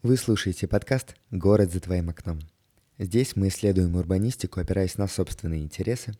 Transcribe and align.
Вы 0.00 0.16
слушаете 0.16 0.68
подкаст 0.68 1.16
«Город 1.32 1.72
за 1.72 1.80
твоим 1.80 2.08
окном». 2.08 2.38
Здесь 2.98 3.34
мы 3.34 3.48
исследуем 3.48 3.96
урбанистику, 3.96 4.60
опираясь 4.60 4.96
на 4.96 5.08
собственные 5.08 5.64
интересы, 5.64 6.12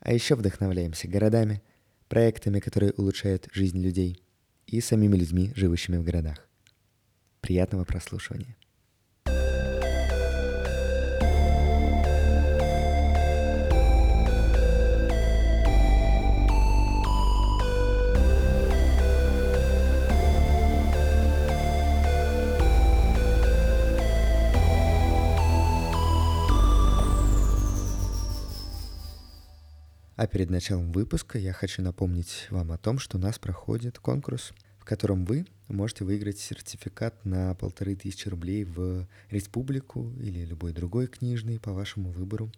а 0.00 0.12
еще 0.12 0.34
вдохновляемся 0.34 1.06
городами, 1.06 1.62
проектами, 2.08 2.58
которые 2.58 2.90
улучшают 2.90 3.46
жизнь 3.52 3.80
людей, 3.80 4.20
и 4.66 4.80
самими 4.80 5.16
людьми, 5.16 5.52
живущими 5.54 5.98
в 5.98 6.02
городах. 6.02 6.48
Приятного 7.40 7.84
прослушивания. 7.84 8.56
А 30.22 30.28
перед 30.28 30.50
началом 30.50 30.92
выпуска 30.92 31.36
я 31.36 31.52
хочу 31.52 31.82
напомнить 31.82 32.46
вам 32.50 32.70
о 32.70 32.78
том, 32.78 33.00
что 33.00 33.18
у 33.18 33.20
нас 33.20 33.40
проходит 33.40 33.98
конкурс, 33.98 34.52
в 34.78 34.84
котором 34.84 35.24
вы 35.24 35.46
можете 35.66 36.04
выиграть 36.04 36.38
сертификат 36.38 37.24
на 37.24 37.56
полторы 37.56 37.96
тысячи 37.96 38.28
рублей 38.28 38.62
в 38.62 39.08
республику 39.30 40.12
или 40.20 40.44
любой 40.44 40.72
другой 40.72 41.08
книжный 41.08 41.58
по 41.58 41.72
вашему 41.72 42.12
выбору. 42.12 42.52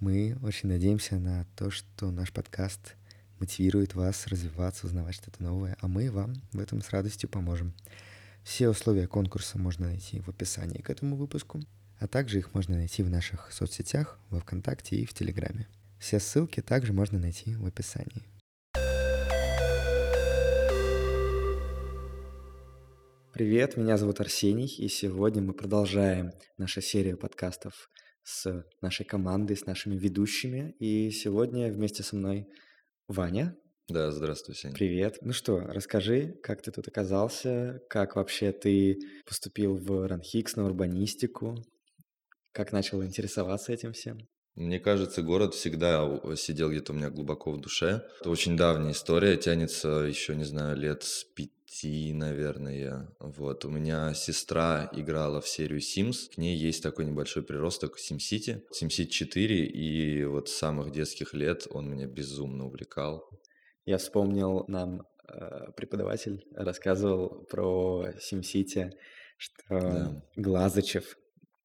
Мы 0.00 0.38
очень 0.42 0.70
надеемся 0.70 1.16
на 1.16 1.44
то, 1.56 1.70
что 1.70 2.10
наш 2.10 2.32
подкаст 2.32 2.94
мотивирует 3.38 3.94
вас 3.94 4.26
развиваться, 4.26 4.86
узнавать 4.86 5.16
что-то 5.16 5.42
новое, 5.42 5.76
а 5.82 5.88
мы 5.88 6.10
вам 6.10 6.36
в 6.52 6.58
этом 6.58 6.80
с 6.80 6.88
радостью 6.88 7.28
поможем. 7.28 7.74
Все 8.44 8.70
условия 8.70 9.06
конкурса 9.06 9.58
можно 9.58 9.88
найти 9.88 10.20
в 10.20 10.28
описании 10.30 10.80
к 10.80 10.88
этому 10.88 11.16
выпуску, 11.16 11.60
а 11.98 12.06
также 12.06 12.38
их 12.38 12.54
можно 12.54 12.76
найти 12.76 13.02
в 13.02 13.10
наших 13.10 13.52
соцсетях, 13.52 14.18
во 14.30 14.40
ВКонтакте 14.40 14.96
и 14.96 15.04
в 15.04 15.12
Телеграме. 15.12 15.68
Все 15.98 16.20
ссылки 16.20 16.60
также 16.60 16.92
можно 16.92 17.18
найти 17.18 17.56
в 17.56 17.66
описании. 17.66 18.24
Привет, 23.32 23.76
меня 23.76 23.96
зовут 23.96 24.20
Арсений, 24.20 24.66
и 24.66 24.88
сегодня 24.88 25.42
мы 25.42 25.54
продолжаем 25.54 26.32
нашу 26.56 26.80
серию 26.80 27.18
подкастов 27.18 27.90
с 28.22 28.64
нашей 28.80 29.04
командой, 29.04 29.56
с 29.56 29.66
нашими 29.66 29.96
ведущими. 29.96 30.74
И 30.78 31.10
сегодня 31.10 31.72
вместе 31.72 32.02
со 32.02 32.16
мной 32.16 32.46
Ваня. 33.08 33.56
Да, 33.88 34.10
здравствуй, 34.12 34.54
Сеня. 34.54 34.74
Привет. 34.74 35.18
Ну 35.22 35.32
что, 35.32 35.60
расскажи, 35.60 36.34
как 36.42 36.62
ты 36.62 36.70
тут 36.70 36.88
оказался, 36.88 37.80
как 37.88 38.16
вообще 38.16 38.52
ты 38.52 38.98
поступил 39.26 39.76
в 39.76 40.06
Ранхикс 40.06 40.56
на 40.56 40.64
урбанистику, 40.64 41.56
как 42.52 42.72
начал 42.72 43.02
интересоваться 43.04 43.72
этим 43.72 43.92
всем? 43.92 44.18
Мне 44.58 44.80
кажется, 44.80 45.22
город 45.22 45.54
всегда 45.54 46.20
сидел 46.34 46.70
где-то 46.70 46.92
у 46.92 46.96
меня 46.96 47.10
глубоко 47.10 47.52
в 47.52 47.60
душе. 47.60 48.02
Это 48.20 48.28
очень 48.28 48.56
давняя 48.56 48.90
история, 48.90 49.36
тянется 49.36 49.88
еще, 49.88 50.34
не 50.34 50.42
знаю, 50.42 50.76
лет 50.76 51.04
с 51.04 51.22
пяти, 51.22 52.12
наверное. 52.12 53.08
Вот. 53.20 53.64
У 53.64 53.70
меня 53.70 54.12
сестра 54.14 54.90
играла 54.92 55.40
в 55.40 55.46
серию 55.46 55.78
Sims. 55.78 56.34
К 56.34 56.38
ней 56.38 56.56
есть 56.56 56.82
такой 56.82 57.04
небольшой 57.04 57.44
приросток 57.44 57.98
SimCity. 58.00 58.62
SimCity 58.72 59.06
4, 59.06 59.64
и 59.64 60.24
вот 60.24 60.48
с 60.48 60.56
самых 60.56 60.90
детских 60.90 61.34
лет 61.34 61.68
он 61.70 61.88
меня 61.88 62.08
безумно 62.08 62.66
увлекал. 62.66 63.30
Я 63.84 63.98
вспомнил, 63.98 64.64
нам 64.66 65.06
э, 65.28 65.70
преподаватель 65.76 66.44
рассказывал 66.52 67.46
про 67.48 68.08
SimCity, 68.18 68.90
что 69.36 69.62
да. 69.68 70.22
Глазычев 70.34 71.16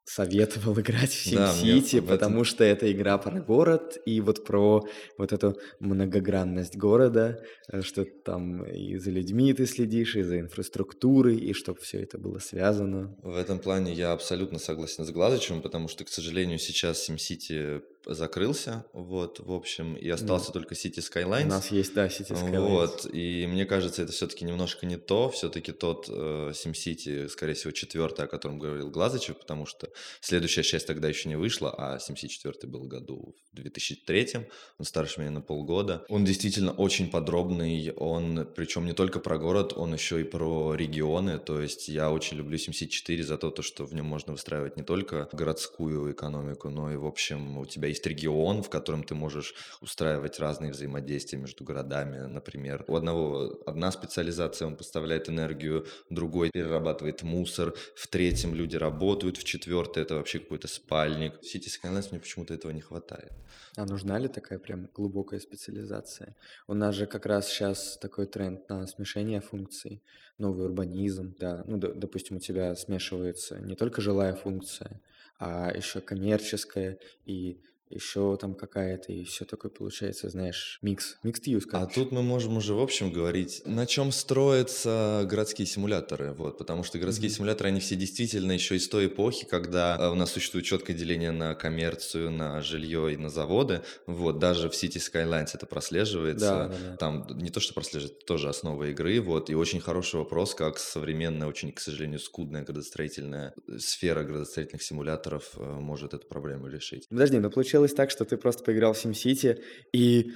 советовал 0.06 0.80
играть 0.80 1.12
в 1.12 1.28
SimCity, 1.28 2.02
да, 2.02 2.08
потому 2.08 2.36
этом... 2.36 2.46
что 2.46 2.64
это 2.64 2.92
игра 2.92 3.18
про 3.18 3.40
город 3.42 3.98
и 4.06 4.22
вот 4.22 4.46
про 4.46 4.86
вот 5.18 5.32
эту 5.32 5.58
многогранность 5.80 6.76
города, 6.78 7.44
э, 7.72 7.82
что 7.82 8.06
там 8.06 8.66
и 8.66 8.98
за 8.98 9.12
людьми 9.12 9.54
ты 9.54 9.66
следишь, 9.66 10.16
и 10.16 10.24
за 10.24 10.40
инфраструктурой, 10.40 11.38
и 11.38 11.54
чтобы 11.54 11.80
все 11.80 12.02
это 12.02 12.18
было 12.18 12.40
связано. 12.40 13.16
В 13.24 13.36
этом 13.36 13.60
плане 13.60 13.94
я 13.94 14.12
абсолютно 14.12 14.60
согласен 14.60 15.06
с 15.06 15.12
Глазычем, 15.12 15.62
потому 15.62 15.88
что, 15.88 16.04
к 16.04 16.10
сожалению, 16.10 16.60
сейчас 16.60 17.10
SimCity 17.10 17.82
закрылся, 18.06 18.86
вот, 18.94 19.40
в 19.40 19.52
общем, 19.52 19.96
и 19.96 20.10
остался 20.10 20.48
да. 20.48 20.54
только 20.54 20.76
City 20.76 21.00
Skylines. 21.00 21.46
У 21.46 21.50
нас 21.50 21.72
есть, 21.72 21.94
да, 21.94 22.08
City 22.08 22.32
Skylines. 22.32 22.60
Вот, 22.60 23.08
и 23.12 23.48
мне 23.48 23.66
кажется, 23.66 24.02
это 24.04 24.12
все-таки 24.12 24.46
немножко 24.46 24.86
не 24.86 24.98
то, 24.98 25.30
все-таки 25.30 25.72
тот 25.72 26.08
э, 26.10 26.52
SimCity, 26.54 27.30
скорее 27.30 27.54
всего, 27.54 27.72
четвертый, 27.72 28.26
о 28.26 28.28
котором 28.28 28.60
говорил 28.60 28.90
Глазычев, 28.90 29.38
потому 29.40 29.66
что 29.66 29.90
следующая 30.22 30.64
часть 30.64 30.88
тогда 30.88 31.08
еще 31.08 31.30
не 31.30 31.36
вышла, 31.36 31.74
а 31.78 31.98
SimCity 31.98 32.28
четвертый 32.28 32.70
был 32.70 32.84
году 32.84 33.36
в 33.52 33.56
2003, 33.56 34.48
он 34.78 34.86
старше 34.86 35.22
меня 35.22 35.32
на 35.32 35.42
полгода. 35.42 36.06
Он 36.10 36.26
действительно 36.26 36.72
очень 36.72 37.10
подробный, 37.10 37.92
он, 37.96 38.48
причем 38.56 38.86
не 38.86 38.94
только 38.94 39.20
про 39.20 39.38
город, 39.38 39.74
он 39.76 39.94
еще 39.94 40.22
и 40.22 40.24
про 40.24 40.76
регионы, 40.76 41.40
то 41.40 41.62
есть 41.62 41.88
я 41.88 42.12
очень 42.12 42.38
люблю 42.38 42.58
SimCity 42.58 42.88
4 42.88 43.24
за 43.24 43.38
то, 43.38 43.52
то, 43.52 43.62
что 43.62 43.86
в 43.86 43.94
нем 43.94 44.06
можно 44.06 44.34
выстраивать 44.34 44.78
не 44.78 44.84
только 44.84 45.30
городскую 45.32 46.12
экономику, 46.12 46.70
но 46.70 46.92
и, 46.92 46.96
в 46.96 47.06
общем, 47.06 47.58
у 47.58 47.66
тебя 47.66 47.93
есть 47.94 48.06
регион, 48.06 48.62
в 48.64 48.70
котором 48.70 49.04
ты 49.04 49.16
можешь 49.16 49.56
устраивать 49.82 50.40
разные 50.40 50.72
взаимодействия 50.72 51.40
между 51.40 51.64
городами, 51.64 52.18
например. 52.28 52.84
У 52.88 52.96
одного 52.96 53.62
одна 53.66 53.92
специализация, 53.92 54.68
он 54.68 54.76
поставляет 54.76 55.30
энергию, 55.30 55.86
другой 56.10 56.50
перерабатывает 56.52 57.24
мусор, 57.24 57.74
в 57.96 58.08
третьем 58.08 58.56
люди 58.56 58.76
работают, 58.76 59.38
в 59.38 59.44
четвертой 59.44 60.04
это 60.04 60.16
вообще 60.16 60.40
какой-то 60.40 60.68
спальник. 60.68 61.40
В 61.42 61.56
City 61.56 61.68
Skylines 61.68 62.10
мне 62.12 62.20
почему-то 62.20 62.54
этого 62.54 62.72
не 62.72 62.82
хватает. 62.82 63.32
А 63.78 63.86
нужна 63.86 64.20
ли 64.20 64.28
такая 64.28 64.60
прям 64.60 64.90
глубокая 64.94 65.40
специализация? 65.40 66.36
У 66.68 66.74
нас 66.74 66.96
же 66.96 67.06
как 67.06 67.26
раз 67.26 67.48
сейчас 67.48 67.98
такой 67.98 68.28
тренд 68.28 68.70
на 68.70 68.88
смешение 68.88 69.42
функций, 69.42 70.02
новый 70.38 70.66
урбанизм, 70.66 71.36
да. 71.40 71.64
Ну, 71.68 71.78
допустим, 71.78 72.38
у 72.38 72.40
тебя 72.40 72.76
смешивается 72.76 73.60
не 73.60 73.76
только 73.76 74.02
жилая 74.02 74.34
функция, 74.34 75.02
а 75.40 75.72
еще 75.76 76.02
коммерческая 76.02 77.00
и 77.26 77.62
еще 77.94 78.38
там 78.40 78.56
какая-то, 78.56 79.12
и 79.12 79.24
все 79.24 79.46
такое 79.46 79.72
получается, 79.72 80.30
знаешь, 80.30 80.80
микс, 80.82 81.18
mixed 81.24 81.46
use. 81.46 81.64
А 81.72 81.86
тут 81.86 82.12
мы 82.12 82.22
можем 82.22 82.58
уже 82.58 82.74
в 82.74 82.80
общем 82.80 83.12
говорить, 83.12 83.62
на 83.66 83.86
чем 83.86 84.12
строятся 84.12 85.26
городские 85.30 85.68
симуляторы, 85.68 86.34
вот, 86.34 86.58
потому 86.58 86.84
что 86.84 86.98
городские 87.00 87.30
mm-hmm. 87.30 87.36
симуляторы, 87.36 87.70
они 87.70 87.80
все 87.80 87.96
действительно 87.96 88.52
еще 88.52 88.76
из 88.76 88.88
той 88.88 89.08
эпохи, 89.08 89.46
когда 89.46 89.98
э, 90.00 90.10
у 90.10 90.16
нас 90.16 90.32
существует 90.32 90.66
четкое 90.66 90.96
деление 90.96 91.32
на 91.32 91.56
коммерцию, 91.56 92.32
на 92.32 92.62
жилье 92.62 93.14
и 93.14 93.18
на 93.18 93.30
заводы, 93.30 93.82
вот, 94.08 94.40
даже 94.40 94.70
в 94.70 94.74
City 94.74 94.98
Skylines 94.98 95.50
это 95.54 95.66
прослеживается, 95.66 96.46
да, 96.46 96.68
да, 96.68 96.76
да. 96.90 96.98
там 96.98 97.28
не 97.38 97.50
то, 97.50 97.60
что 97.60 97.74
прослеживается, 97.74 98.26
тоже 98.26 98.50
основа 98.50 98.90
игры, 98.90 99.20
вот, 99.22 99.50
и 99.50 99.56
очень 99.56 99.80
хороший 99.80 100.18
вопрос, 100.18 100.56
как 100.56 100.78
современная, 100.80 101.48
очень, 101.48 101.72
к 101.72 101.80
сожалению, 101.80 102.20
скудная 102.20 102.64
градостроительная 102.64 103.54
э, 103.68 103.78
сфера 103.80 104.24
градостроительных 104.24 104.82
симуляторов 104.82 105.52
э, 105.58 105.64
может 105.64 106.14
эту 106.14 106.28
проблему 106.28 106.68
решить. 106.68 107.08
Подожди, 107.10 107.40
но 107.40 107.50
получилось 107.50 107.83
получилось 107.84 107.94
так, 107.94 108.12
что 108.12 108.26
ты 108.26 108.38
просто 108.38 108.64
поиграл 108.64 108.94
в 108.94 109.06
SimCity, 109.06 109.60
и 109.94 110.32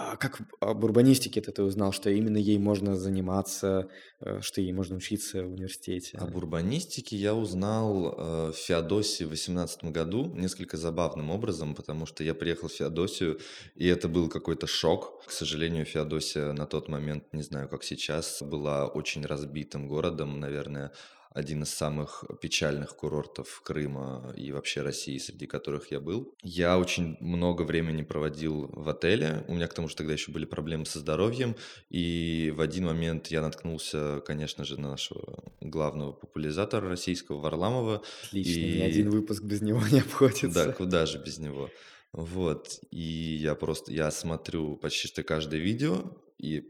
а 0.00 0.16
как 0.16 0.40
об 0.60 0.84
урбанистике 0.84 1.40
ты 1.40 1.62
узнал, 1.62 1.92
что 1.92 2.08
именно 2.08 2.38
ей 2.38 2.58
можно 2.58 2.96
заниматься, 2.96 3.88
э, 4.20 4.40
что 4.42 4.60
ей 4.60 4.72
можно 4.72 4.96
учиться 4.96 5.42
в 5.42 5.52
университете? 5.52 6.18
Об 6.18 6.36
урбанистике 6.36 7.16
я 7.16 7.34
узнал 7.34 8.14
э, 8.16 8.52
в 8.52 8.56
Феодосии 8.56 9.24
в 9.24 9.30
2018 9.30 9.84
году 9.92 10.26
несколько 10.36 10.76
забавным 10.76 11.30
образом, 11.30 11.74
потому 11.74 12.06
что 12.06 12.22
я 12.22 12.34
приехал 12.34 12.68
в 12.68 12.72
Феодосию, 12.72 13.38
и 13.74 13.88
это 13.88 14.08
был 14.08 14.28
какой-то 14.28 14.68
шок. 14.68 15.24
К 15.26 15.32
сожалению, 15.32 15.84
Феодосия 15.84 16.52
на 16.52 16.66
тот 16.66 16.88
момент, 16.88 17.24
не 17.32 17.42
знаю, 17.42 17.68
как 17.68 17.82
сейчас, 17.82 18.40
была 18.40 18.86
очень 18.86 19.26
разбитым 19.26 19.88
городом, 19.88 20.38
наверное, 20.38 20.92
один 21.38 21.62
из 21.62 21.70
самых 21.70 22.24
печальных 22.40 22.96
курортов 22.96 23.62
Крыма 23.64 24.34
и 24.36 24.52
вообще 24.52 24.82
России, 24.82 25.18
среди 25.18 25.46
которых 25.46 25.92
я 25.92 26.00
был. 26.00 26.34
Я 26.42 26.78
очень 26.78 27.16
много 27.20 27.62
времени 27.62 28.02
проводил 28.02 28.68
в 28.72 28.88
отеле. 28.88 29.44
У 29.48 29.54
меня 29.54 29.68
к 29.68 29.74
тому 29.74 29.88
же 29.88 29.96
тогда 29.96 30.12
еще 30.12 30.32
были 30.32 30.44
проблемы 30.44 30.84
со 30.84 30.98
здоровьем. 30.98 31.56
И 31.90 32.52
в 32.56 32.60
один 32.60 32.86
момент 32.86 33.28
я 33.28 33.40
наткнулся, 33.40 34.20
конечно 34.26 34.64
же, 34.64 34.80
на 34.80 34.90
нашего 34.90 35.44
главного 35.60 36.12
популяризатора 36.12 36.88
российского 36.88 37.40
Варламова. 37.40 38.02
Отлично, 38.26 38.60
и... 38.60 38.78
ни 38.78 38.82
один 38.82 39.10
выпуск 39.10 39.44
без 39.44 39.62
него 39.62 39.80
не 39.90 40.00
обходится. 40.00 40.48
Да, 40.66 40.72
куда 40.72 41.06
же 41.06 41.18
без 41.18 41.38
него. 41.38 41.70
Вот, 42.12 42.80
и 42.90 43.36
я 43.40 43.54
просто, 43.54 43.92
я 43.92 44.10
смотрю 44.10 44.76
почти 44.76 45.08
что 45.08 45.22
каждое 45.22 45.60
видео, 45.60 46.16
и 46.38 46.64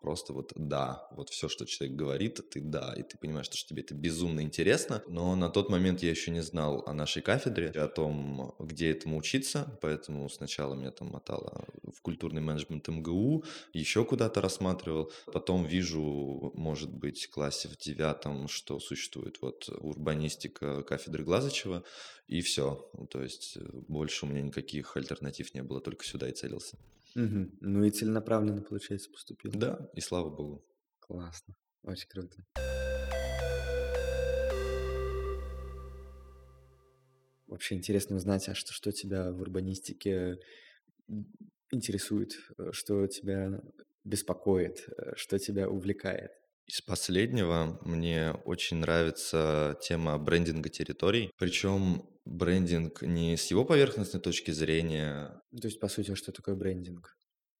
просто 0.00 0.32
вот 0.32 0.52
да, 0.54 1.08
вот 1.12 1.30
все, 1.30 1.48
что 1.48 1.66
человек 1.66 1.96
говорит, 1.96 2.40
ты 2.50 2.60
да, 2.60 2.94
и 2.96 3.02
ты 3.02 3.18
понимаешь, 3.18 3.46
что 3.46 3.68
тебе 3.68 3.82
это 3.82 3.94
безумно 3.94 4.40
интересно, 4.40 5.02
но 5.08 5.34
на 5.36 5.48
тот 5.48 5.68
момент 5.68 6.02
я 6.02 6.10
еще 6.10 6.30
не 6.30 6.42
знал 6.42 6.82
о 6.86 6.92
нашей 6.92 7.22
кафедре, 7.22 7.70
о 7.70 7.88
том, 7.88 8.54
где 8.58 8.90
этому 8.90 9.18
учиться, 9.18 9.78
поэтому 9.80 10.28
сначала 10.28 10.74
меня 10.74 10.90
там 10.90 11.08
мотало 11.08 11.66
в 11.92 12.00
культурный 12.02 12.40
менеджмент 12.40 12.88
МГУ, 12.88 13.44
еще 13.72 14.04
куда-то 14.04 14.40
рассматривал, 14.40 15.10
потом 15.32 15.64
вижу, 15.64 16.52
может 16.54 16.92
быть, 16.92 17.24
в 17.24 17.30
классе 17.30 17.68
в 17.68 17.76
девятом, 17.76 18.48
что 18.48 18.78
существует 18.80 19.38
вот 19.40 19.68
урбанистика 19.80 20.82
кафедры 20.82 21.24
Глазычева, 21.24 21.84
и 22.28 22.40
все, 22.40 22.90
то 23.10 23.22
есть 23.22 23.56
э, 23.56 23.60
больше 23.88 24.26
у 24.26 24.28
меня 24.28 24.42
никаких 24.42 24.96
альтернатив 24.96 25.54
не 25.54 25.62
было, 25.62 25.80
только 25.80 26.04
сюда 26.04 26.28
и 26.28 26.32
целился. 26.32 26.76
Мгм. 27.16 27.56
Ну 27.62 27.82
и 27.82 27.90
целенаправленно, 27.90 28.60
получается, 28.60 29.10
поступил. 29.10 29.50
Да, 29.54 29.90
и 29.94 30.00
слава 30.00 30.28
богу. 30.28 30.62
Классно. 31.00 31.56
Очень 31.82 32.08
круто. 32.08 32.36
Вообще 37.46 37.76
интересно 37.76 38.16
узнать, 38.16 38.46
а 38.50 38.54
что, 38.54 38.74
что 38.74 38.92
тебя 38.92 39.32
в 39.32 39.40
урбанистике 39.40 40.36
интересует, 41.70 42.32
э, 42.58 42.72
что 42.72 43.06
тебя 43.06 43.62
беспокоит, 44.04 44.86
э, 44.86 45.14
что 45.16 45.38
тебя 45.38 45.70
увлекает? 45.70 46.32
Из 46.66 46.80
последнего 46.80 47.78
мне 47.82 48.32
очень 48.44 48.78
нравится 48.78 49.78
тема 49.82 50.18
брендинга 50.18 50.68
территорий, 50.68 51.30
причем 51.38 52.08
брендинг 52.24 53.02
не 53.02 53.36
с 53.36 53.46
его 53.52 53.64
поверхностной 53.64 54.20
точки 54.20 54.50
зрения. 54.50 55.40
То 55.60 55.68
есть, 55.68 55.78
по 55.78 55.88
сути, 55.88 56.14
что 56.14 56.32
такое 56.32 56.56
брендинг? 56.56 57.16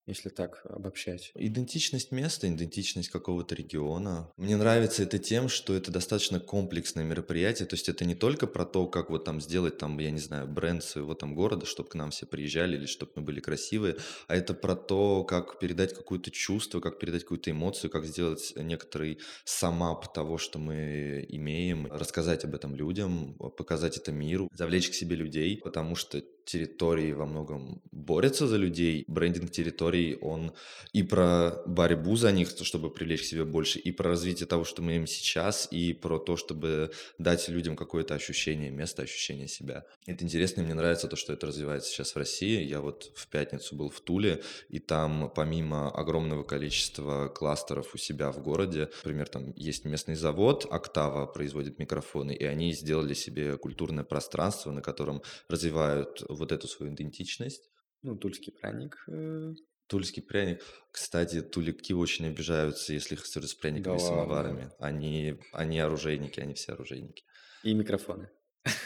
Если 0.07 0.29
так 0.29 0.61
обобщать? 0.65 1.33
Идентичность 1.35 2.13
места, 2.13 2.49
идентичность 2.49 3.09
какого-то 3.09 3.55
региона. 3.55 4.31
Мне 4.37 4.57
нравится 4.57 5.03
это 5.03 5.19
тем, 5.19 5.49
что 5.49 5.75
это 5.75 5.91
достаточно 5.91 6.41
комплексное 6.41 7.05
мероприятие, 7.05 7.67
то 7.67 7.75
есть 7.75 7.89
это 7.89 8.05
не 8.05 8.15
только 8.15 8.47
про 8.47 8.65
то, 8.65 8.87
как 8.87 9.11
вот 9.11 9.25
там 9.25 9.41
сделать 9.41 9.79
там, 9.79 9.99
я 9.99 10.11
не 10.11 10.21
знаю, 10.21 10.47
бренд 10.47 10.85
своего 10.85 11.15
там 11.15 11.35
города, 11.35 11.67
чтобы 11.67 11.89
к 11.89 11.95
нам 11.95 12.11
все 12.11 12.27
приезжали 12.27 12.77
или 12.77 12.87
чтобы 12.87 13.13
мы 13.17 13.23
были 13.23 13.41
красивые, 13.41 13.97
а 14.29 14.37
это 14.37 14.55
про 14.55 14.77
то, 14.77 15.25
как 15.25 15.59
передать 15.59 15.95
какое-то 15.95 16.31
чувство, 16.31 16.81
как 16.81 16.99
передать 16.99 17.23
какую-то 17.23 17.51
эмоцию, 17.51 17.91
как 17.91 18.05
сделать 18.05 18.53
некоторый 18.57 19.19
самап 19.45 20.13
того, 20.13 20.39
что 20.39 20.59
мы 20.59 21.27
имеем, 21.29 21.87
рассказать 21.91 22.45
об 22.45 22.55
этом 22.55 22.75
людям, 22.75 23.35
показать 23.57 23.97
это 23.97 24.13
миру, 24.13 24.49
завлечь 24.53 24.91
к 24.91 24.95
себе 24.95 25.17
людей, 25.17 25.61
потому 25.63 25.97
что 25.97 26.23
территории 26.47 27.13
во 27.13 27.27
многом 27.27 27.83
борются 27.91 28.47
за 28.47 28.57
людей. 28.57 29.05
Брендинг 29.09 29.51
территорий, 29.51 30.17
он 30.21 30.53
и 30.93 31.03
про 31.03 31.63
борьбу 31.67 32.17
за 32.17 32.33
них, 32.33 32.49
чтобы 32.63 32.91
привлечь 32.91 33.23
к 33.23 33.25
себе 33.25 33.45
больше, 33.45 33.79
и 33.79 33.93
про 33.93 34.11
развитие 34.11 34.47
того, 34.47 34.65
что 34.65 34.81
мы 34.81 34.93
имеем 34.93 35.07
сейчас, 35.07 35.69
и 35.71 35.93
про 35.93 36.19
то, 36.19 36.37
чтобы 36.37 36.93
дать 37.19 37.49
людям 37.49 37.77
какое-то 37.77 38.15
ощущение 38.15 38.71
места, 38.71 39.03
ощущение 39.03 39.49
себя. 39.49 39.85
Это 40.07 40.25
интересно, 40.25 40.61
и 40.61 40.65
мне 40.65 40.75
нравится 40.75 41.09
то, 41.09 41.17
что 41.17 41.33
это 41.33 41.49
развивается 41.49 41.91
сейчас 41.91 42.15
в 42.15 42.17
России. 42.17 42.63
Я 42.63 42.81
вот 42.81 43.11
в 43.15 43.29
пятницу 43.29 43.75
был 43.75 43.91
в 43.91 44.01
Туле, 44.01 44.43
и 44.69 44.79
там 44.79 45.31
помимо 45.35 45.91
огромного 45.91 46.45
количества 46.45 47.29
кластеров 47.29 47.95
у 47.95 47.99
себя 47.99 48.31
в 48.31 48.41
городе, 48.41 48.89
например, 49.03 49.29
там 49.29 49.53
есть 49.57 49.85
местный 49.85 50.15
завод, 50.15 50.67
Октава 50.71 51.27
производит 51.27 51.81
микрофоны, 51.81 52.33
и 52.33 52.45
они 52.45 52.73
сделали 52.73 53.15
себе 53.15 53.57
культурное 53.57 54.05
пространство, 54.05 54.71
на 54.71 54.81
котором 54.81 55.23
развивают 55.49 56.23
вот 56.37 56.53
эту 56.53 56.69
свою 56.69 56.95
идентичность. 56.95 57.71
Ну, 58.03 58.17
тульский 58.17 58.53
пряник. 58.53 58.97
Э. 59.09 59.53
Тульский 59.89 60.23
пряник. 60.23 60.63
Кстати, 60.91 61.43
тулики 61.43 61.93
очень 61.93 62.27
обижаются, 62.27 62.93
если 62.93 63.15
их 63.15 63.25
с 63.25 63.55
пряниками 63.55 63.99
да 63.99 63.99
самоварами. 63.99 64.71
Они, 64.79 65.39
они 65.53 65.79
оружейники, 65.81 66.41
они 66.41 66.55
все 66.55 66.73
оружейники. 66.73 67.25
И 67.63 67.75
микрофоны. 67.75 68.31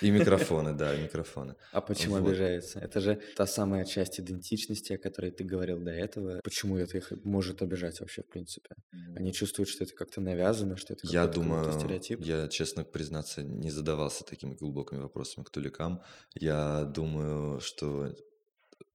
И 0.02 0.10
микрофоны, 0.10 0.72
да, 0.74 0.94
и 0.94 1.02
микрофоны. 1.02 1.54
А 1.72 1.80
почему 1.80 2.18
вот. 2.18 2.28
обижаются? 2.28 2.78
Это 2.78 3.00
же 3.00 3.20
та 3.36 3.46
самая 3.46 3.84
часть 3.84 4.20
идентичности, 4.20 4.94
о 4.94 4.98
которой 4.98 5.30
ты 5.30 5.44
говорил 5.44 5.80
до 5.80 5.90
этого. 5.90 6.40
Почему 6.42 6.76
это 6.76 6.98
их 6.98 7.12
может 7.24 7.62
обижать 7.62 8.00
вообще, 8.00 8.22
в 8.22 8.28
принципе? 8.28 8.74
Они 9.16 9.32
чувствуют, 9.32 9.68
что 9.68 9.84
это 9.84 9.94
как-то 9.94 10.20
навязано, 10.20 10.76
что 10.76 10.94
это 10.94 11.06
я 11.06 11.26
думаю, 11.26 11.72
стереотип? 11.72 12.20
Я, 12.20 12.48
честно 12.48 12.84
признаться, 12.84 13.42
не 13.42 13.70
задавался 13.70 14.24
такими 14.24 14.54
глубокими 14.54 14.98
вопросами 15.00 15.44
к 15.44 15.50
туликам. 15.50 16.02
Я 16.34 16.84
думаю, 16.84 17.60
что 17.60 18.14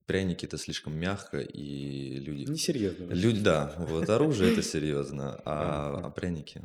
пряники 0.06 0.46
это 0.46 0.58
слишком 0.58 0.98
мягко, 0.98 1.40
и 1.40 2.20
люди... 2.20 2.50
Несерьезно. 2.50 3.12
Люди, 3.12 3.42
да, 3.42 3.74
вот 3.78 4.10
оружие 4.10 4.54
это 4.54 4.62
серьезно, 4.62 5.42
а, 5.46 6.02
а 6.06 6.10
пряники 6.10 6.62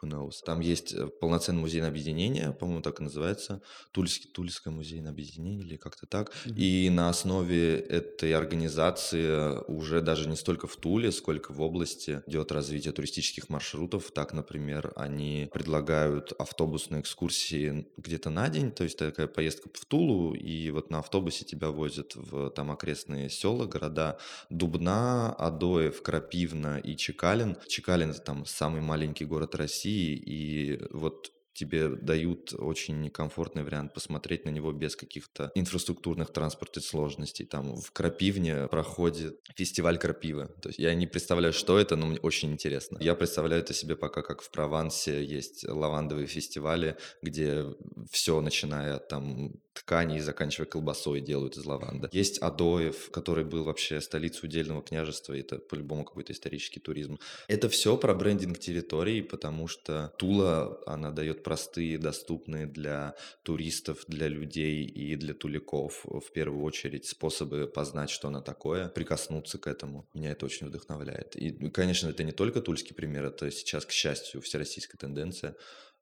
who 0.00 0.08
knows. 0.08 0.42
Там 0.44 0.60
есть 0.60 0.92
э, 0.92 1.06
полноценный 1.06 1.60
музейное 1.60 1.88
объединение, 1.88 2.52
по-моему, 2.52 2.82
так 2.82 3.00
и 3.00 3.04
называется, 3.04 3.62
Тульский, 3.92 4.30
Тульское 4.30 4.72
музейное 4.72 5.10
объединение 5.10 5.64
или 5.64 5.76
как-то 5.76 6.06
так. 6.06 6.30
Mm-hmm. 6.30 6.54
И 6.56 6.90
на 6.90 7.08
основе 7.08 7.78
этой 7.78 8.34
организации 8.34 9.62
уже 9.70 10.00
даже 10.00 10.28
не 10.28 10.36
столько 10.36 10.66
в 10.66 10.76
Туле, 10.76 11.12
сколько 11.12 11.52
в 11.52 11.60
области 11.60 12.22
идет 12.26 12.52
развитие 12.52 12.92
туристических 12.92 13.48
маршрутов. 13.48 14.10
Так, 14.12 14.32
например, 14.32 14.92
они 14.96 15.48
предлагают 15.52 16.32
автобусные 16.38 17.00
экскурсии 17.00 17.86
где-то 17.96 18.30
на 18.30 18.48
день, 18.48 18.72
то 18.72 18.84
есть 18.84 18.98
такая 18.98 19.26
поездка 19.26 19.68
в 19.72 19.84
Тулу, 19.84 20.34
и 20.34 20.70
вот 20.70 20.90
на 20.90 20.98
автобусе 20.98 21.44
тебя 21.44 21.70
возят 21.70 22.14
в 22.14 22.50
там 22.50 22.70
окрестные 22.70 23.30
села, 23.30 23.66
города 23.66 24.18
Дубна, 24.48 25.32
Адоев, 25.34 26.02
Крапивна 26.02 26.78
и 26.78 26.96
Чекалин. 26.96 27.56
Чекалин– 27.68 28.10
это 28.12 28.20
там 28.20 28.46
самый 28.46 28.80
маленький 28.80 29.24
город 29.24 29.54
России, 29.54 29.89
России, 29.90 30.16
и 30.16 30.80
вот 30.90 31.32
тебе 31.52 31.88
дают 31.88 32.54
очень 32.54 33.00
некомфортный 33.00 33.64
вариант 33.64 33.92
посмотреть 33.92 34.46
на 34.46 34.50
него 34.50 34.72
без 34.72 34.96
каких-то 34.96 35.50
инфраструктурных 35.54 36.32
транспортных 36.32 36.84
сложностей. 36.84 37.44
Там 37.44 37.76
в 37.76 37.90
Крапивне 37.90 38.68
проходит 38.68 39.40
фестиваль 39.56 39.98
крапивы. 39.98 40.48
То 40.62 40.68
есть 40.68 40.78
я 40.78 40.94
не 40.94 41.06
представляю, 41.06 41.52
что 41.52 41.78
это, 41.78 41.96
но 41.96 42.06
мне 42.06 42.18
очень 42.20 42.52
интересно. 42.52 42.98
Я 43.00 43.14
представляю 43.14 43.62
это 43.62 43.74
себе 43.74 43.96
пока 43.96 44.22
как 44.22 44.42
в 44.42 44.50
Провансе 44.50 45.24
есть 45.24 45.68
лавандовые 45.68 46.26
фестивали, 46.26 46.96
где 47.20 47.66
все, 48.10 48.40
начиная 48.40 48.96
от 48.96 49.08
там 49.08 49.52
ткани 49.72 50.18
и 50.18 50.20
заканчивая 50.20 50.66
колбасой 50.66 51.20
делают 51.20 51.56
из 51.56 51.64
лаванды. 51.64 52.08
Есть 52.12 52.38
Адоев, 52.38 53.10
который 53.10 53.44
был 53.44 53.64
вообще 53.64 54.00
столицей 54.00 54.48
удельного 54.48 54.82
княжества, 54.82 55.34
это 55.34 55.58
по-любому 55.58 56.04
какой-то 56.04 56.32
исторический 56.32 56.80
туризм. 56.80 57.18
Это 57.48 57.68
все 57.68 57.96
про 57.96 58.14
брендинг 58.14 58.58
территории, 58.58 59.20
потому 59.20 59.68
что 59.68 60.12
Тула, 60.18 60.80
она 60.86 61.10
дает 61.10 61.42
простые, 61.42 61.98
доступные 61.98 62.66
для 62.66 63.14
туристов, 63.42 64.04
для 64.08 64.28
людей 64.28 64.84
и 64.84 65.16
для 65.16 65.34
туликов 65.34 66.04
в 66.04 66.32
первую 66.32 66.64
очередь 66.64 67.06
способы 67.06 67.66
познать, 67.66 68.10
что 68.10 68.28
она 68.28 68.40
такое, 68.40 68.88
прикоснуться 68.88 69.58
к 69.58 69.66
этому. 69.66 70.08
Меня 70.14 70.32
это 70.32 70.46
очень 70.46 70.66
вдохновляет. 70.66 71.36
И, 71.36 71.50
конечно, 71.70 72.08
это 72.08 72.24
не 72.24 72.32
только 72.32 72.60
тульский 72.60 72.94
пример, 72.94 73.26
это 73.26 73.50
сейчас, 73.50 73.86
к 73.86 73.90
счастью, 73.90 74.40
всероссийская 74.40 74.98
тенденция. 74.98 75.56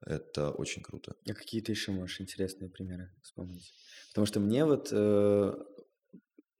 Это 0.04 0.50
очень 0.50 0.82
круто. 0.82 1.16
А 1.28 1.34
какие 1.34 1.60
ты 1.60 1.72
еще 1.72 1.92
можешь 1.92 2.20
интересные 2.20 2.70
примеры 2.70 3.12
вспомнить? 3.22 3.72
Потому 4.10 4.26
что 4.26 4.40
мне 4.40 4.64
вот, 4.64 4.88
э, 4.92 5.54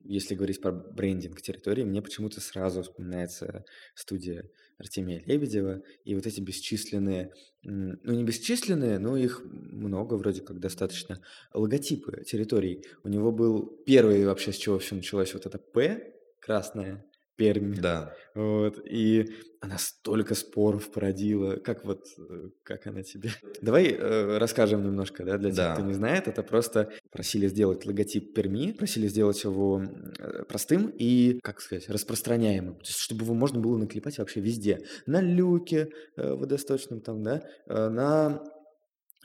если 0.01 0.35
говорить 0.35 0.61
про 0.61 0.71
брендинг 0.71 1.41
территории, 1.41 1.83
мне 1.83 2.01
почему-то 2.01 2.41
сразу 2.41 2.83
вспоминается 2.83 3.65
студия 3.95 4.49
Артемия 4.77 5.21
Лебедева 5.25 5.81
и 6.03 6.15
вот 6.15 6.25
эти 6.25 6.41
бесчисленные, 6.41 7.33
ну 7.63 8.13
не 8.13 8.23
бесчисленные, 8.23 8.97
но 8.99 9.17
их 9.17 9.41
много 9.43 10.15
вроде 10.15 10.41
как 10.41 10.59
достаточно, 10.59 11.21
логотипы 11.53 12.23
территорий. 12.23 12.85
У 13.03 13.09
него 13.09 13.31
был 13.31 13.65
первый 13.85 14.25
вообще, 14.25 14.53
с 14.53 14.57
чего 14.57 14.79
все 14.79 14.95
началось, 14.95 15.33
вот 15.33 15.45
это 15.45 15.57
«П» 15.57 16.13
красное, 16.39 17.05
Пермь. 17.39 17.73
Да. 17.75 18.13
Вот. 18.35 18.79
И 18.85 19.33
она 19.61 19.77
столько 19.77 20.35
споров 20.35 20.91
породила. 20.91 21.55
Как 21.55 21.85
вот, 21.85 22.05
э, 22.17 22.49
как 22.63 22.85
она 22.85 23.01
тебе? 23.01 23.31
Давай 23.61 23.87
э, 23.87 24.37
расскажем 24.37 24.83
немножко, 24.83 25.23
да, 25.23 25.37
для 25.37 25.49
тех, 25.49 25.57
да. 25.57 25.73
кто 25.73 25.83
не 25.83 25.93
знает. 25.93 26.27
Это 26.27 26.43
просто 26.43 26.91
просили 27.11 27.47
сделать 27.47 27.85
логотип 27.85 28.33
Перми, 28.33 28.73
просили 28.73 29.07
сделать 29.07 29.41
его 29.43 29.81
э, 30.19 30.43
простым 30.49 30.93
и, 30.97 31.39
как 31.41 31.61
сказать, 31.61 31.89
распространяемым. 31.89 32.75
То 32.75 32.85
есть, 32.85 32.99
чтобы 32.99 33.23
его 33.23 33.33
можно 33.33 33.59
было 33.59 33.77
наклепать 33.77 34.17
вообще 34.17 34.41
везде. 34.41 34.81
На 35.05 35.21
люке 35.21 35.89
э, 36.17 36.33
водосточном 36.33 36.99
там, 36.99 37.23
да, 37.23 37.41
э, 37.67 37.87
на 37.87 38.43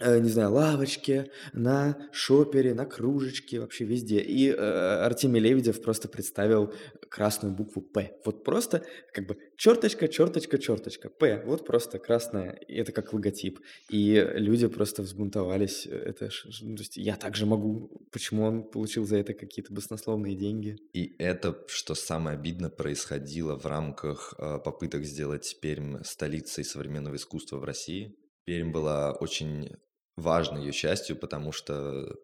э, 0.01 0.19
не 0.21 0.29
знаю, 0.29 0.53
лавочке, 0.53 1.31
на 1.53 1.97
шопере, 2.13 2.75
на 2.75 2.87
кружечке, 2.87 3.61
вообще 3.61 3.85
везде. 3.85 4.21
И 4.21 4.51
э, 4.51 4.55
Артемий 4.57 5.41
Лебедев 5.41 5.83
просто 5.83 6.09
представил 6.09 6.73
красную 7.09 7.55
букву 7.55 7.81
«П». 7.81 8.17
Вот 8.25 8.45
просто 8.45 8.85
как 9.13 9.27
бы 9.27 9.39
черточка, 9.57 10.09
черточка, 10.09 10.59
черточка, 10.59 11.09
«П». 11.11 11.43
Вот 11.47 11.65
просто 11.65 11.99
красная, 11.99 12.53
и 12.69 12.75
это 12.75 12.93
как 12.93 13.13
логотип. 13.13 13.61
И 13.89 14.15
люди 14.35 14.67
просто 14.67 15.03
взбунтовались. 15.03 15.87
Это, 15.87 16.31
ж- 16.31 16.47
ж- 16.49 16.63
ну, 16.63 16.77
то 16.77 16.83
есть 16.83 16.97
я 16.97 17.17
также 17.17 17.47
могу. 17.47 17.91
Почему 18.11 18.45
он 18.45 18.65
получил 18.65 19.07
за 19.07 19.19
это 19.19 19.33
какие-то 19.35 19.73
баснословные 19.73 20.35
деньги? 20.35 20.77
И 20.93 21.15
это, 21.19 21.57
что 21.69 21.95
самое 21.95 22.37
обидно, 22.37 22.69
происходило 22.69 23.57
в 23.59 23.67
рамках 23.67 24.35
э, 24.39 24.59
попыток 24.65 25.05
сделать 25.05 25.57
Пермь 25.61 26.03
столицей 26.03 26.65
современного 26.65 27.15
искусства 27.15 27.59
в 27.59 27.65
России. 27.65 28.17
Пермь 28.45 28.73
была 28.73 29.13
очень 29.13 29.71
важной 30.17 30.65
ее 30.65 30.73
частью, 30.73 31.17
потому 31.17 31.53
что 31.53 32.15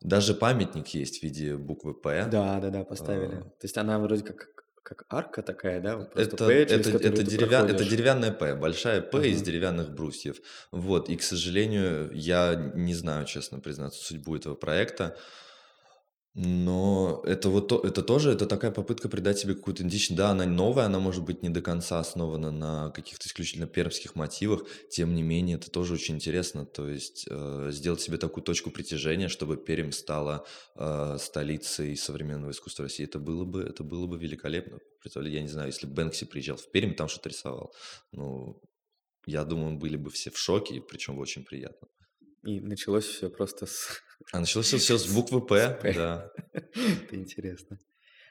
даже 0.00 0.34
памятник 0.34 0.88
есть 0.88 1.20
в 1.20 1.22
виде 1.22 1.56
буквы 1.56 1.94
«П». 1.94 2.26
Да, 2.30 2.60
да, 2.60 2.70
да, 2.70 2.84
поставили. 2.84 3.36
А. 3.36 3.42
То 3.42 3.62
есть 3.62 3.78
она 3.78 3.98
вроде 3.98 4.22
как, 4.22 4.48
как 4.82 5.04
арка 5.08 5.42
такая, 5.42 5.80
да? 5.80 5.96
Вот 5.96 6.16
Это, 6.16 6.36
«П», 6.36 6.52
это, 6.52 6.74
это, 6.74 7.22
деревя... 7.22 7.64
это 7.66 7.84
деревянная 7.84 8.32
П, 8.32 8.54
большая 8.54 9.00
П 9.00 9.28
из 9.28 9.36
Ага. 9.36 9.46
деревянных 9.46 9.94
брусьев. 9.94 10.36
Вот, 10.72 11.08
и, 11.08 11.16
к 11.16 11.22
сожалению, 11.22 12.10
я 12.12 12.54
не 12.74 12.94
знаю, 12.94 13.24
честно 13.26 13.60
признаться, 13.60 14.04
судьбу 14.04 14.36
этого 14.36 14.54
проекта. 14.54 15.16
Но 16.36 17.22
это 17.24 17.48
вот 17.48 17.68
то- 17.68 17.80
это 17.80 18.02
тоже 18.02 18.32
это 18.32 18.46
такая 18.46 18.72
попытка 18.72 19.08
придать 19.08 19.38
себе 19.38 19.54
какую-то 19.54 19.82
идентичность. 19.82 20.18
Да, 20.18 20.30
она 20.30 20.44
новая, 20.46 20.86
она 20.86 20.98
может 20.98 21.22
быть 21.22 21.42
не 21.44 21.48
до 21.48 21.62
конца 21.62 22.00
основана 22.00 22.50
на 22.50 22.90
каких-то 22.90 23.28
исключительно 23.28 23.68
пермских 23.68 24.16
мотивах. 24.16 24.66
Тем 24.90 25.14
не 25.14 25.22
менее, 25.22 25.56
это 25.56 25.70
тоже 25.70 25.94
очень 25.94 26.16
интересно. 26.16 26.66
То 26.66 26.88
есть 26.88 27.26
э, 27.30 27.68
сделать 27.70 28.00
себе 28.00 28.16
такую 28.18 28.42
точку 28.42 28.72
притяжения, 28.72 29.28
чтобы 29.28 29.56
Пермь 29.56 29.92
стала 29.92 30.44
э, 30.74 31.18
столицей 31.20 31.96
современного 31.96 32.50
искусства 32.50 32.86
России. 32.86 33.04
Это 33.04 33.20
было 33.20 33.44
бы 33.44 33.62
это 33.62 33.84
было 33.84 34.08
бы 34.08 34.18
великолепно. 34.18 34.78
Представляете, 35.00 35.36
я 35.36 35.42
не 35.42 35.50
знаю, 35.50 35.68
если 35.68 35.86
Бэнкси 35.86 36.24
приезжал 36.24 36.56
в 36.56 36.68
Пермь 36.72 36.90
и 36.90 36.94
там 36.94 37.06
что-то 37.06 37.28
рисовал. 37.28 37.72
Ну, 38.10 38.60
я 39.26 39.44
думаю, 39.44 39.78
были 39.78 39.96
бы 39.96 40.10
все 40.10 40.30
в 40.30 40.38
шоке, 40.38 40.80
причем 40.80 41.18
очень 41.20 41.44
приятно. 41.44 41.86
И 42.44 42.60
началось 42.60 43.06
все 43.06 43.30
просто 43.30 43.66
с... 43.66 44.02
А 44.32 44.40
началось 44.40 44.72
все 44.72 44.98
с 44.98 45.06
буквы 45.06 45.44
П, 45.44 45.80
да. 45.94 46.32
Это 46.52 47.16
интересно. 47.16 47.78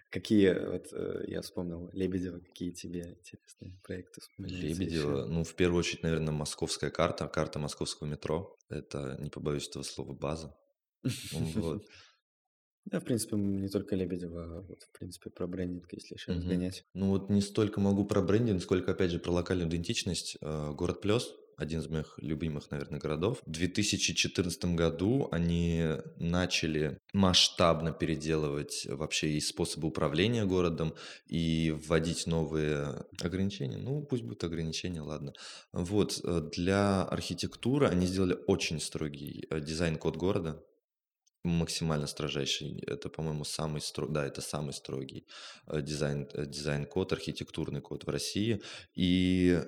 Какие, 0.10 0.54
вот 0.70 0.94
э, 0.94 1.24
я 1.28 1.42
вспомнил 1.42 1.90
Лебедева, 1.92 2.40
какие 2.40 2.70
тебе 2.72 3.18
интересные 3.20 3.80
проекты 3.84 4.22
вспоминаются 4.22 4.68
Лебедева, 4.68 5.18
еще? 5.22 5.26
ну, 5.26 5.44
в 5.44 5.56
первую 5.56 5.80
очередь, 5.80 6.04
наверное, 6.04 6.32
московская 6.32 6.92
карта, 6.92 7.28
карта 7.28 7.58
московского 7.58 8.08
метро. 8.08 8.56
Это, 8.70 9.18
не 9.20 9.32
побоюсь 9.32 9.68
этого 9.68 9.82
слова, 9.82 10.14
база. 10.14 10.56
Ну, 11.04 11.12
Вот. 11.56 11.88
Да, 12.86 13.00
в 13.00 13.06
принципе, 13.06 13.38
не 13.38 13.70
только 13.70 13.96
Лебедева, 13.96 14.44
а 14.44 14.62
вот, 14.62 14.84
в 14.84 14.92
принципе, 14.92 15.30
про 15.30 15.48
брендинг, 15.48 15.92
если 15.94 16.16
еще 16.16 16.34
разгонять. 16.34 16.84
Ну, 16.94 17.12
вот 17.12 17.30
не 17.30 17.40
столько 17.40 17.80
могу 17.80 18.04
про 18.06 18.22
брендинг, 18.22 18.62
сколько, 18.62 18.92
опять 18.92 19.12
же, 19.12 19.20
про 19.20 19.32
локальную 19.32 19.70
идентичность. 19.70 20.38
Э, 20.42 20.74
Город 20.74 21.00
Плес, 21.00 21.34
один 21.58 21.80
из 21.80 21.88
моих 21.88 22.16
любимых, 22.18 22.72
наверное, 22.72 23.00
городов. 23.00 23.42
В 23.46 23.52
2014 23.52 24.66
году 24.76 25.28
они 25.32 25.84
начали 26.18 27.00
масштабно 27.14 27.92
переделывать 27.92 28.88
вообще 28.90 29.32
и 29.32 29.40
способы 29.40 29.88
управления 29.88 30.46
городом, 30.46 30.94
и 31.28 31.72
вводить 31.72 32.28
новые 32.28 33.06
ограничения. 33.22 33.78
Ну, 33.78 34.04
пусть 34.04 34.24
будут 34.24 34.44
ограничения, 34.44 35.02
ладно. 35.02 35.34
Вот, 35.72 36.20
э, 36.24 36.42
для 36.54 37.04
архитектуры 37.04 37.88
они 37.88 38.06
сделали 38.06 38.38
очень 38.48 38.80
строгий 38.80 39.46
э, 39.50 39.60
дизайн-код 39.60 40.18
города, 40.18 40.64
максимально 41.44 42.08
строжайший. 42.08 42.80
Это, 42.88 43.10
по-моему, 43.10 43.44
самый 43.44 43.82
строгий, 43.82 44.14
да, 44.14 44.26
это 44.26 44.42
самый 44.42 44.74
строгий 44.74 45.28
э, 45.68 45.82
дизайн, 45.82 46.28
дизайн-код, 46.34 47.14
архитектурный 47.14 47.82
код 47.82 48.06
в 48.06 48.10
России. 48.10 48.62
И 48.96 49.62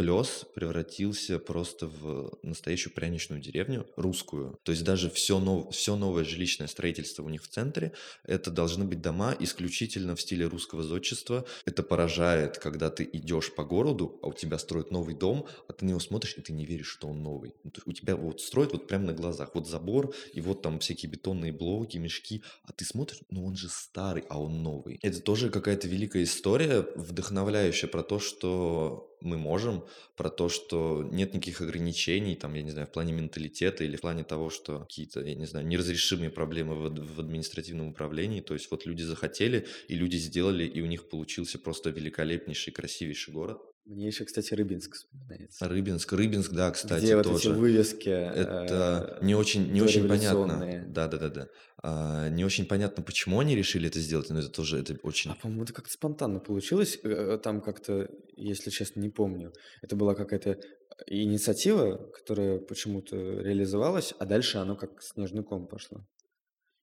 Плес 0.00 0.46
превратился 0.54 1.38
просто 1.38 1.86
в 1.86 2.38
настоящую 2.42 2.94
пряничную 2.94 3.42
деревню, 3.42 3.86
русскую. 3.96 4.58
То 4.62 4.72
есть 4.72 4.82
даже 4.82 5.10
все, 5.10 5.38
нов... 5.38 5.74
все 5.74 5.94
новое 5.94 6.24
жилищное 6.24 6.68
строительство 6.68 7.22
у 7.22 7.28
них 7.28 7.42
в 7.42 7.48
центре, 7.48 7.92
это 8.24 8.50
должны 8.50 8.86
быть 8.86 9.02
дома 9.02 9.36
исключительно 9.38 10.16
в 10.16 10.22
стиле 10.22 10.46
русского 10.46 10.82
зодчества. 10.82 11.44
Это 11.66 11.82
поражает, 11.82 12.56
когда 12.56 12.88
ты 12.88 13.06
идешь 13.12 13.54
по 13.54 13.62
городу, 13.62 14.18
а 14.22 14.28
у 14.28 14.32
тебя 14.32 14.56
строят 14.56 14.90
новый 14.90 15.14
дом, 15.14 15.46
а 15.68 15.74
ты 15.74 15.84
на 15.84 15.90
него 15.90 16.00
смотришь, 16.00 16.34
и 16.38 16.40
ты 16.40 16.54
не 16.54 16.64
веришь, 16.64 16.88
что 16.88 17.08
он 17.08 17.22
новый. 17.22 17.52
У 17.84 17.92
тебя 17.92 18.16
вот 18.16 18.40
строят 18.40 18.72
вот 18.72 18.88
прямо 18.88 19.04
на 19.04 19.12
глазах. 19.12 19.50
Вот 19.52 19.68
забор, 19.68 20.14
и 20.32 20.40
вот 20.40 20.62
там 20.62 20.78
всякие 20.78 21.12
бетонные 21.12 21.52
блоки, 21.52 21.98
мешки, 21.98 22.42
а 22.64 22.72
ты 22.72 22.86
смотришь, 22.86 23.20
ну 23.28 23.44
он 23.44 23.54
же 23.54 23.68
старый, 23.68 24.24
а 24.30 24.40
он 24.40 24.62
новый. 24.62 24.98
Это 25.02 25.20
тоже 25.20 25.50
какая-то 25.50 25.88
великая 25.88 26.22
история, 26.22 26.86
вдохновляющая 26.96 27.90
про 27.90 28.02
то, 28.02 28.18
что 28.18 29.09
мы 29.20 29.36
можем, 29.36 29.84
про 30.16 30.30
то, 30.30 30.48
что 30.48 31.02
нет 31.10 31.34
никаких 31.34 31.60
ограничений, 31.60 32.36
там, 32.36 32.54
я 32.54 32.62
не 32.62 32.70
знаю, 32.70 32.86
в 32.86 32.92
плане 32.92 33.12
менталитета 33.12 33.84
или 33.84 33.96
в 33.96 34.00
плане 34.00 34.24
того, 34.24 34.50
что 34.50 34.80
какие-то, 34.80 35.20
я 35.20 35.34
не 35.34 35.46
знаю, 35.46 35.66
неразрешимые 35.66 36.30
проблемы 36.30 36.74
в, 36.74 37.14
в 37.16 37.20
административном 37.20 37.88
управлении. 37.88 38.40
То 38.40 38.54
есть 38.54 38.70
вот 38.70 38.86
люди 38.86 39.02
захотели, 39.02 39.66
и 39.88 39.94
люди 39.94 40.16
сделали, 40.16 40.64
и 40.64 40.82
у 40.82 40.86
них 40.86 41.08
получился 41.08 41.58
просто 41.58 41.90
великолепнейший, 41.90 42.72
красивейший 42.72 43.32
город. 43.32 43.62
Мне 43.86 44.06
еще, 44.06 44.24
кстати, 44.24 44.54
Рыбинск 44.54 44.94
вспоминается. 44.94 45.68
Рыбинск, 45.68 46.12
Рыбинск, 46.12 46.52
да, 46.52 46.70
кстати, 46.70 47.02
Где 47.02 47.16
вот 47.16 47.26
эти 47.26 47.32
тоже. 47.32 47.52
вывески 47.54 48.08
Это 48.08 49.18
э, 49.20 49.24
не 49.24 49.34
очень, 49.34 49.72
не 49.72 49.82
очень 49.82 50.06
понятно. 50.06 50.84
Да, 50.88 51.08
да, 51.08 51.18
да, 51.18 51.28
да. 51.28 51.48
А, 51.82 52.28
не 52.28 52.44
очень 52.44 52.66
понятно, 52.66 53.02
почему 53.02 53.40
они 53.40 53.56
решили 53.56 53.88
это 53.88 53.98
сделать, 53.98 54.30
но 54.30 54.38
это 54.38 54.48
тоже 54.48 54.78
это 54.78 54.96
очень 55.02 55.30
А, 55.30 55.34
по-моему, 55.34 55.64
это 55.64 55.72
как-то 55.72 55.92
спонтанно 55.92 56.38
получилось. 56.38 56.98
э, 57.02 57.38
Там 57.42 57.60
как-то, 57.62 58.08
если 58.36 58.70
честно, 58.70 59.00
не 59.00 59.08
помню. 59.08 59.52
Это 59.82 59.96
была 59.96 60.14
какая-то 60.14 60.58
инициатива, 61.06 61.96
которая 62.12 62.58
почему-то 62.58 63.16
реализовалась, 63.16 64.14
а 64.18 64.26
дальше 64.26 64.58
оно 64.58 64.76
как 64.76 65.02
снежный 65.02 65.42
ком 65.42 65.66
пошло. 65.66 66.06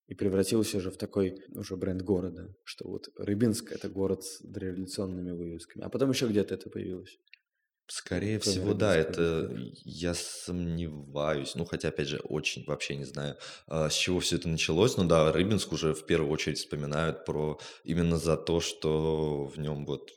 И 0.07 0.15
превратилось 0.15 0.73
уже 0.73 0.89
в 0.89 0.97
такой 0.97 1.43
уже 1.53 1.75
бренд 1.75 2.01
города, 2.01 2.55
что 2.63 2.87
вот 2.87 3.09
Рыбинск– 3.17 3.71
это 3.73 3.89
город 3.89 4.23
с 4.23 4.41
дореволюционными 4.41 5.31
вывесками. 5.31 5.83
А 5.83 5.89
потом 5.89 6.11
еще 6.11 6.27
где-то 6.27 6.55
это 6.55 6.69
появилось. 6.69 7.19
Скорее 7.89 8.39
Кроме 8.39 8.57
всего, 8.57 8.73
да, 8.73 8.95
это 8.95 9.49
я 9.85 10.13
сомневаюсь. 10.13 11.55
Ну, 11.55 11.63
хотя, 11.63 11.87
опять 11.87 12.09
же, 12.09 12.19
очень 12.19 12.65
вообще 12.65 12.97
не 12.97 13.05
знаю, 13.05 13.37
а, 13.65 13.89
с 13.89 13.93
чего 13.93 14.19
все 14.19 14.35
это 14.35 14.49
началось. 14.49 14.97
Но 14.97 15.05
да, 15.05 15.31
Рыбинск 15.31 15.71
уже 15.71 15.93
в 15.93 16.05
первую 16.05 16.31
очередь 16.31 16.57
вспоминают 16.57 17.23
про 17.23 17.59
именно 17.85 18.17
за 18.17 18.35
то, 18.35 18.59
что 18.59 19.45
в 19.45 19.57
нем 19.57 19.85
вот 19.85 20.11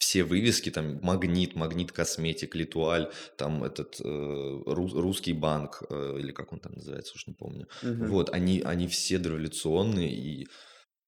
все 0.00 0.24
вывески, 0.24 0.70
там 0.70 1.00
Магнит, 1.02 1.54
Магнит 1.54 1.92
Косметик, 1.92 2.54
Литуаль, 2.54 3.10
там 3.36 3.64
этот 3.64 4.00
э, 4.00 4.62
рус- 4.66 4.94
русский 4.94 5.32
банк, 5.32 5.82
э, 5.88 6.16
или 6.18 6.32
как 6.32 6.52
он 6.52 6.60
там 6.60 6.72
называется, 6.72 7.14
уж 7.14 7.26
не 7.26 7.34
помню. 7.34 7.68
Мгм. 7.82 8.08
Вот, 8.08 8.30
они, 8.30 8.60
они 8.60 8.88
все 8.88 9.18
дореволюционные 9.18 10.14
и 10.14 10.48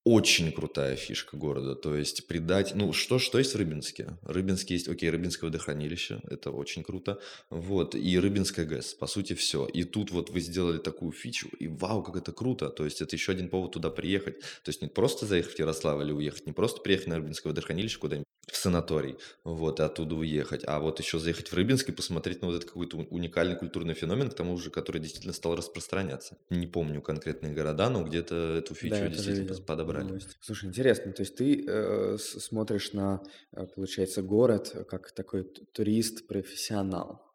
очень 0.07 0.53
крутая 0.53 0.95
фишка 0.95 1.35
города. 1.35 1.75
То 1.75 1.93
есть 1.93 2.27
придать... 2.27 2.73
Ну, 2.75 2.93
что, 2.93 3.19
что 3.19 3.39
есть 3.39 3.53
в 3.53 3.57
Рыбинске? 3.57 4.17
Рыбинске 4.21 4.75
есть, 4.75 4.87
окей, 4.87 5.09
Рыбинское 5.09 5.49
водохранилище, 5.49 6.21
это 6.29 6.51
очень 6.51 6.81
круто. 6.81 7.19
Вот, 7.49 7.93
и 7.93 8.17
Рыбинская 8.17 8.65
ГЭС, 8.65 8.93
по 8.93 9.05
сути, 9.05 9.33
все. 9.33 9.65
И 9.65 9.83
тут 9.83 10.11
вот 10.11 10.29
вы 10.29 10.39
сделали 10.39 10.77
такую 10.77 11.11
фичу, 11.11 11.49
и 11.59 11.67
вау, 11.67 12.03
как 12.03 12.15
это 12.15 12.31
круто. 12.31 12.69
То 12.69 12.85
есть 12.85 13.01
это 13.01 13.17
еще 13.17 13.33
один 13.33 13.49
повод 13.49 13.73
туда 13.73 13.89
приехать. 13.89 14.39
То 14.39 14.69
есть 14.69 14.81
не 14.81 14.87
просто 14.87 15.25
заехать 15.25 15.55
в 15.55 15.59
Ярославль 15.59 16.05
или 16.05 16.13
уехать, 16.13 16.45
не 16.45 16.53
просто 16.53 16.79
приехать 16.79 17.07
на 17.07 17.17
Рыбинское 17.17 17.51
водохранилище 17.51 17.99
куда-нибудь, 17.99 18.27
в 18.51 18.55
санаторий, 18.55 19.17
вот, 19.43 19.79
и 19.79 19.83
оттуда 19.83 20.15
уехать, 20.15 20.63
а 20.65 20.79
вот 20.79 20.99
еще 20.99 21.19
заехать 21.19 21.49
в 21.49 21.53
Рыбинск 21.53 21.89
и 21.89 21.91
посмотреть 21.91 22.41
на 22.41 22.47
вот 22.47 22.55
этот 22.55 22.69
какой-то 22.69 22.97
уникальный 22.97 23.57
культурный 23.57 23.93
феномен, 23.93 24.29
к 24.29 24.35
тому 24.35 24.57
же, 24.57 24.69
который 24.69 25.01
действительно 25.01 25.33
стал 25.33 25.55
распространяться. 25.55 26.37
Не 26.49 26.65
помню 26.65 27.01
конкретные 27.01 27.53
города, 27.53 27.89
но 27.89 28.03
где-то 28.03 28.35
эту 28.57 28.73
фичу 28.73 28.95
Да, 28.95 29.07
действительно 29.09 29.55
подобрали. 29.61 30.07
новости. 30.07 30.35
Слушай, 30.39 30.69
интересно, 30.69 31.11
то 31.11 31.21
есть 31.23 31.35
ты 31.35 31.65
э, 31.67 32.17
смотришь 32.17 32.93
на, 32.93 33.21
э, 33.51 33.65
получается, 33.67 34.21
город 34.21 34.85
как 34.89 35.11
такой 35.11 35.43
турист-профессионал, 35.43 37.25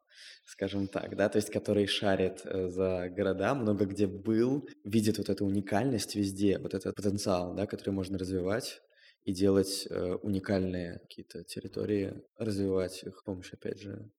скажем 0.46 0.88
так, 0.88 1.16
да, 1.16 1.28
то 1.28 1.36
есть 1.36 1.50
который 1.50 1.86
шарит 1.86 2.40
э, 2.44 2.68
за 2.68 3.10
города, 3.10 3.54
много 3.54 3.84
где 3.84 4.06
был, 4.06 4.66
видит 4.82 5.18
вот 5.18 5.28
эту 5.28 5.44
уникальность 5.44 6.14
везде, 6.14 6.58
вот 6.58 6.72
этот 6.72 6.94
потенциал, 6.94 7.54
да, 7.54 7.66
который 7.66 7.90
можно 7.90 8.16
развивать 8.16 8.80
и 9.24 9.32
делать 9.32 9.86
э, 9.88 10.14
уникальные 10.22 10.98
какие-то 11.00 11.44
территории, 11.44 12.22
развивать 12.36 13.02
их 13.04 13.18
с 13.18 13.22
помощью, 13.22 13.56
опять 13.56 13.80
же, 13.80 14.10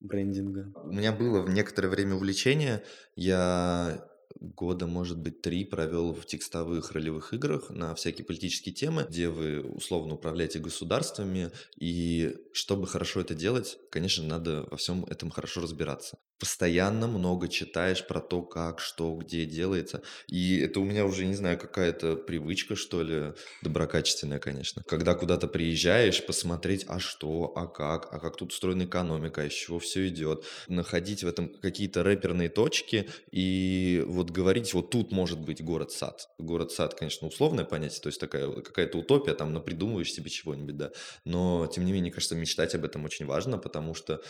брендинга. 0.00 0.72
У 0.82 0.92
меня 0.92 1.12
было 1.12 1.42
в 1.42 1.50
некоторое 1.50 1.88
время 1.88 2.14
увлечение. 2.14 2.82
Я 3.14 4.08
года, 4.40 4.86
может 4.86 5.18
быть, 5.18 5.42
три 5.42 5.64
провел 5.64 6.12
в 6.12 6.26
текстовых 6.26 6.92
ролевых 6.92 7.32
играх 7.32 7.70
на 7.70 7.94
всякие 7.94 8.24
политические 8.24 8.74
темы, 8.74 9.06
где 9.08 9.28
вы 9.28 9.60
условно 9.60 10.14
управляете 10.14 10.58
государствами. 10.58 11.50
И 11.76 12.36
чтобы 12.52 12.86
хорошо 12.86 13.20
это 13.20 13.34
делать, 13.34 13.78
конечно, 13.90 14.24
надо 14.24 14.66
во 14.70 14.76
всем 14.76 15.04
этом 15.04 15.30
хорошо 15.30 15.60
разбираться. 15.62 16.18
постоянно 16.38 17.06
много 17.06 17.48
читаешь 17.48 18.06
про 18.06 18.20
то, 18.20 18.42
как, 18.42 18.80
что, 18.80 19.14
где 19.14 19.46
делается. 19.46 20.02
И 20.28 20.58
это 20.58 20.80
у 20.80 20.84
меня 20.84 21.06
уже, 21.06 21.24
не 21.24 21.34
знаю, 21.34 21.58
какая-то 21.58 22.16
привычка, 22.16 22.76
что 22.76 23.02
ли, 23.02 23.32
доброкачественная, 23.62 24.38
конечно. 24.38 24.82
Когда 24.86 25.14
куда-то 25.14 25.48
приезжаешь, 25.48 26.24
посмотреть, 26.24 26.84
а 26.88 26.98
что, 26.98 27.52
а 27.56 27.66
как, 27.66 28.12
а 28.12 28.18
как 28.18 28.36
тут 28.36 28.52
устроена 28.52 28.84
экономика, 28.84 29.46
из 29.46 29.52
чего 29.52 29.78
все 29.78 30.08
идет. 30.08 30.44
Находить 30.68 31.22
в 31.22 31.26
этом 31.26 31.48
какие-то 31.48 32.02
рэперные 32.02 32.48
точки 32.48 33.08
и 33.30 34.04
вот 34.06 34.25
говорить, 34.30 34.72
вот 34.74 34.90
тут 34.90 35.12
может 35.12 35.40
быть 35.40 35.62
город-сад. 35.62 36.28
Город-сад, 36.38 36.94
конечно, 36.94 37.28
условное 37.28 37.64
понятие, 37.64 38.00
то 38.00 38.08
есть 38.08 38.20
такая 38.20 38.50
какая-то 38.60 38.98
утопия, 38.98 39.34
там 39.34 39.52
напридумываешь 39.52 40.12
себе 40.12 40.30
чего-нибудь, 40.30 40.76
да. 40.76 40.90
Но, 41.24 41.66
тем 41.66 41.84
не 41.84 41.92
менее, 41.92 42.12
кажется, 42.12 42.34
мечтать 42.34 42.74
об 42.74 42.84
этом 42.84 43.04
очень 43.04 43.26
важно, 43.26 43.58
потому 43.58 43.94
что 43.94 44.22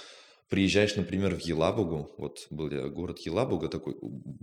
Приезжаешь, 0.48 0.94
например, 0.94 1.34
в 1.34 1.40
Елабугу, 1.40 2.14
вот 2.18 2.46
был 2.50 2.68
город 2.90 3.18
Елабуга, 3.18 3.68
такой, 3.68 3.96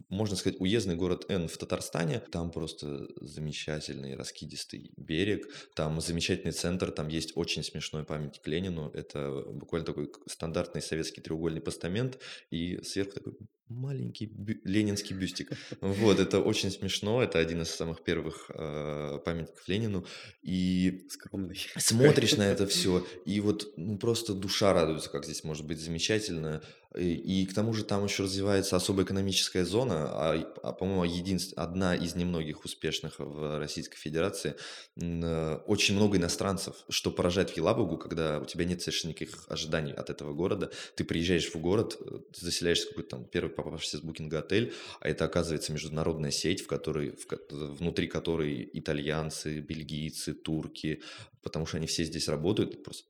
можно 0.10 0.36
сказать, 0.36 0.60
уездный 0.60 0.95
город 0.95 1.25
Н 1.29 1.48
в 1.48 1.57
Татарстане, 1.57 2.19
там 2.19 2.51
просто 2.51 3.07
замечательный 3.22 4.15
раскидистый 4.15 4.91
берег, 4.98 5.48
там 5.75 6.01
замечательный 6.01 6.51
центр, 6.51 6.91
там 6.91 7.07
есть 7.07 7.31
очень 7.38 7.63
смешной 7.63 8.03
памятник 8.03 8.45
Ленину, 8.45 8.91
это 8.93 9.45
буквально 9.48 9.86
такой 9.86 10.12
стандартный 10.27 10.81
советский 10.81 11.22
треугольный 11.22 11.62
постамент, 11.62 12.19
и 12.51 12.81
сверху 12.83 13.13
такой 13.13 13.33
маленький 13.74 14.25
бю- 14.27 14.60
ленинский 14.63 15.15
бюстик. 15.15 15.51
Вот, 15.82 16.20
это 16.20 16.39
очень 16.39 16.72
смешно, 16.72 17.22
это 17.24 17.39
один 17.39 17.62
из 17.62 17.70
самых 17.70 18.03
первых 18.03 18.50
э, 18.53 19.20
памятников 19.25 19.68
Ленину, 19.68 20.06
и 20.42 21.06
Скромный. 21.10 21.58
смотришь 21.77 22.38
на 22.38 22.44
это 22.44 22.68
все, 22.68 23.06
и 23.25 23.39
вот 23.39 23.74
ну, 23.77 23.98
просто 23.98 24.34
душа 24.34 24.74
радуется, 24.74 25.10
как 25.10 25.25
здесь 25.25 25.44
может 25.44 25.65
быть 25.65 25.80
замечательно. 25.80 26.62
И, 26.98 27.42
и 27.42 27.46
к 27.46 27.54
тому 27.54 27.74
же 27.74 27.84
там 27.84 28.04
еще 28.04 28.24
развивается 28.24 28.76
особая 28.76 29.06
экономическая 29.06 29.66
зона, 29.66 30.08
а, 30.10 30.54
а 30.62 30.74
по-моему, 30.74 31.04
единств... 31.04 31.54
одна 31.56 31.96
из 31.96 32.16
немногих 32.16 32.66
успешных 32.66 33.16
в 33.18 33.60
Российской 33.60 33.98
Федерации. 33.98 34.56
Э, 35.02 35.60
очень 35.66 35.96
много 35.96 36.18
иностранцев, 36.18 36.76
что 36.90 37.12
поражает 37.12 37.52
в 37.52 37.58
Елабугу, 37.58 37.98
когда 37.98 38.40
у 38.40 38.46
тебя 38.46 38.66
нет 38.66 38.82
совершенно 38.82 39.12
никаких 39.12 39.46
ожиданий 39.50 39.92
от 39.92 40.10
этого 40.10 40.34
города. 40.34 40.72
Ты 40.96 41.04
приезжаешь 41.04 41.52
в 41.52 41.56
город, 41.56 41.98
э, 42.00 42.20
заселяешься 42.36 42.86
в 42.86 42.90
какой-то 42.90 43.10
там 43.10 43.26
первый 43.26 43.50
попавшийся 43.50 43.98
с 43.98 44.02
букинга 44.02 44.40
отель, 44.40 44.74
а 45.00 45.10
это 45.10 45.26
оказывается 45.26 45.74
международная 45.74 46.32
сеть, 46.32 46.62
в 46.62 46.68
которой, 46.68 47.12
в, 47.12 47.28
внутри 47.50 48.08
которой 48.08 48.70
итальянцы, 48.74 49.60
бельгийцы, 49.60 50.34
турки, 50.34 51.02
потому 51.42 51.66
что 51.66 51.78
они 51.78 51.88
все 51.88 52.04
здесь 52.04 52.28
работают, 52.28 52.84
просто 52.84 53.06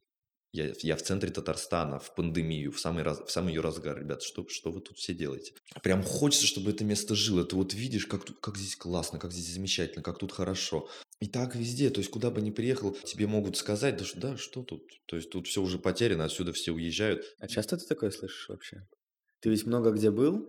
я, 0.53 0.72
я 0.81 0.95
в 0.95 1.01
центре 1.01 1.31
Татарстана, 1.31 1.98
в 1.98 2.13
пандемию, 2.13 2.72
в 2.72 2.79
самый, 2.79 3.03
раз, 3.03 3.19
в 3.19 3.31
самый 3.31 3.55
ее 3.55 3.62
разгар. 3.62 4.00
Ребят, 4.00 4.22
что, 4.22 4.48
что 4.48 4.72
вы 4.72 4.81
тут 4.81 5.00
все 5.00 5.15
делаете? 5.15 5.55
Прям 5.81 6.03
хочется, 6.03 6.45
чтобы 6.45 6.69
это 6.69 6.86
место 6.86 7.15
жило. 7.15 7.43
Ты 7.43 7.55
вот 7.55 7.74
видишь, 7.74 8.05
как, 8.05 8.24
тут, 8.24 8.39
как 8.39 8.57
здесь 8.57 8.75
классно, 8.75 9.17
как 9.17 9.31
здесь 9.31 9.51
замечательно, 9.51 10.03
как 10.03 10.19
тут 10.19 10.31
хорошо. 10.31 10.88
И 11.19 11.27
так 11.27 11.55
везде. 11.55 11.89
То 11.89 12.00
есть, 12.00 12.12
куда 12.12 12.29
бы 12.29 12.39
ни 12.41 12.51
приехал, 12.51 12.93
тебе 12.93 13.25
могут 13.25 13.57
сказать, 13.57 13.98
да, 13.98 14.05
да 14.15 14.38
что 14.38 14.62
тут? 14.62 14.83
То 15.07 15.15
есть, 15.15 15.31
тут 15.31 15.48
все 15.48 15.60
уже 15.60 15.79
потеряно, 15.79 16.25
отсюда 16.25 16.53
все 16.53 16.72
уезжают. 16.72 17.25
А 17.39 17.48
часто 17.48 17.75
ты 17.77 17.88
такое 17.88 18.12
слышишь 18.12 18.48
вообще? 18.48 18.88
Ты 19.39 19.50
ведь 19.50 19.65
много 19.65 19.89
где 19.89 20.12
был? 20.12 20.48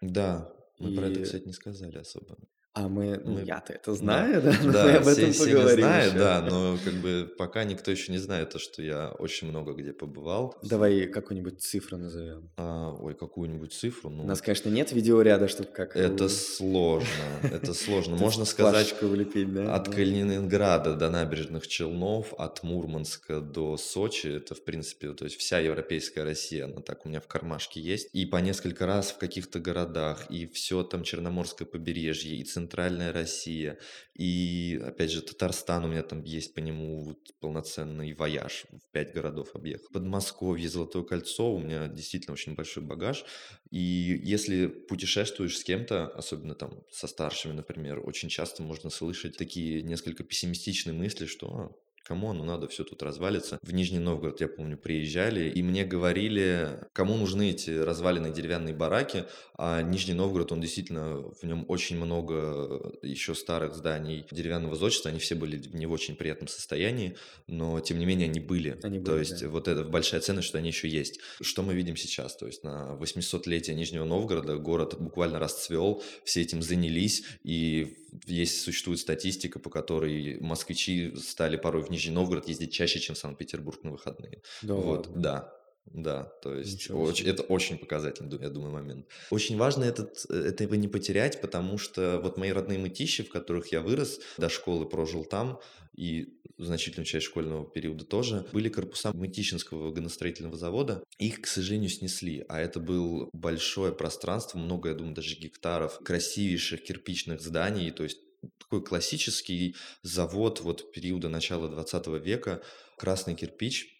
Да, 0.00 0.50
мы 0.78 0.92
и... 0.92 0.96
про 0.96 1.08
это, 1.08 1.22
кстати, 1.22 1.44
не 1.44 1.52
сказали 1.52 1.98
особо. 1.98 2.38
А 2.76 2.88
мы, 2.88 3.18
ну, 3.24 3.36
мы... 3.36 3.42
я-то 3.42 3.72
это 3.72 3.94
знаю, 3.94 4.42
да, 4.42 4.52
да, 4.52 4.70
да 4.70 4.84
мы 4.84 4.90
об 4.96 5.06
этом 5.08 5.32
все, 5.32 5.44
поговорим. 5.46 5.68
Все 5.68 5.76
знают, 5.76 6.14
да, 6.14 6.42
но 6.42 6.76
как 6.84 6.92
бы 6.92 7.34
пока 7.38 7.64
никто 7.64 7.90
еще 7.90 8.12
не 8.12 8.18
знает 8.18 8.50
то, 8.50 8.58
что 8.58 8.82
я 8.82 9.12
очень 9.18 9.48
много 9.48 9.72
где 9.72 9.94
побывал. 9.94 10.54
Давай 10.62 11.06
какую-нибудь 11.06 11.58
цифру 11.62 11.96
назовем. 11.96 12.50
А, 12.58 12.92
ой, 12.92 13.14
какую-нибудь 13.14 13.72
цифру? 13.72 14.10
Ну, 14.10 14.24
У 14.24 14.26
нас, 14.26 14.42
конечно, 14.42 14.68
нет 14.68 14.92
видеоряда, 14.92 15.48
чтобы 15.48 15.70
как... 15.70 15.96
Это 15.96 16.28
сложно, 16.28 17.08
это 17.42 17.72
сложно. 17.72 18.16
Можно 18.20 18.44
сказать, 18.44 18.92
от 18.92 19.88
Калининграда 19.88 20.96
до 20.96 21.08
набережных 21.08 21.66
Челнов, 21.68 22.34
от 22.36 22.62
Мурманска 22.62 23.40
до 23.40 23.78
Сочи, 23.78 24.26
это, 24.26 24.54
в 24.54 24.62
принципе, 24.62 25.14
то 25.14 25.24
есть 25.24 25.38
вся 25.38 25.60
европейская 25.60 26.24
Россия, 26.24 26.66
она 26.66 26.82
так 26.82 27.06
у 27.06 27.08
меня 27.08 27.22
в 27.22 27.26
кармашке 27.26 27.80
есть. 27.80 28.10
И 28.12 28.26
по 28.26 28.36
несколько 28.36 28.84
раз 28.84 29.12
в 29.12 29.16
каких-то 29.16 29.60
городах, 29.60 30.30
и 30.30 30.46
все 30.46 30.82
там 30.82 31.04
Черноморское 31.04 31.66
побережье, 31.66 32.36
и 32.36 32.44
Центральное 32.44 32.65
центральная 32.66 33.12
Россия. 33.12 33.78
И, 34.14 34.80
опять 34.84 35.10
же, 35.10 35.22
Татарстан, 35.22 35.84
у 35.84 35.88
меня 35.88 36.02
там 36.02 36.22
есть 36.24 36.54
по 36.54 36.60
нему 36.60 37.04
вот 37.04 37.18
полноценный 37.40 38.12
вояж, 38.12 38.66
в 38.72 38.92
пять 38.92 39.14
городов 39.14 39.54
объехал. 39.54 39.86
Подмосковье, 39.92 40.68
Золотое 40.68 41.04
кольцо, 41.04 41.54
у 41.54 41.58
меня 41.60 41.86
действительно 41.86 42.32
очень 42.32 42.54
большой 42.54 42.82
багаж. 42.82 43.24
И 43.70 44.20
если 44.24 44.66
путешествуешь 44.66 45.58
с 45.58 45.64
кем-то, 45.64 46.08
особенно 46.08 46.54
там 46.54 46.82
со 46.90 47.06
старшими, 47.06 47.52
например, 47.52 48.00
очень 48.04 48.28
часто 48.28 48.62
можно 48.62 48.90
слышать 48.90 49.36
такие 49.36 49.82
несколько 49.82 50.24
пессимистичные 50.24 50.94
мысли, 50.94 51.26
что 51.26 51.46
а, 51.46 51.85
Кому 52.06 52.30
оно 52.30 52.44
надо, 52.44 52.68
все 52.68 52.84
тут 52.84 53.02
развалится. 53.02 53.58
В 53.62 53.74
Нижний 53.74 53.98
Новгород, 53.98 54.40
я 54.40 54.46
помню, 54.46 54.78
приезжали, 54.78 55.50
и 55.50 55.60
мне 55.60 55.84
говорили, 55.84 56.78
кому 56.92 57.16
нужны 57.16 57.50
эти 57.50 57.70
разваленные 57.70 58.32
деревянные 58.32 58.76
бараки, 58.76 59.24
а 59.58 59.82
Нижний 59.82 60.14
Новгород, 60.14 60.52
он 60.52 60.60
действительно, 60.60 61.16
в 61.16 61.42
нем 61.42 61.64
очень 61.66 61.96
много 61.96 62.96
еще 63.02 63.34
старых 63.34 63.74
зданий 63.74 64.24
деревянного 64.30 64.76
зодчества, 64.76 65.10
они 65.10 65.18
все 65.18 65.34
были 65.34 65.60
не 65.72 65.86
в 65.86 65.92
очень 65.92 66.14
приятном 66.14 66.46
состоянии, 66.46 67.16
но, 67.48 67.80
тем 67.80 67.98
не 67.98 68.06
менее, 68.06 68.28
они 68.28 68.38
были. 68.38 68.78
Они 68.84 69.00
были 69.00 69.06
То 69.06 69.18
есть, 69.18 69.40
да. 69.40 69.48
вот 69.48 69.66
это 69.66 69.82
большая 69.82 70.20
ценность, 70.20 70.46
что 70.46 70.58
они 70.58 70.68
еще 70.68 70.88
есть. 70.88 71.18
Что 71.40 71.62
мы 71.62 71.74
видим 71.74 71.96
сейчас? 71.96 72.36
То 72.36 72.46
есть, 72.46 72.62
на 72.62 72.96
800-летие 73.00 73.74
Нижнего 73.74 74.04
Новгорода 74.04 74.56
город 74.58 74.94
буквально 75.00 75.40
расцвел, 75.40 76.04
все 76.22 76.42
этим 76.42 76.62
занялись, 76.62 77.24
и 77.42 77.96
есть, 78.26 78.62
существует 78.62 79.00
статистика, 79.00 79.58
по 79.58 79.70
которой 79.70 80.38
москвичи 80.40 81.14
стали 81.16 81.56
порой 81.56 81.82
в 81.82 81.90
Нижний 81.96 82.12
Новгород 82.12 82.48
ездить 82.48 82.72
чаще, 82.72 83.00
чем 83.00 83.14
в 83.14 83.18
Санкт-Петербург 83.18 83.82
на 83.82 83.90
выходные. 83.90 84.42
Да, 84.62 84.74
вот, 84.74 85.10
да. 85.14 85.52
Да, 85.86 86.24
то 86.42 86.52
есть 86.52 86.90
очень, 86.90 87.28
это 87.28 87.44
очень 87.44 87.78
показательный, 87.78 88.38
я 88.40 88.50
думаю, 88.50 88.72
момент. 88.72 89.06
Очень 89.30 89.56
важно 89.56 89.84
этот, 89.84 90.28
этого 90.28 90.74
не 90.74 90.88
потерять, 90.88 91.40
потому 91.40 91.78
что 91.78 92.20
вот 92.20 92.36
мои 92.36 92.50
родные 92.50 92.80
мытищи, 92.80 93.22
в 93.22 93.30
которых 93.30 93.70
я 93.70 93.80
вырос, 93.80 94.18
до 94.36 94.48
школы 94.48 94.88
прожил 94.88 95.24
там, 95.24 95.60
и 95.96 96.40
значительную 96.58 97.06
часть 97.06 97.26
школьного 97.26 97.70
периода 97.70 98.04
тоже, 98.04 98.46
были 98.52 98.68
корпуса 98.68 99.12
Мытищинского 99.12 99.84
вагоностроительного 99.84 100.56
завода. 100.56 101.04
Их, 101.18 101.42
к 101.42 101.46
сожалению, 101.46 101.90
снесли, 101.90 102.44
а 102.48 102.60
это 102.60 102.80
было 102.80 103.30
большое 103.32 103.92
пространство, 103.92 104.58
много, 104.58 104.88
я 104.88 104.94
думаю, 104.96 105.14
даже 105.14 105.36
гектаров 105.36 106.00
красивейших 106.04 106.82
кирпичных 106.82 107.40
зданий, 107.40 107.90
то 107.92 108.02
есть 108.02 108.18
такой 108.58 108.84
классический 108.84 109.76
завод 110.02 110.60
вот 110.60 110.92
периода 110.92 111.28
начала 111.28 111.68
20 111.68 112.06
века, 112.24 112.62
красный 112.96 113.34
кирпич, 113.34 113.96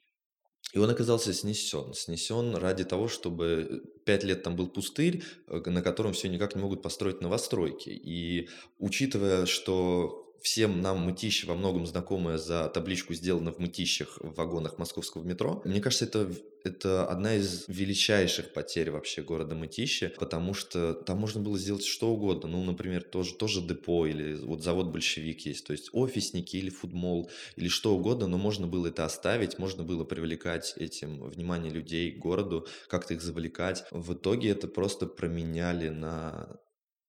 и 0.72 0.78
он 0.78 0.90
оказался 0.90 1.32
снесен. 1.32 1.94
Снесен 1.94 2.56
ради 2.56 2.84
того, 2.84 3.08
чтобы 3.08 3.82
пять 4.04 4.24
лет 4.24 4.42
там 4.42 4.56
был 4.56 4.68
пустырь, 4.68 5.22
э, 5.46 5.62
на 5.66 5.82
котором 5.82 6.12
все 6.12 6.28
никак 6.28 6.54
не 6.54 6.60
могут 6.60 6.82
построить 6.82 7.20
новостройки. 7.20 7.90
И 7.90 8.48
учитывая, 8.78 9.46
что 9.46 10.25
всем 10.42 10.80
нам 10.80 11.00
мытище 11.00 11.46
во 11.46 11.54
многом 11.54 11.86
знакомое 11.86 12.38
за 12.38 12.68
табличку 12.68 13.14
«Сделано 13.14 13.52
в 13.52 13.58
мытищах» 13.58 14.18
в 14.20 14.34
вагонах 14.34 14.78
московского 14.78 15.22
метро. 15.22 15.62
Мне 15.64 15.80
кажется, 15.80 16.04
это, 16.04 16.30
это 16.64 17.06
одна 17.06 17.34
из 17.36 17.64
величайших 17.68 18.52
потерь 18.52 18.90
вообще 18.90 19.22
города 19.22 19.54
Мытищи, 19.54 20.12
потому 20.18 20.54
что 20.54 20.94
там 20.94 21.18
можно 21.18 21.40
было 21.40 21.58
сделать 21.58 21.84
что 21.84 22.10
угодно. 22.10 22.48
Ну, 22.48 22.64
например, 22.64 23.02
тоже, 23.02 23.34
тоже 23.34 23.60
депо 23.60 24.06
или 24.06 24.34
вот 24.34 24.62
завод 24.62 24.88
«Большевик» 24.88 25.46
есть. 25.46 25.66
То 25.66 25.72
есть 25.72 25.90
офисники 25.92 26.56
или 26.56 26.70
фудмол 26.70 27.30
или 27.56 27.68
что 27.68 27.96
угодно, 27.96 28.26
но 28.26 28.38
можно 28.38 28.66
было 28.66 28.88
это 28.88 29.04
оставить, 29.04 29.58
можно 29.58 29.84
было 29.84 30.04
привлекать 30.04 30.74
этим 30.76 31.28
внимание 31.28 31.72
людей 31.72 32.12
к 32.12 32.18
городу, 32.18 32.66
как-то 32.88 33.14
их 33.14 33.22
завлекать. 33.22 33.84
В 33.90 34.14
итоге 34.14 34.50
это 34.50 34.68
просто 34.68 35.06
променяли 35.06 35.88
на 35.88 36.58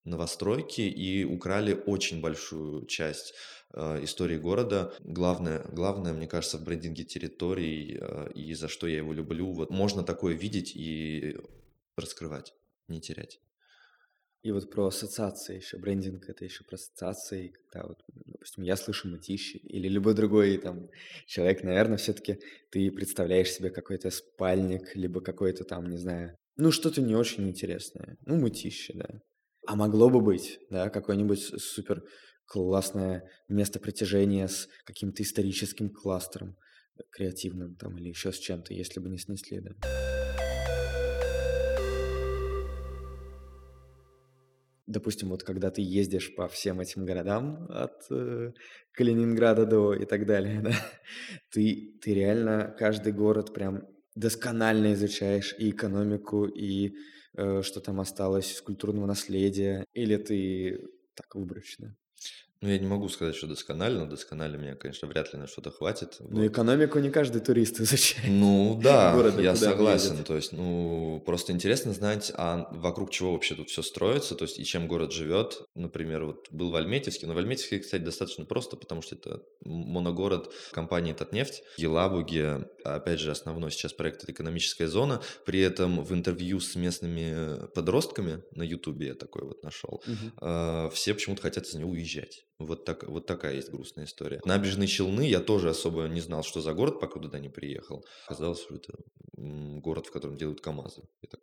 новостройки 0.08 0.82
и 0.82 1.24
украли 1.24 1.74
очень 1.86 2.22
большую 2.22 2.86
часть 2.86 3.34
э, 3.74 4.04
истории 4.04 4.38
города. 4.38 4.94
Главное, 5.00 5.66
главное, 5.72 6.14
мне 6.14 6.28
кажется, 6.28 6.58
в 6.58 6.64
брендинге 6.64 7.04
территорий 7.04 7.98
э, 8.00 8.32
и 8.34 8.54
за 8.54 8.68
что 8.68 8.88
я 8.88 8.98
его 8.98 9.14
люблю. 9.14 9.52
Вот 9.52 9.70
можно 9.70 10.04
такое 10.04 10.36
видеть 10.36 10.76
и 10.76 11.38
раскрывать, 11.96 12.54
не 12.88 13.02
терять. 13.02 13.40
И 14.44 14.52
вот 14.52 14.72
про 14.72 14.88
ассоциации 14.88 15.58
еще. 15.58 15.78
Брендинг— 15.78 16.24
это 16.30 16.46
еще 16.46 16.64
про 16.64 16.76
ассоциации. 16.76 17.54
Когда 17.70 17.88
вот, 17.88 18.04
допустим, 18.08 18.64
я 18.64 18.78
слышу 18.78 19.10
мытищи 19.10 19.58
или 19.58 19.90
любой 19.90 20.14
другой 20.14 20.58
там 20.58 20.90
человек, 21.26 21.64
наверное, 21.64 21.98
все-таки 21.98 22.40
ты 22.70 22.90
представляешь 22.92 23.52
себе 23.52 23.72
какой-то 23.72 24.10
спальник, 24.10 24.96
либо 24.96 25.22
какой-то 25.22 25.64
там, 25.64 25.90
не 25.90 25.98
знаю, 25.98 26.38
ну, 26.56 26.72
что-то 26.72 27.02
не 27.02 27.16
очень 27.16 27.48
интересное. 27.48 28.18
Ну, 28.26 28.38
мытище, 28.38 28.94
да. 28.96 29.22
А 29.68 29.76
могло 29.76 30.10
бы 30.10 30.22
быть, 30.22 30.60
да, 30.70 30.90
какое-нибудь 30.90 31.42
супер 31.62 32.02
классное 32.46 33.30
место 33.50 33.82
притяжения 33.82 34.48
с 34.48 34.70
каким-то 34.86 35.22
историческим 35.24 35.90
кластером 35.90 36.56
креативным 37.12 37.76
там 37.76 37.98
или 37.98 38.08
еще 38.08 38.32
с 38.32 38.40
чем-то, 38.40 38.74
если 38.74 39.02
бы 39.02 39.10
не 39.10 39.18
снесли, 39.18 39.60
да. 39.60 39.72
допустим, 44.88 45.28
вот 45.30 45.44
когда 45.44 45.70
ты 45.70 45.82
ездишь 45.82 46.34
по 46.34 46.48
всем 46.48 46.80
этим 46.80 47.06
городам 47.06 47.68
от 47.70 48.10
э, 48.10 48.54
Калининграда 48.94 49.66
до 49.66 49.94
и 49.94 50.06
так 50.06 50.26
далее, 50.26 50.62
да, 50.64 50.72
ты, 51.52 52.00
ты 52.02 52.14
реально 52.14 52.74
каждый 52.80 53.12
город 53.12 53.54
прям 53.54 53.84
досконально 54.16 54.94
изучаешь 54.94 55.54
и 55.60 55.72
экономику, 55.72 56.46
и 56.46 56.88
э, 56.88 56.92
что 57.34 57.80
там 57.80 58.00
осталось 58.00 58.52
из 58.54 58.62
культурного 58.62 59.06
наследия, 59.06 59.86
или 59.94 60.18
ты 60.18 60.88
так 61.16 61.36
выборочно? 61.36 61.96
Ну, 62.62 62.70
я 62.70 62.80
не 62.80 62.88
могу 62.88 63.08
сказать, 63.10 63.36
что 63.36 63.46
досконально. 63.46 64.10
Досконально 64.10 64.56
меня, 64.56 64.76
конечно, 64.76 65.08
вряд 65.08 65.32
ли 65.34 65.40
на 65.40 65.48
что-то 65.48 65.70
хватит. 65.70 66.18
Ну, 66.20 66.42
вот. 66.42 66.48
экономику 66.48 66.98
не 67.00 67.12
каждый 67.12 67.40
турист 67.42 67.80
изучает. 67.80 68.28
Ну, 68.28 68.80
да, 68.82 69.14
города, 69.16 69.42
я 69.42 69.56
согласен. 69.56 70.24
То 70.24 70.36
есть, 70.36 70.54
ну, 70.54 71.22
просто 71.26 71.52
интересно 71.52 71.94
знать, 71.94 72.32
а 72.36 72.68
вокруг 72.72 73.12
чего 73.12 73.34
вообще 73.34 73.54
тут 73.54 73.70
все 73.70 73.84
строится, 73.84 74.36
то 74.36 74.46
есть, 74.46 74.58
и 74.58 74.66
чем 74.66 74.88
город 74.88 75.12
живет. 75.12 75.62
Например, 75.76 76.26
вот 76.26 76.48
был 76.50 76.72
в 76.72 76.76
Альметьевске. 76.76 77.28
Но 77.28 77.36
в 77.36 77.38
Альметьевске, 77.38 77.80
кстати, 77.80 78.02
достаточно 78.02 78.46
просто, 78.46 78.76
потому 78.76 79.04
что 79.04 79.16
это 79.16 79.44
моногород 79.64 80.52
компании 80.72 81.14
«Татнефть». 81.14 81.62
Елабуге, 81.78 82.70
опять 82.84 83.20
же, 83.20 83.30
основной 83.30 83.70
сейчас 83.72 83.94
проект– 83.94 84.24
это 84.24 84.32
экономическая 84.32 84.88
зона. 84.88 85.22
При 85.46 85.60
этом 85.60 86.04
в 86.04 86.12
интервью 86.12 86.60
с 86.60 86.76
местными 86.76 87.68
подростками 87.68 88.42
на 88.52 88.64
Ютубе 88.64 89.08
я 89.08 89.14
такой 89.14 89.44
вот 89.44 89.62
нашел. 89.64 90.02
Угу. 90.08 90.92
Все 90.92 91.14
почему-то 91.14 91.44
хотят 91.44 91.66
из 91.66 91.76
него 91.76 91.92
уезжать. 91.92 92.47
Вот, 92.60 92.86
так, 92.86 93.04
вот 93.04 93.28
такая 93.28 93.56
есть 93.56 93.70
грустная 93.70 94.06
история. 94.06 94.42
Набережные 94.44 94.88
Челны 94.88 95.28
я 95.28 95.40
тоже 95.40 95.70
особо 95.70 96.08
не 96.08 96.22
знал, 96.22 96.44
что 96.44 96.62
за 96.62 96.74
город, 96.74 97.00
пока 97.00 97.20
туда 97.20 97.40
не 97.40 97.50
приехал. 97.50 98.04
Казалось, 98.28 98.62
что 98.62 98.76
это 98.76 98.94
город, 99.36 100.08
в 100.08 100.12
котором 100.12 100.38
делают 100.38 100.62
КАМАЗы. 100.62 101.04
Я, 101.22 101.30
так, 101.30 101.42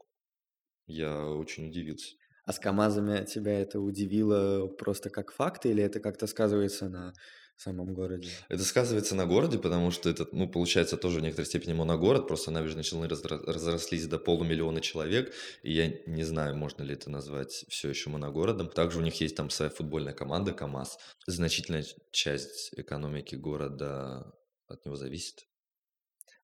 я 0.86 1.26
очень 1.26 1.68
удивился. 1.68 2.16
А 2.46 2.52
с 2.52 2.58
КАМАЗами 2.58 3.24
тебя 3.24 3.60
это 3.60 3.80
удивило 3.80 4.66
просто 4.66 5.08
как 5.08 5.32
факт, 5.32 5.66
или 5.66 5.82
это 5.82 6.00
как-то 6.00 6.26
сказывается 6.26 6.88
на 6.88 7.12
в 7.56 7.62
самом 7.62 7.94
городе. 7.94 8.28
Это 8.48 8.62
сказывается 8.64 9.14
на 9.14 9.26
городе, 9.26 9.58
потому 9.58 9.90
что 9.90 10.10
это, 10.10 10.26
ну, 10.32 10.48
получается 10.48 10.96
тоже 10.96 11.20
в 11.20 11.22
некоторой 11.22 11.46
степени 11.46 11.72
моногород, 11.72 12.26
просто 12.26 12.50
набережные 12.50 12.84
Челны 12.84 13.08
разрослись 13.08 14.06
до 14.06 14.18
полумиллиона 14.18 14.80
человек, 14.80 15.32
и 15.62 15.72
я 15.72 15.88
не 16.06 16.24
знаю, 16.24 16.56
можно 16.56 16.82
ли 16.82 16.94
это 16.94 17.10
назвать 17.10 17.64
все 17.68 17.88
еще 17.88 18.10
моногородом. 18.10 18.68
Также 18.68 18.98
у 18.98 19.02
них 19.02 19.20
есть 19.20 19.36
там 19.36 19.50
своя 19.50 19.70
футбольная 19.70 20.12
команда 20.12 20.52
КАМАЗ. 20.52 20.98
Значительная 21.26 21.84
часть 22.10 22.72
экономики 22.76 23.36
города 23.36 24.34
от 24.66 24.84
него 24.84 24.96
зависит. 24.96 25.46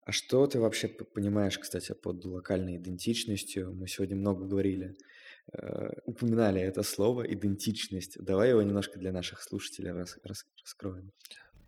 А 0.02 0.12
что 0.12 0.46
ты 0.46 0.58
вообще 0.58 0.88
понимаешь, 0.88 1.58
кстати, 1.58 1.92
под 1.92 2.24
локальной 2.24 2.78
идентичностью? 2.78 3.72
Мы 3.74 3.86
сегодня 3.86 4.16
много 4.16 4.46
говорили 4.46 4.96
упоминали 6.04 6.60
это 6.60 6.82
слово 6.82 7.22
идентичность. 7.22 8.16
Давай 8.22 8.50
его 8.50 8.62
немножко 8.62 8.98
для 8.98 9.12
наших 9.12 9.42
слушателей 9.42 9.92
рас, 9.92 10.16
рас, 10.24 10.44
раскроем. 10.62 11.12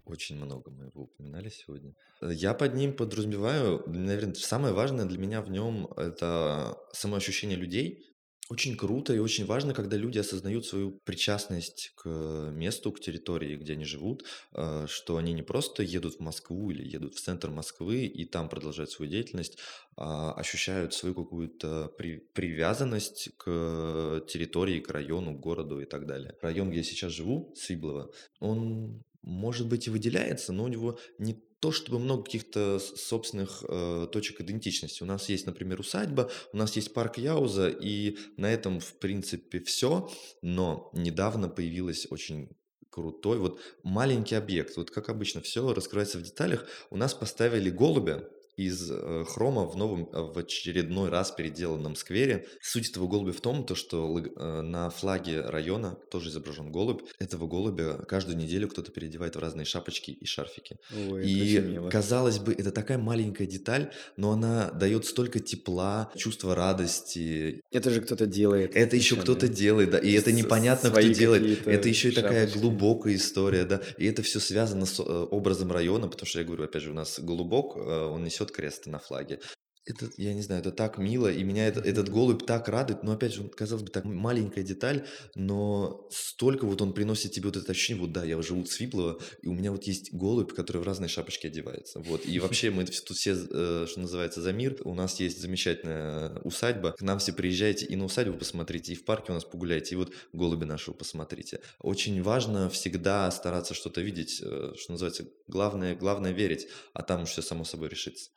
Очень 0.04 0.36
много 0.36 0.70
мы 0.70 0.86
его 0.86 1.02
упоминали 1.04 1.48
сегодня. 1.48 1.94
Я 2.20 2.54
под 2.54 2.74
ним 2.74 2.92
подразумеваю, 2.96 3.84
наверное, 3.86 4.34
самое 4.34 4.74
важное 4.74 5.04
для 5.04 5.18
меня 5.18 5.42
в 5.42 5.50
нем 5.50 5.86
это 5.96 6.76
самоощущение 6.92 7.56
людей, 7.56 8.04
очень 8.52 8.76
круто 8.76 9.14
и 9.14 9.18
очень 9.18 9.46
важно, 9.46 9.72
когда 9.72 9.96
люди 9.96 10.18
осознают 10.18 10.66
свою 10.66 10.90
причастность 11.04 11.92
к 11.96 12.08
месту, 12.52 12.92
к 12.92 13.00
территории, 13.00 13.56
где 13.56 13.72
они 13.72 13.86
живут, 13.86 14.24
э, 14.52 14.86
что 14.88 15.16
они 15.16 15.32
не 15.32 15.42
просто 15.42 15.82
едут 15.82 16.16
в 16.16 16.20
Москву 16.20 16.70
или 16.70 16.86
едут 16.96 17.14
в 17.14 17.20
центр 17.20 17.50
Москвы 17.50 18.04
и 18.04 18.24
там 18.26 18.48
продолжают 18.48 18.90
свою 18.90 19.10
деятельность, 19.10 19.58
а 19.96 20.32
ощущают 20.32 20.92
свою 20.92 21.14
какую-то 21.14 21.90
при, 21.96 22.18
привязанность 22.18 23.30
к 23.38 24.22
территории, 24.28 24.80
к 24.80 24.90
району, 24.90 25.34
к 25.34 25.40
городу 25.40 25.80
и 25.80 25.86
так 25.86 26.06
далее. 26.06 26.36
Район, 26.42 26.68
где 26.68 26.78
я 26.78 26.84
сейчас 26.84 27.12
живу, 27.12 27.54
Свиблово, 27.56 28.10
он 28.38 29.02
может 29.22 29.66
быть 29.68 29.86
и 29.86 29.90
выделяется, 29.90 30.52
но 30.52 30.64
у 30.64 30.68
него 30.68 30.98
не 31.18 31.34
то 31.60 31.70
чтобы 31.70 32.00
много 32.00 32.24
каких-то 32.24 32.80
собственных 32.80 33.64
э, 33.68 34.08
точек 34.10 34.40
идентичности. 34.40 35.04
У 35.04 35.06
нас 35.06 35.28
есть, 35.28 35.46
например, 35.46 35.78
усадьба, 35.78 36.28
у 36.52 36.56
нас 36.56 36.74
есть 36.74 36.92
парк 36.92 37.18
Яуза, 37.18 37.68
и 37.68 38.18
на 38.36 38.52
этом, 38.52 38.80
в 38.80 38.94
принципе, 38.94 39.60
все. 39.60 40.10
Но 40.42 40.90
недавно 40.92 41.48
появилась 41.48 42.08
очень 42.10 42.50
крутой, 42.90 43.38
вот 43.38 43.60
маленький 43.84 44.34
объект. 44.34 44.76
Вот 44.76 44.90
как 44.90 45.08
обычно, 45.08 45.40
все 45.40 45.72
раскрывается 45.72 46.18
в 46.18 46.22
деталях. 46.22 46.66
У 46.90 46.96
нас 46.96 47.14
поставили 47.14 47.70
голубя, 47.70 48.28
из 48.56 48.90
э, 48.90 49.24
хрома 49.26 49.66
в 49.66 49.76
новом, 49.76 50.08
э, 50.12 50.20
в 50.20 50.38
очередной 50.38 51.08
раз 51.08 51.30
переделанном 51.30 51.96
сквере. 51.96 52.46
Суть 52.60 52.90
этого 52.90 53.08
голубя 53.08 53.32
в 53.32 53.40
том, 53.40 53.64
то, 53.64 53.74
что 53.74 54.18
э, 54.18 54.60
на 54.60 54.90
флаге 54.90 55.40
района 55.40 55.98
тоже 56.10 56.28
изображен 56.28 56.70
голубь. 56.70 57.02
Этого 57.18 57.46
голубя 57.46 57.94
каждую 58.06 58.36
неделю 58.36 58.68
кто-то 58.68 58.92
переодевает 58.92 59.36
в 59.36 59.38
разные 59.38 59.64
шапочки 59.64 60.10
и 60.10 60.26
шарфики. 60.26 60.76
Ой, 61.10 61.26
и 61.26 61.90
казалось 61.90 62.38
бы, 62.38 62.52
это 62.52 62.72
такая 62.72 62.98
маленькая 62.98 63.46
деталь, 63.46 63.90
но 64.16 64.32
она 64.32 64.70
дает 64.70 65.06
столько 65.06 65.40
тепла, 65.40 66.10
чувства 66.14 66.54
радости. 66.54 67.62
Это 67.70 67.90
же 67.90 68.02
кто-то 68.02 68.26
делает. 68.26 68.76
Это 68.76 68.96
еще 68.96 69.16
кто-то 69.16 69.48
делает, 69.48 69.90
да. 69.90 69.98
И 69.98 70.12
это 70.12 70.30
непонятно, 70.30 70.90
кто 70.90 71.00
делает. 71.00 71.66
Это 71.66 71.88
еще 71.88 72.10
и 72.10 72.12
такая 72.12 72.50
глубокая 72.50 73.14
история, 73.14 73.64
да. 73.64 73.80
И 73.96 74.06
это 74.06 74.22
все 74.22 74.40
связано 74.40 74.84
с 74.84 75.00
образом 75.00 75.72
района, 75.72 76.08
потому 76.08 76.26
что 76.26 76.40
я 76.40 76.44
говорю, 76.44 76.64
опять 76.64 76.82
же, 76.82 76.90
у 76.90 76.94
нас 76.94 77.18
голубок, 77.18 77.76
он 77.76 78.24
несет 78.24 78.41
несет 78.42 78.54
крест 78.54 78.86
на 78.86 78.98
флаге. 78.98 79.40
Это, 79.84 80.08
я 80.16 80.32
не 80.32 80.42
знаю, 80.42 80.60
это 80.60 80.70
так 80.70 80.98
мило, 80.98 81.30
и 81.30 81.42
меня 81.42 81.66
это, 81.66 81.80
этот 81.80 82.08
голубь 82.08 82.46
так 82.46 82.68
радует. 82.68 83.02
Но 83.02 83.12
опять 83.12 83.34
же, 83.34 83.48
казалось 83.48 83.82
бы, 83.82 83.90
так 83.90 84.04
маленькая 84.04 84.62
деталь, 84.62 85.06
но 85.34 86.06
столько 86.10 86.66
вот 86.66 86.80
он 86.82 86.92
приносит 86.92 87.32
тебе 87.32 87.46
вот 87.46 87.56
это 87.56 87.72
ощущение, 87.72 88.00
вот 88.00 88.12
да, 88.12 88.24
я 88.24 88.40
живу 88.42 88.62
в 88.62 88.68
Свиблово, 88.68 89.18
и 89.42 89.48
у 89.48 89.54
меня 89.54 89.72
вот 89.72 89.84
есть 89.84 90.12
голубь, 90.12 90.52
который 90.52 90.78
в 90.78 90.84
разные 90.84 91.08
шапочки 91.08 91.48
одевается. 91.48 91.98
Вот. 91.98 92.24
И 92.26 92.38
вообще 92.38 92.70
мы 92.70 92.84
тут 92.84 93.16
все, 93.16 93.32
э, 93.32 93.86
что 93.88 94.00
называется, 94.00 94.40
за 94.40 94.52
мир. 94.52 94.76
У 94.84 94.94
нас 94.94 95.18
есть 95.18 95.40
замечательная 95.40 96.38
усадьба. 96.40 96.92
К 96.92 97.02
нам 97.02 97.18
все 97.18 97.32
приезжайте 97.32 97.84
и 97.86 97.96
на 97.96 98.04
усадьбу 98.04 98.38
посмотрите, 98.38 98.92
и 98.92 98.96
в 98.96 99.04
парке 99.04 99.32
у 99.32 99.34
нас 99.34 99.44
погуляйте, 99.44 99.94
и 99.94 99.98
вот 99.98 100.12
голуби 100.32 100.64
нашего 100.64 100.94
посмотрите. 100.94 101.60
Очень 101.80 102.22
важно 102.22 102.70
всегда 102.70 103.28
стараться 103.32 103.74
что-то 103.74 104.00
видеть, 104.00 104.40
э, 104.40 104.74
что 104.78 104.92
называется, 104.92 105.26
главное, 105.48 105.96
главное 105.96 106.30
верить, 106.30 106.68
а 106.92 107.02
там 107.02 107.22
уж 107.22 107.30
все 107.30 107.42
само 107.42 107.64
собой 107.64 107.88
решится. 107.88 108.30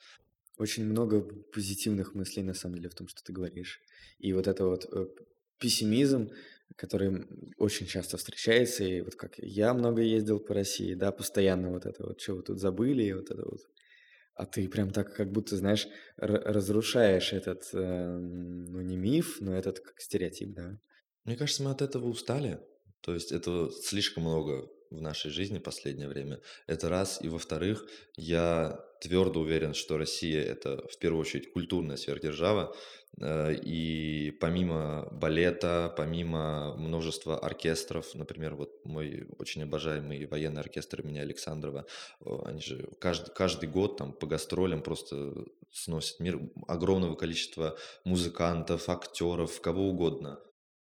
Очень 0.57 0.85
много 0.85 1.21
позитивных 1.21 2.15
мыслей, 2.15 2.43
на 2.43 2.53
самом 2.53 2.75
деле, 2.75 2.89
в 2.89 2.95
том, 2.95 3.07
что 3.07 3.23
ты 3.23 3.33
говоришь. 3.33 3.81
И 4.19 4.31
вот 4.33 4.47
это 4.47 4.65
вот 4.65 4.85
э, 4.91 5.07
пессимизм, 5.59 6.29
который 6.75 7.25
очень 7.57 7.87
часто 7.87 8.17
встречается, 8.17 8.83
и 8.83 9.01
вот 9.01 9.15
как 9.15 9.37
я 9.37 9.73
много 9.73 10.01
ездил 10.01 10.39
по 10.39 10.53
России, 10.53 10.93
да, 10.93 11.11
постоянно 11.11 11.71
вот 11.71 11.85
это 11.85 12.05
вот, 12.05 12.21
что 12.21 12.35
вы 12.35 12.43
тут 12.43 12.59
забыли, 12.59 13.03
и 13.03 13.13
вот 13.13 13.29
это 13.29 13.43
вот. 13.43 13.61
А 14.33 14.45
ты 14.45 14.67
прям 14.67 14.91
так, 14.91 15.13
как 15.13 15.31
будто, 15.31 15.55
знаешь, 15.55 15.87
разрушаешь 16.17 17.31
этот, 17.33 17.69
э, 17.73 18.17
ну, 18.17 18.81
не 18.81 18.97
миф, 18.97 19.37
но 19.39 19.55
этот 19.55 19.79
как 19.79 19.99
стереотип, 19.99 20.53
да. 20.53 20.79
Мне 21.23 21.37
кажется, 21.37 21.63
мы 21.63 21.71
от 21.71 21.81
этого 21.81 22.07
устали. 22.07 22.59
То 23.01 23.13
есть 23.13 23.31
это 23.31 23.69
слишком 23.83 24.23
много 24.23 24.69
в 24.91 25.01
нашей 25.01 25.31
жизни 25.31 25.59
последнее 25.59 26.07
время. 26.07 26.39
Это 26.67 26.89
раз. 26.89 27.19
И 27.21 27.29
во-вторых, 27.29 27.87
я 28.15 28.79
твердо 29.01 29.41
уверен, 29.41 29.73
что 29.73 29.97
Россия– 29.97 30.41
это 30.43 30.87
в 30.87 30.97
первую 30.97 31.21
очередь 31.21 31.51
культурная 31.51 31.97
сверхдержава. 31.97 32.75
Э, 33.21 33.53
и 33.53 34.31
помимо 34.39 35.07
балета, 35.11 35.93
помимо 35.95 36.75
множества 36.77 37.37
оркестров, 37.37 38.13
например, 38.15 38.55
вот 38.55 38.85
мой 38.85 39.27
очень 39.37 39.63
обожаемый 39.63 40.25
военный 40.25 40.61
оркестр 40.61 41.01
имени 41.01 41.19
Александрова, 41.19 41.85
они 42.45 42.61
же 42.61 42.89
каждый, 42.99 43.33
каждый 43.33 43.69
год 43.69 43.97
там 43.97 44.13
по 44.13 44.27
гастролям 44.27 44.81
просто 44.81 45.33
сносят 45.71 46.19
мир 46.19 46.39
огромного 46.67 47.15
количества 47.15 47.77
музыкантов, 48.03 48.89
актеров, 48.89 49.61
кого 49.61 49.89
угодно 49.89 50.39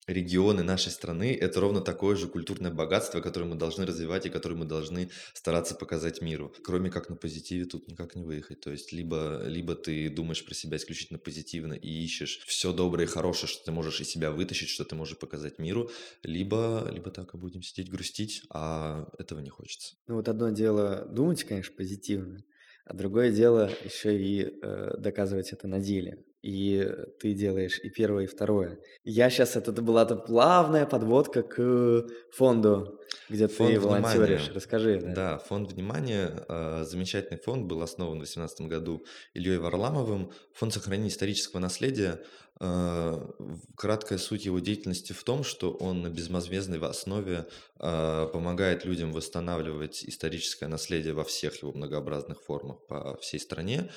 регионы 0.07 0.63
нашей 0.63 0.91
страны– 0.91 1.37
это 1.41 1.59
ровно 1.59 1.81
такое 1.81 2.15
же 2.15 2.27
культурное 2.27 2.71
богатство, 2.71 3.21
которое 3.21 3.45
мы 3.45 3.55
должны 3.55 3.85
развивать 3.85 4.25
и 4.25 4.29
которое 4.29 4.55
мы 4.55 4.65
должны 4.65 5.09
стараться 5.33 5.75
показать 5.75 6.21
миру. 6.21 6.53
Кроме 6.63 6.89
как 6.89 7.09
на 7.09 7.15
позитиве 7.15 7.65
тут 7.65 7.87
никак 7.87 8.15
не 8.15 8.23
выехать. 8.23 8.61
То 8.61 8.71
есть 8.71 8.91
либо, 8.93 9.43
либо 9.45 9.75
ты 9.75 10.09
думаешь 10.09 10.45
про 10.45 10.53
себя 10.53 10.77
исключительно 10.77 11.19
позитивно 11.19 11.73
и 11.73 11.89
ищешь 11.89 12.39
все 12.47 12.71
доброе 12.71 13.03
и 13.03 13.07
хорошее, 13.07 13.49
что 13.49 13.65
ты 13.65 13.71
можешь 13.71 13.99
из 13.99 14.09
себя 14.09 14.31
вытащить, 14.31 14.69
что 14.69 14.85
ты 14.85 14.95
можешь 14.95 15.17
показать 15.17 15.59
миру, 15.59 15.91
либо, 16.23 16.89
либо 16.91 17.11
так 17.11 17.33
и 17.33 17.37
будем 17.37 17.61
сидеть 17.61 17.89
грустить, 17.89 18.43
а 18.49 19.07
этого 19.17 19.39
не 19.39 19.49
хочется. 19.49 19.95
Ну 20.07 20.15
вот 20.15 20.29
одно 20.29 20.49
дело 20.49 21.05
думать, 21.05 21.43
конечно, 21.43 21.73
позитивно, 21.75 22.43
а 22.85 22.93
другое 22.93 23.31
дело 23.31 23.69
еще 23.83 24.17
и 24.17 24.57
э, 24.61 24.97
доказывать 24.97 25.51
это 25.51 25.67
на 25.67 25.79
деле. 25.79 26.23
И 26.41 26.87
ты 27.19 27.33
делаешь 27.33 27.79
и 27.83 27.89
первое, 27.89 28.25
и 28.25 28.27
второе. 28.27 28.79
Я 29.03 29.29
сейчас 29.29 29.55
это 29.55 29.71
была 29.81 30.05
плавная 30.05 30.85
подводка 30.85 31.41
к 31.43 32.05
фонду, 32.31 32.99
где 33.29 33.47
Фонд 33.47 33.69
ты 33.73 33.79
волонтеришь. 33.79 34.41
внимания. 34.41 34.53
Расскажи, 34.53 34.99
да. 35.01 35.13
Да, 35.13 35.37
фонд 35.39 35.71
внимания. 35.73 36.43
э, 36.47 36.83
Замечательный 36.85 37.39
фонд 37.39 37.65
был 37.65 37.81
основан 37.81 38.15
в 38.17 38.19
2018 38.19 38.61
году 38.67 39.05
Ильей 39.33 39.57
Варламовым. 39.57 40.31
Фонд 40.53 40.73
сохранения 40.73 41.09
исторического 41.09 41.59
наследия. 41.59 42.19
В- 42.59 43.59
Краткая 43.75 44.17
суть 44.17 44.45
его 44.45 44.59
деятельности 44.59 45.13
в 45.13 45.23
том, 45.23 45.43
что 45.43 45.71
он 45.73 46.01
на 46.01 46.09
безвозмездной 46.09 46.79
основе 46.79 47.45
э, 47.79 48.27
помогает 48.33 48.83
людям 48.85 49.11
восстанавливать 49.13 50.03
историческое 50.03 50.67
наследие 50.67 51.13
во 51.13 51.23
всех 51.23 51.61
его 51.61 51.71
многообразных 51.73 52.41
формах 52.41 52.85
по 52.87 53.15
всей 53.17 53.39
стране. 53.39 53.89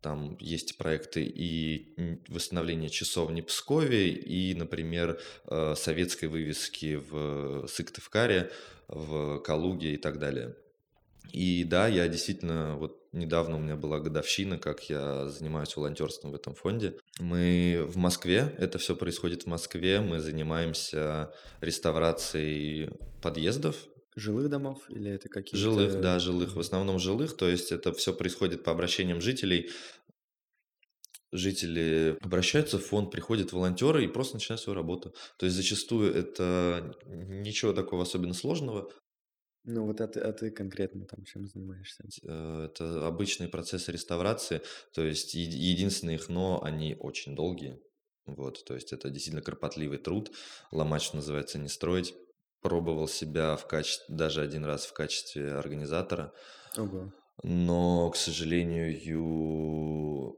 Там 0.00 0.36
есть 0.40 0.78
проекты 0.78 1.24
и 1.24 1.94
м, 1.96 2.22
восстановление 2.28 2.88
часовни 2.88 3.40
Пскове, 3.40 4.10
и, 4.10 4.54
например, 4.54 5.20
э, 5.46 5.74
советской 5.76 6.26
вывески 6.26 6.96
в 6.96 7.66
Сыктывкаре, 7.66 8.50
в 8.86 9.38
Калуге 9.40 9.94
и 9.94 9.96
так 9.96 10.18
далее. 10.18 10.54
И 11.32 11.64
да, 11.64 11.88
я 11.88 12.08
действительно, 12.08 12.76
вот 12.76 13.06
недавно 13.12 13.56
у 13.56 13.60
меня 13.60 13.76
была 13.76 14.00
годовщина, 14.00 14.58
как 14.58 14.88
я 14.88 15.28
занимаюсь 15.28 15.76
волонтерством 15.76 16.32
в 16.32 16.34
этом 16.34 16.54
фонде. 16.54 16.94
Мы 17.18 17.84
в 17.86 17.96
Москве, 17.96 18.54
это 18.58 18.78
все 18.78 18.96
происходит 18.96 19.42
в 19.42 19.46
Москве, 19.46 20.00
мы 20.00 20.20
занимаемся 20.20 21.32
реставрацией 21.60 22.90
подъездов, 23.20 23.76
Жилых 24.18 24.48
домов 24.48 24.84
или 24.90 25.10
это 25.10 25.28
какие-то... 25.28 25.56
жилых, 25.56 26.00
да, 26.00 26.18
жилых, 26.18 26.56
в 26.56 26.60
основном 26.60 26.98
жилых, 26.98 27.36
то 27.36 27.48
есть 27.48 27.72
это 27.72 27.92
все 27.92 28.12
происходит 28.12 28.64
по 28.64 28.72
обращениям 28.72 29.20
жителей. 29.20 29.70
Жители 31.30 32.16
обращаются 32.22 32.78
в 32.78 32.84
фонд, 32.84 33.10
приходят 33.10 33.52
волонтеры 33.52 34.04
и 34.04 34.08
просто 34.08 34.36
начинают 34.36 34.62
свою 34.62 34.76
работу. 34.76 35.14
То 35.38 35.46
есть 35.46 35.56
зачастую 35.56 36.12
это 36.14 36.96
ничего 37.06 37.72
такого 37.74 38.02
особенно 38.02 38.34
сложного, 38.34 38.90
Ну 39.64 39.84
вот 39.86 40.00
а 40.00 40.08
ты, 40.08 40.20
а 40.20 40.32
ты 40.32 40.50
конкретно 40.50 41.04
там 41.04 41.24
чем 41.24 41.46
занимаешься? 41.46 42.04
Э, 42.26 42.64
Это 42.70 43.06
обычные 43.06 43.48
процессы 43.48 43.92
реставрации, 43.92 44.62
то 44.94 45.04
есть 45.04 45.34
единственное 45.34 46.14
их 46.14 46.28
но, 46.28 46.62
они 46.62 46.96
очень 46.98 47.36
долгие. 47.36 47.78
Вот, 48.26 48.64
то 48.64 48.74
есть 48.74 48.92
это 48.92 49.10
действительно 49.10 49.42
кропотливый 49.42 49.98
труд. 49.98 50.30
Ломать, 50.72 51.02
что 51.02 51.16
называется, 51.16 51.58
не 51.58 51.68
строить. 51.68 52.14
Пробовал 52.62 53.06
себя 53.08 53.56
в 53.56 53.66
качестве, 53.66 54.14
даже 54.14 54.40
один 54.40 54.64
раз 54.64 54.86
в 54.86 54.92
качестве 54.92 55.52
организатора, 55.52 56.32
Ого. 56.76 57.12
но, 57.44 58.10
к 58.10 58.16
сожалению, 58.16 58.88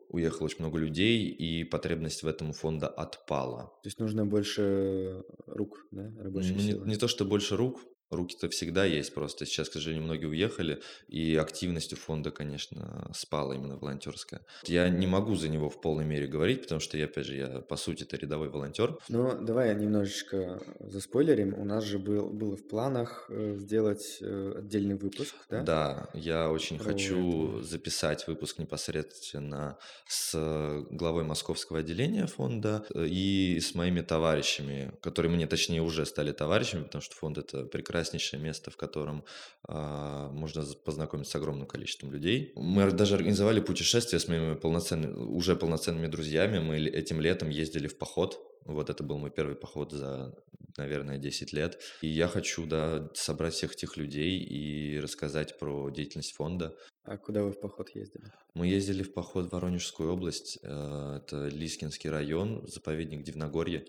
уехало 0.09 0.45
очень 0.47 0.59
много 0.61 0.79
людей, 0.79 1.29
и 1.29 1.65
потребность 1.65 2.23
в 2.23 2.27
этом 2.29 2.51
у 2.51 2.53
фонда 2.53 2.89
отпала. 2.89 3.73
То 3.83 3.87
есть 3.87 3.99
нужно 4.01 4.27
больше 4.27 5.25
рук, 5.47 5.87
да, 5.91 6.13
рабочей 6.23 6.53
Ну, 6.53 6.57
не, 6.61 6.67
силы? 6.73 6.87
не 6.87 6.97
то, 6.97 7.09
что 7.09 7.25
больше 7.25 7.57
рук, 7.57 7.81
руки-то 8.11 8.49
всегда 8.49 8.85
есть, 8.85 9.15
просто 9.15 9.47
сейчас, 9.47 9.69
к 9.69 9.75
сожалению, 9.75 10.05
многие 10.05 10.27
уехали, 10.27 10.81
и 11.09 11.37
активность 11.37 11.93
у 11.93 11.97
фонда, 11.97 12.31
конечно, 12.31 13.11
спала 13.15 13.55
именно 13.55 13.77
волонтерская. 13.77 14.43
Я 14.65 14.89
не 14.89 15.07
могу 15.07 15.35
за 15.35 15.49
него 15.49 15.71
в 15.71 15.81
полной 15.81 16.05
мере 16.05 16.27
говорить, 16.27 16.63
потому 16.63 16.81
что 16.81 16.97
я, 16.99 17.05
опять 17.07 17.27
же, 17.27 17.37
я 17.37 17.61
по 17.61 17.77
сути 17.77 18.03
это 18.03 18.17
рядовой 18.17 18.49
волонтер. 18.49 18.99
Ну, 19.09 19.41
давай 19.41 19.75
немножечко 19.75 20.61
заспойлерим. 20.81 21.55
У 21.55 21.65
нас 21.65 21.85
же 21.85 21.99
был, 21.99 22.29
было 22.29 22.57
в 22.57 22.67
планах 22.67 23.27
э, 23.29 23.57
сделать 23.59 24.19
э, 24.21 24.55
отдельный 24.59 24.97
выпуск, 24.97 25.35
да? 25.49 25.63
Да, 25.63 26.09
я 26.15 26.51
очень 26.51 26.79
Про 26.79 26.93
хочу 26.93 27.59
это. 27.59 27.65
записать 27.65 28.27
выпуск 28.27 28.59
непосредственно 28.59 29.79
с 30.07 30.33
э, 30.35 30.85
главой 30.91 31.25
московского 31.25 31.79
отделения 31.81 32.27
фонда 32.27 32.85
и 32.95 33.59
с 33.61 33.75
моими 33.75 34.01
товарищами, 34.01 34.93
которые 35.01 35.33
мне, 35.33 35.47
точнее, 35.47 35.83
уже 35.83 36.07
стали 36.07 36.33
товарищами, 36.33 36.85
потому 36.85 37.03
что 37.03 37.15
фонд 37.17 37.39
это 37.39 37.65
прекраснейшее 38.01 38.41
место, 38.41 38.71
в 38.71 38.77
котором 38.77 39.25
а, 39.69 40.31
можно 40.31 40.65
познакомиться 40.85 41.33
с 41.33 41.37
огромным 41.37 41.67
количеством 41.67 42.13
людей. 42.13 42.53
Мы 42.57 42.91
даже 42.93 43.15
организовали 43.15 43.61
путешествие 43.61 44.21
с 44.21 44.29
моими 44.29 44.55
полноценными, 44.55 45.13
уже 45.13 45.55
полноценными 45.55 46.07
друзьями. 46.07 46.61
Мы 46.61 46.79
этим 46.79 47.21
летом 47.21 47.51
ездили 47.51 47.89
в 47.89 47.99
поход. 47.99 48.39
Вот 48.65 48.89
это 48.89 49.05
был 49.05 49.19
мой 49.19 49.31
первый 49.31 49.55
поход 49.55 49.93
за, 49.93 50.35
наверное, 50.79 51.19
10 51.19 51.53
лет. 51.53 51.79
И 52.01 52.09
я 52.09 52.29
хочу, 52.29 52.67
да, 52.67 53.11
собрать 53.15 53.55
всех 53.55 53.73
этих 53.73 53.97
людей 53.97 54.39
и 54.39 54.99
рассказать 55.01 55.59
про 55.59 55.91
деятельность 55.91 56.33
фонда. 56.33 56.75
А 57.05 57.17
куда 57.19 57.43
вы 57.43 57.53
в 57.53 57.61
поход 57.61 57.91
ездили? 57.95 58.25
Мы 58.55 58.67
ездили 58.67 59.03
в 59.03 59.13
поход 59.13 59.47
в 59.47 59.53
Воронежскую 59.53 60.13
область, 60.13 60.59
э, 60.63 61.21
это 61.23 61.49
Лискинский 61.49 62.11
район, 62.11 62.67
заповедник 62.67 63.23
Дивногорье. 63.25 63.85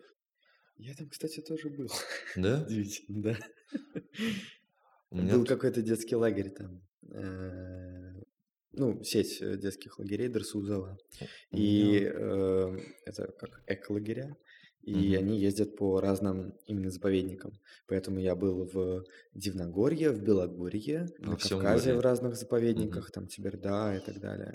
Я 0.81 0.95
там, 0.95 1.09
кстати, 1.09 1.41
тоже 1.41 1.69
был. 1.69 1.89
Да? 2.35 2.63
Удивительно, 2.67 3.21
да. 3.21 3.37
У 5.11 5.17
меня 5.17 5.35
Был 5.35 5.45
какой-то 5.45 5.83
детский 5.83 6.15
лагерь 6.15 6.49
там. 6.49 6.81
э, 7.13 8.13
Ну, 8.71 9.03
сеть 9.03 9.41
э, 9.41 9.57
детских 9.57 9.99
лагерей 9.99 10.27
Дерсузова. 10.27 10.97
И 11.51 12.01
э, 12.03 12.77
это 13.05 13.31
как 13.39 13.61
эко-лагеря. 13.67 14.35
И 14.81 15.13
они 15.15 15.39
ездят 15.39 15.75
по 15.77 16.01
разным 16.01 16.55
именно 16.65 16.89
заповедникам. 16.89 17.51
Поэтому 17.85 18.19
я 18.19 18.35
был 18.35 18.65
в 18.73 19.03
Дивногорье, 19.35 20.09
в 20.09 20.23
Белогорье, 20.23 21.07
на 21.19 21.37
Кавказе 21.37 21.93
в 21.93 21.99
разных 21.99 22.35
заповедниках, 22.35 23.11
там 23.11 23.27
Тиберда 23.27 23.95
и 23.95 23.99
так 23.99 24.19
далее. 24.19 24.51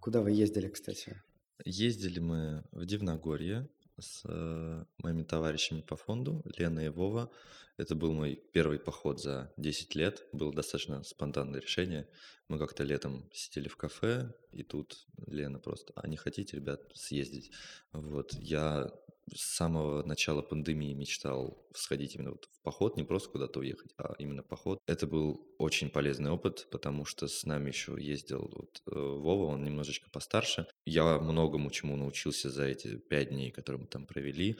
Куда 0.00 0.20
вы 0.20 0.32
ездили, 0.32 0.68
кстати? 0.68 1.22
Ездили 1.64 2.18
мы 2.18 2.64
в 2.72 2.86
Дивногорье 2.86 3.68
с 3.98 4.22
э, 4.24 4.84
моими 4.98 5.22
товарищами 5.22 5.82
по 5.82 5.96
фонду, 5.96 6.42
Лена 6.56 6.80
и 6.80 6.88
Вова. 6.88 7.30
Это 7.76 7.94
был 7.94 8.12
мой 8.12 8.42
первый 8.52 8.78
поход 8.78 9.20
за 9.20 9.52
10 9.56 9.94
лет. 9.94 10.26
Было 10.32 10.52
достаточно 10.52 11.02
спонтанное 11.02 11.60
решение. 11.60 12.08
Мы 12.48 12.58
как-то 12.58 12.82
летом 12.82 13.28
сидели 13.32 13.68
в 13.68 13.76
кафе, 13.76 14.34
и 14.52 14.62
тут 14.62 15.06
Лена 15.26 15.58
просто, 15.58 15.92
а 15.96 16.06
не 16.08 16.16
хотите, 16.16 16.56
ребят, 16.56 16.80
съездить? 16.94 17.52
Вот, 17.92 18.32
я 18.34 18.90
с 19.34 19.56
самого 19.56 20.02
начала 20.02 20.42
пандемии 20.42 20.92
мечтал 20.92 21.66
сходить 21.74 22.14
именно 22.14 22.30
вот 22.30 22.48
в 22.52 22.62
поход, 22.62 22.96
не 22.96 23.04
просто 23.04 23.30
куда-то 23.30 23.60
уехать, 23.60 23.92
а 23.96 24.14
именно 24.18 24.42
поход. 24.42 24.78
Это 24.86 25.06
был 25.06 25.54
очень 25.58 25.90
полезный 25.90 26.30
опыт, 26.30 26.68
потому 26.70 27.04
что 27.04 27.28
с 27.28 27.44
нами 27.44 27.68
еще 27.68 27.96
ездил 27.98 28.50
вот, 28.52 28.82
э, 28.86 28.98
Вова, 28.98 29.46
он 29.46 29.64
немножечко 29.64 30.10
постарше. 30.10 30.66
Я 30.84 31.18
многому 31.18 31.70
чему 31.70 31.96
научился 31.96 32.50
за 32.50 32.64
эти 32.64 32.96
пять 32.96 33.30
дней, 33.30 33.50
которые 33.50 33.82
мы 33.82 33.86
там 33.86 34.06
провели. 34.06 34.58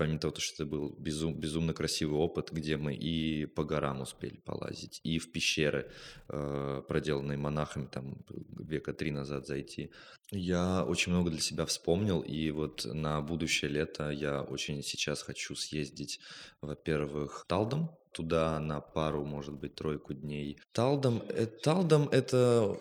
Помимо 0.00 0.18
того, 0.18 0.34
что 0.38 0.54
это 0.54 0.64
был 0.64 0.96
безум- 0.98 1.34
безумно 1.34 1.74
красивый 1.74 2.18
опыт, 2.18 2.52
где 2.52 2.78
мы 2.78 2.94
и 2.94 3.44
по 3.44 3.64
горам 3.64 4.00
успели 4.00 4.38
полазить, 4.38 4.98
и 5.04 5.18
в 5.18 5.30
пещеры, 5.30 5.92
э, 6.30 6.82
проделанные 6.88 7.36
монахами, 7.36 7.86
там 7.86 8.16
века 8.30 8.94
три 8.94 9.10
назад 9.10 9.46
зайти. 9.46 9.90
Я 10.30 10.86
очень 10.86 11.12
много 11.12 11.30
для 11.30 11.40
себя 11.40 11.66
вспомнил, 11.66 12.22
и 12.22 12.50
вот 12.50 12.86
на 12.86 13.20
будущее 13.20 13.70
лето 13.70 14.08
я 14.08 14.40
очень 14.40 14.82
сейчас 14.82 15.20
хочу 15.20 15.54
съездить, 15.54 16.18
во-первых, 16.62 17.44
Талдом, 17.46 17.90
туда 18.14 18.58
на 18.58 18.80
пару, 18.80 19.26
может 19.26 19.52
быть, 19.52 19.74
тройку 19.74 20.14
дней. 20.14 20.58
Талдом, 20.72 21.22
э, 21.28 21.44
Талдом 21.44 22.08
это 22.08 22.74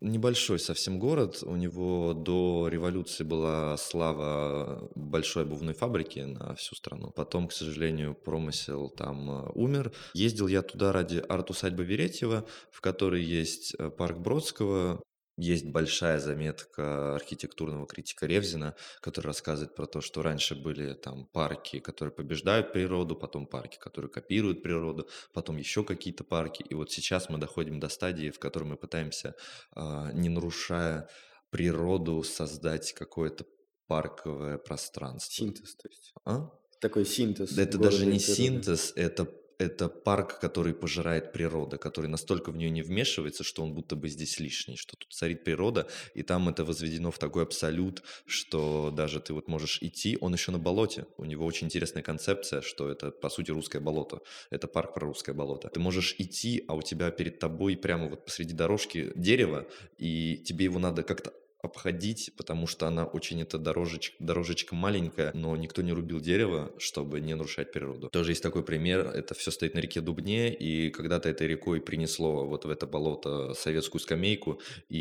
небольшой 0.00 0.58
совсем 0.58 0.98
город. 0.98 1.42
У 1.42 1.56
него 1.56 2.14
до 2.14 2.68
революции 2.70 3.24
была 3.24 3.76
слава 3.76 4.88
большой 4.94 5.44
обувной 5.44 5.74
фабрики 5.74 6.20
на 6.20 6.54
всю 6.54 6.74
страну. 6.74 7.10
Потом, 7.10 7.48
к 7.48 7.52
сожалению, 7.52 8.14
промысел 8.14 8.88
там 8.88 9.30
э, 9.30 9.50
умер. 9.54 9.92
Ездил 10.14 10.48
я 10.48 10.62
туда 10.62 10.92
ради 10.92 11.18
арт-усадьбы 11.18 11.84
Веретьева, 11.84 12.46
в 12.70 12.80
которой 12.80 13.22
есть 13.22 13.74
э, 13.78 13.90
парк 13.90 14.18
Бродского, 14.18 15.02
есть 15.40 15.64
большая 15.64 16.18
заметка 16.18 17.14
архитектурного 17.16 17.86
критика 17.86 18.26
Ревзина, 18.26 18.74
который 19.00 19.26
рассказывает 19.26 19.74
про 19.74 19.86
то, 19.86 20.00
что 20.00 20.22
раньше 20.22 20.54
были 20.54 20.94
там 20.94 21.26
парки, 21.26 21.80
которые 21.80 22.12
побеждают 22.12 22.72
природу, 22.72 23.16
потом 23.16 23.46
парки, 23.46 23.78
которые 23.78 24.10
копируют 24.10 24.62
природу, 24.62 25.08
потом 25.32 25.56
еще 25.56 25.82
какие-то 25.82 26.24
парки. 26.24 26.62
И 26.62 26.74
вот 26.74 26.90
сейчас 26.90 27.28
мы 27.28 27.38
доходим 27.38 27.80
до 27.80 27.88
стадии, 27.88 28.30
в 28.30 28.38
которой 28.38 28.64
мы 28.64 28.76
пытаемся, 28.76 29.34
а, 29.72 30.12
не 30.12 30.28
нарушая 30.28 31.08
природу, 31.50 32.22
создать 32.22 32.92
какое-то 32.92 33.44
парковое 33.86 34.58
пространство. 34.58 35.32
Синтез, 35.32 35.74
то 35.74 35.88
есть. 35.88 36.14
А? 36.24 36.50
Такой 36.80 37.04
синтез. 37.04 37.58
Это 37.58 37.76
города 37.76 37.90
даже 37.90 38.06
не 38.06 38.18
природы. 38.18 38.34
синтез, 38.34 38.92
это 38.94 39.24
это 39.60 39.88
парк, 39.88 40.40
который 40.40 40.74
пожирает 40.74 41.32
природа, 41.32 41.76
который 41.78 42.06
настолько 42.06 42.50
в 42.50 42.56
нее 42.56 42.70
не 42.70 42.82
вмешивается, 42.82 43.44
что 43.44 43.62
он 43.62 43.74
будто 43.74 43.96
бы 43.96 44.08
здесь 44.08 44.40
лишний, 44.40 44.76
что 44.76 44.96
тут 44.96 45.12
царит 45.12 45.44
природа, 45.44 45.86
и 46.14 46.22
там 46.22 46.48
это 46.48 46.64
возведено 46.64 47.10
в 47.10 47.18
такой 47.18 47.42
абсолют, 47.42 48.02
что 48.26 48.90
даже 48.90 49.20
ты 49.20 49.32
вот 49.34 49.48
можешь 49.48 49.78
идти, 49.82 50.18
он 50.20 50.32
еще 50.32 50.52
на 50.52 50.58
болоте, 50.58 51.06
у 51.16 51.24
него 51.24 51.44
очень 51.44 51.66
интересная 51.66 52.02
концепция, 52.02 52.62
что 52.62 52.90
это 52.90 53.10
по 53.10 53.28
сути 53.28 53.50
русское 53.50 53.80
болото, 53.80 54.20
это 54.50 54.66
парк 54.66 54.94
про 54.94 55.06
русское 55.06 55.32
болото. 55.32 55.68
Ты 55.68 55.80
можешь 55.80 56.14
идти, 56.18 56.64
а 56.68 56.74
у 56.74 56.82
тебя 56.82 57.10
перед 57.10 57.38
тобой 57.38 57.76
прямо 57.76 58.08
вот 58.08 58.24
посреди 58.24 58.54
дорожки 58.54 59.12
дерево, 59.14 59.66
и 59.98 60.36
тебе 60.38 60.64
его 60.64 60.78
надо 60.78 61.02
как-то 61.02 61.32
обходить, 61.62 62.32
потому 62.36 62.66
что 62.66 62.86
она 62.86 63.04
очень, 63.04 63.42
это 63.42 63.58
дорожечка, 63.58 64.16
дорожечка 64.18 64.74
маленькая, 64.74 65.32
но 65.34 65.56
никто 65.56 65.82
не 65.82 65.92
рубил 65.92 66.20
дерево, 66.20 66.72
чтобы 66.78 67.20
не 67.20 67.34
нарушать 67.34 67.72
природу. 67.72 68.08
Тоже 68.08 68.32
есть 68.32 68.42
такой 68.42 68.62
пример, 68.62 69.06
это 69.08 69.34
все 69.34 69.50
стоит 69.50 69.74
на 69.74 69.78
реке 69.78 70.00
Дубне, 70.00 70.52
и 70.54 70.90
когда-то 70.90 71.28
этой 71.28 71.46
рекой 71.46 71.80
принесло 71.80 72.46
вот 72.46 72.64
в 72.64 72.70
это 72.70 72.86
болото 72.86 73.54
советскую 73.54 74.00
скамейку, 74.00 74.60
и 74.88 74.98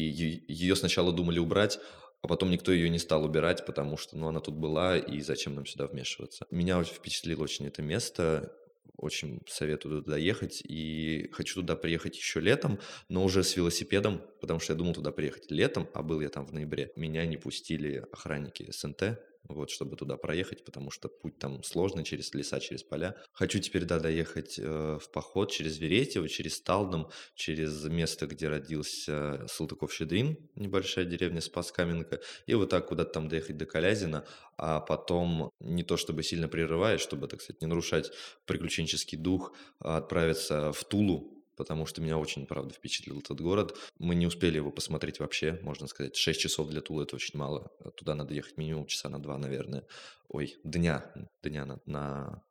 ее 0.48 0.76
сначала 0.76 1.12
думали 1.12 1.40
убрать, 1.40 1.80
а 2.22 2.28
потом 2.28 2.52
никто 2.52 2.72
ее 2.72 2.90
не 2.90 3.00
стал 3.00 3.24
убирать, 3.24 3.66
потому 3.66 3.98
что 3.98 4.18
ну, 4.18 4.28
она 4.28 4.42
тут 4.42 4.56
была, 4.56 4.98
и 4.98 5.22
зачем 5.22 5.56
нам 5.56 5.66
сюда 5.66 5.88
вмешиваться. 5.88 6.46
Меня 6.52 6.84
впечатлило 6.84 7.44
очень 7.44 7.68
это 7.68 7.82
место. 7.82 8.54
Очень 9.00 9.42
советую 9.48 10.04
туда 10.04 10.18
ехать. 10.18 10.62
И 10.64 11.30
хочу 11.32 11.62
туда 11.62 11.76
приехать 11.76 12.18
еще 12.18 12.42
летом, 12.42 12.80
но 13.08 13.24
уже 13.24 13.44
с 13.44 13.56
велосипедом, 13.56 14.22
потому 14.42 14.60
что 14.60 14.74
я 14.74 14.78
думал 14.78 14.94
туда 14.94 15.12
приехать 15.12 15.50
летом, 15.52 15.88
а 15.94 16.04
был 16.04 16.20
я 16.20 16.30
там 16.30 16.46
в 16.46 16.54
ноябре. 16.54 16.92
Меня 16.96 17.26
не 17.26 17.38
пустили 17.38 18.06
охранники 18.12 18.70
СНТ, 18.70 19.20
вот, 19.48 19.70
чтобы 19.70 19.96
туда 19.96 20.18
проехать, 20.18 20.64
потому 20.64 20.92
что 20.92 21.10
путь 21.10 21.38
там 21.40 21.64
сложный, 21.64 22.04
через 22.04 22.34
леса, 22.34 22.60
через 22.60 22.84
поля. 22.84 23.16
Хочу 23.32 23.60
теперь, 23.60 23.86
да, 23.86 24.00
доехать 24.00 24.60
э, 24.60 25.00
в 25.02 25.12
поход 25.12 25.52
через 25.52 25.80
Веретьево, 25.80 26.28
через 26.28 26.62
Талдом, 26.62 27.10
через 27.36 27.84
место, 27.86 28.28
где 28.28 28.48
родился 28.48 29.46
Салтыков-Щедрин, 29.48 30.38
небольшая 30.56 31.06
деревня 31.06 31.42
Спас-Каменка, 31.42 32.22
и 32.46 32.54
вот 32.54 32.70
так 32.70 32.88
куда-то 32.88 33.14
там 33.14 33.28
доехать 33.28 33.58
до 33.58 33.66
Калязина, 33.66 34.26
а 34.58 34.80
потом, 34.80 35.52
не 35.60 35.84
то 35.84 35.98
чтобы 35.98 36.24
сильно 36.24 36.48
прерываясь, 36.48 37.02
чтобы, 37.02 37.28
так 37.28 37.42
сказать, 37.42 37.62
не 37.62 37.68
нарушать 37.68 38.12
приключенческий 38.46 39.18
дух, 39.18 39.56
а 39.80 39.98
отправиться 39.98 40.72
в 40.72 40.84
Тулу, 40.84 41.39
потому 41.60 41.86
что 41.86 42.02
меня 42.02 42.18
очень, 42.18 42.48
правда, 42.48 42.74
впечатлил 42.74 43.20
этот 43.20 43.42
город. 43.42 43.78
Мы 44.00 44.16
не 44.16 44.26
успели 44.26 44.56
его 44.56 44.72
посмотреть 44.72 45.20
вообще, 45.20 45.60
можно 45.62 45.88
сказать. 45.88 46.16
Шесть 46.16 46.40
часов 46.40 46.70
для 46.70 46.80
Тулы– 46.80 47.04
это 47.04 47.18
очень 47.18 47.38
мало. 47.38 47.70
Туда 47.98 48.16
надо 48.16 48.34
ехать 48.34 48.56
минимум 48.56 48.86
часа 48.86 49.10
на 49.10 49.22
два, 49.22 49.38
наверное. 49.38 49.86
Ой, 50.30 50.56
дня, 50.64 51.14
дня 51.44 51.66
на, 51.66 51.80
на 51.86 52.44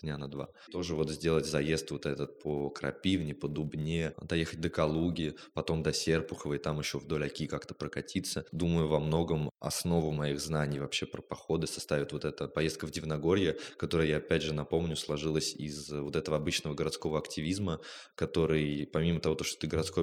дня 0.00 0.18
на 0.18 0.28
два. 0.28 0.48
Тоже 0.70 0.94
вот 0.94 1.10
сделать 1.10 1.46
заезд 1.46 1.90
вот 1.90 2.06
этот 2.06 2.38
по 2.40 2.70
Крапивне, 2.70 3.34
по 3.34 3.48
Дубне, 3.48 4.14
доехать 4.22 4.60
до 4.60 4.70
Калуги, 4.70 5.36
потом 5.52 5.82
до 5.82 5.92
Серпухова 5.92 6.54
и 6.54 6.58
там 6.58 6.78
еще 6.78 6.98
вдоль 6.98 7.26
Оки 7.26 7.46
как-то 7.46 7.74
прокатиться. 7.74 8.44
Думаю, 8.52 8.88
во 8.88 9.00
многом 9.00 9.50
основу 9.60 10.12
моих 10.12 10.40
знаний 10.40 10.78
вообще 10.78 11.06
про 11.06 11.22
походы 11.22 11.66
составит 11.66 12.12
вот 12.12 12.24
эта 12.24 12.48
поездка 12.48 12.86
в 12.86 12.90
Дивногорье, 12.90 13.56
которая, 13.76 14.06
я 14.06 14.16
опять 14.18 14.42
же 14.42 14.54
напомню, 14.54 14.96
сложилась 14.96 15.54
из 15.54 15.90
вот 15.90 16.16
этого 16.16 16.36
обычного 16.36 16.74
городского 16.74 17.18
активизма, 17.18 17.80
который, 18.14 18.86
помимо 18.86 19.20
того, 19.20 19.36
что 19.42 19.58
ты 19.58 19.66
городской 19.66 20.00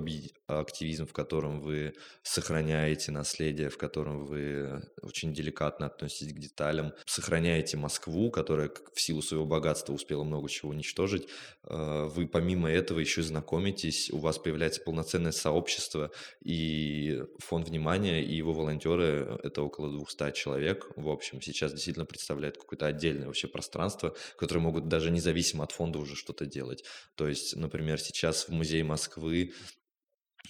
активизм, 0.47 1.07
в 1.07 1.13
котором 1.13 1.59
вы 1.61 1.93
сохраняете 2.23 3.11
наследие, 3.11 3.69
в 3.69 3.77
котором 3.77 4.25
вы 4.25 4.83
очень 5.01 5.33
деликатно 5.33 5.87
относитесь 5.87 6.33
к 6.33 6.39
деталям, 6.39 6.93
сохраняете 7.05 7.77
Москву, 7.77 8.29
которая 8.31 8.71
в 8.93 9.01
силу 9.01 9.21
своего 9.21 9.45
богатства 9.45 9.76
государство 9.77 9.93
успело 9.93 10.23
много 10.23 10.49
чего 10.49 10.71
уничтожить, 10.71 11.27
э, 11.63 12.09
вы 12.15 12.27
помимо 12.27 12.69
этого 12.69 12.99
еще 12.99 13.21
знакомитесь, 13.21 14.09
у 14.11 14.17
вас 14.17 14.37
появляется 14.37 14.81
полноценное 14.81 15.31
сообщество, 15.31 16.11
и 16.43 17.23
фонд 17.39 17.69
внимания, 17.69 18.23
и 18.23 18.35
его 18.35 18.53
волонтеры, 18.53 19.39
это 19.43 19.61
около 19.61 19.89
200 19.91 20.31
человек, 20.33 20.87
в 20.95 21.09
общем, 21.09 21.41
сейчас 21.41 21.71
действительно 21.71 22.05
представляют 22.05 22.57
какое-то 22.57 22.87
отдельное 22.87 23.27
вообще 23.27 23.47
пространство, 23.47 24.15
которое 24.37 24.61
могут 24.61 24.87
даже 24.87 25.11
независимо 25.11 25.63
от 25.63 25.71
фонда 25.71 25.99
уже 25.99 26.15
что-то 26.15 26.45
делать. 26.45 26.83
То 27.15 27.27
есть, 27.27 27.55
например, 27.55 27.99
сейчас 27.99 28.47
в 28.47 28.51
Музее 28.51 28.83
Москвы 28.83 29.53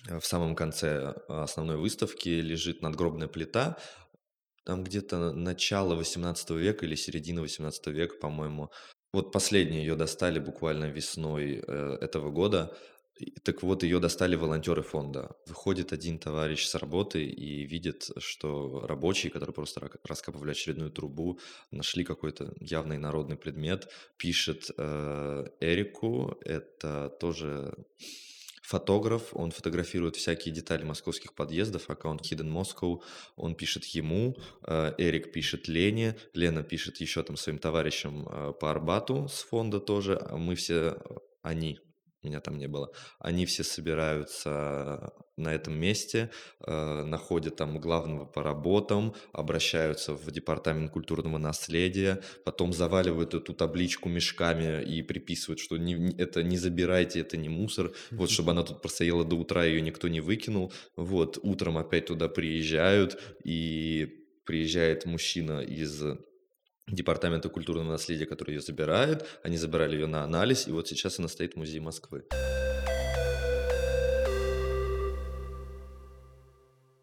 э, 0.10 0.20
в 0.20 0.26
самом 0.26 0.56
конце 0.56 1.14
основной 1.28 1.78
выставки 1.78 2.30
лежит 2.30 2.82
надгробная 2.82 3.28
плита, 3.28 3.78
там 4.68 4.84
где-то 4.84 5.32
начало 5.32 5.96
18 5.96 6.50
века 6.50 6.86
или 6.86 6.96
середина 6.96 7.40
18 7.40 7.88
века, 7.88 8.16
по-моему, 8.20 8.70
вот 9.18 9.32
последние 9.32 9.82
ее 9.82 9.96
достали 9.96 10.40
буквально 10.40 10.86
весной 10.86 11.64
э, 11.68 11.98
этого 12.02 12.30
года. 12.32 12.72
Так 13.44 13.64
вот, 13.64 13.84
ее 13.84 14.00
достали 14.00 14.36
волонтеры 14.36 14.84
фонда. 14.84 15.36
Выходит 15.48 15.92
один 15.92 16.20
товарищ 16.20 16.68
с 16.68 16.76
работы 16.76 17.26
и 17.26 17.66
видит, 17.66 18.12
что 18.18 18.86
рабочие, 18.88 19.32
которые 19.32 19.54
просто 19.54 19.90
раскапывали 20.04 20.52
очередную 20.52 20.92
трубу, 20.92 21.40
нашли 21.72 22.04
какой-то 22.04 22.54
явный 22.60 23.00
народный 23.00 23.38
предмет, 23.38 23.90
пишет 24.18 24.70
э, 24.78 25.46
Эрику, 25.62 26.38
это 26.46 27.10
тоже 27.20 27.74
фотограф, 28.68 29.30
он 29.32 29.52
фотографирует 29.52 30.18
всякие 30.18 30.54
детали 30.54 30.84
московских 30.84 31.34
подъездов, 31.34 31.90
аккаунт 31.90 32.22
Hidden 32.22 32.52
Moscow, 32.52 33.02
он 33.38 33.56
пишет 33.56 33.86
ему, 33.86 34.36
э, 34.64 34.94
Эрик 34.98 35.32
пишет 35.32 35.70
Лене, 35.70 36.18
Лена 36.34 36.64
пишет 36.64 36.98
еще 36.98 37.24
там 37.24 37.38
своим 37.38 37.60
товарищам 37.60 38.28
э, 38.28 38.54
по 38.60 38.70
Арбату 38.70 39.30
с 39.30 39.44
фонда 39.44 39.80
тоже, 39.80 40.20
а 40.22 40.36
мы 40.36 40.56
все, 40.56 40.98
они, 41.42 41.80
меня 42.24 42.40
там 42.40 42.58
не 42.58 42.68
было. 42.68 42.92
Они 43.20 43.46
все 43.46 43.64
собираются 43.64 45.14
на 45.38 45.54
этом 45.54 45.78
месте, 45.80 46.32
э, 46.66 47.04
находят 47.04 47.56
там 47.56 47.80
главного 47.80 48.26
по 48.26 48.44
работам, 48.44 49.14
обращаются 49.34 50.14
в 50.14 50.32
департамент 50.32 50.92
культурного 50.92 51.38
наследия, 51.38 52.22
потом 52.44 52.74
заваливают 52.74 53.34
эту 53.34 53.54
табличку 53.54 54.10
мешками 54.10 54.84
и 54.84 55.04
приписывают, 55.04 55.60
что 55.60 55.78
не, 55.78 56.12
это 56.18 56.44
не 56.44 56.58
забирайте, 56.58 57.20
это 57.22 57.38
не 57.38 57.50
мусор, 57.50 57.92
вот, 58.12 58.32
чтобы 58.32 58.52
она 58.52 58.64
тут 58.64 58.82
простояла 58.82 59.24
до 59.24 59.36
утра, 59.36 59.64
ее 59.64 59.82
никто 59.82 60.08
не 60.08 60.22
выкинул, 60.22 60.74
вот, 60.96 61.38
утром 61.44 61.78
опять 61.78 62.08
туда 62.08 62.28
приезжают, 62.28 63.22
и 63.44 64.26
приезжает 64.44 65.06
мужчина 65.06 65.60
из 65.60 66.04
департамента 66.88 67.50
культурного 67.50 67.92
наследия, 67.92 68.26
который 68.26 68.56
ее 68.56 68.62
забирает. 68.62 69.26
Они 69.44 69.58
забирали 69.58 69.96
ее 69.96 70.08
на 70.08 70.24
анализ, 70.24 70.68
и 70.68 70.72
вот 70.72 70.88
сейчас 70.88 71.20
она 71.20 71.28
стоит 71.28 71.54
в 71.54 71.58
музее 71.58 71.82
Москвы. 71.82 72.24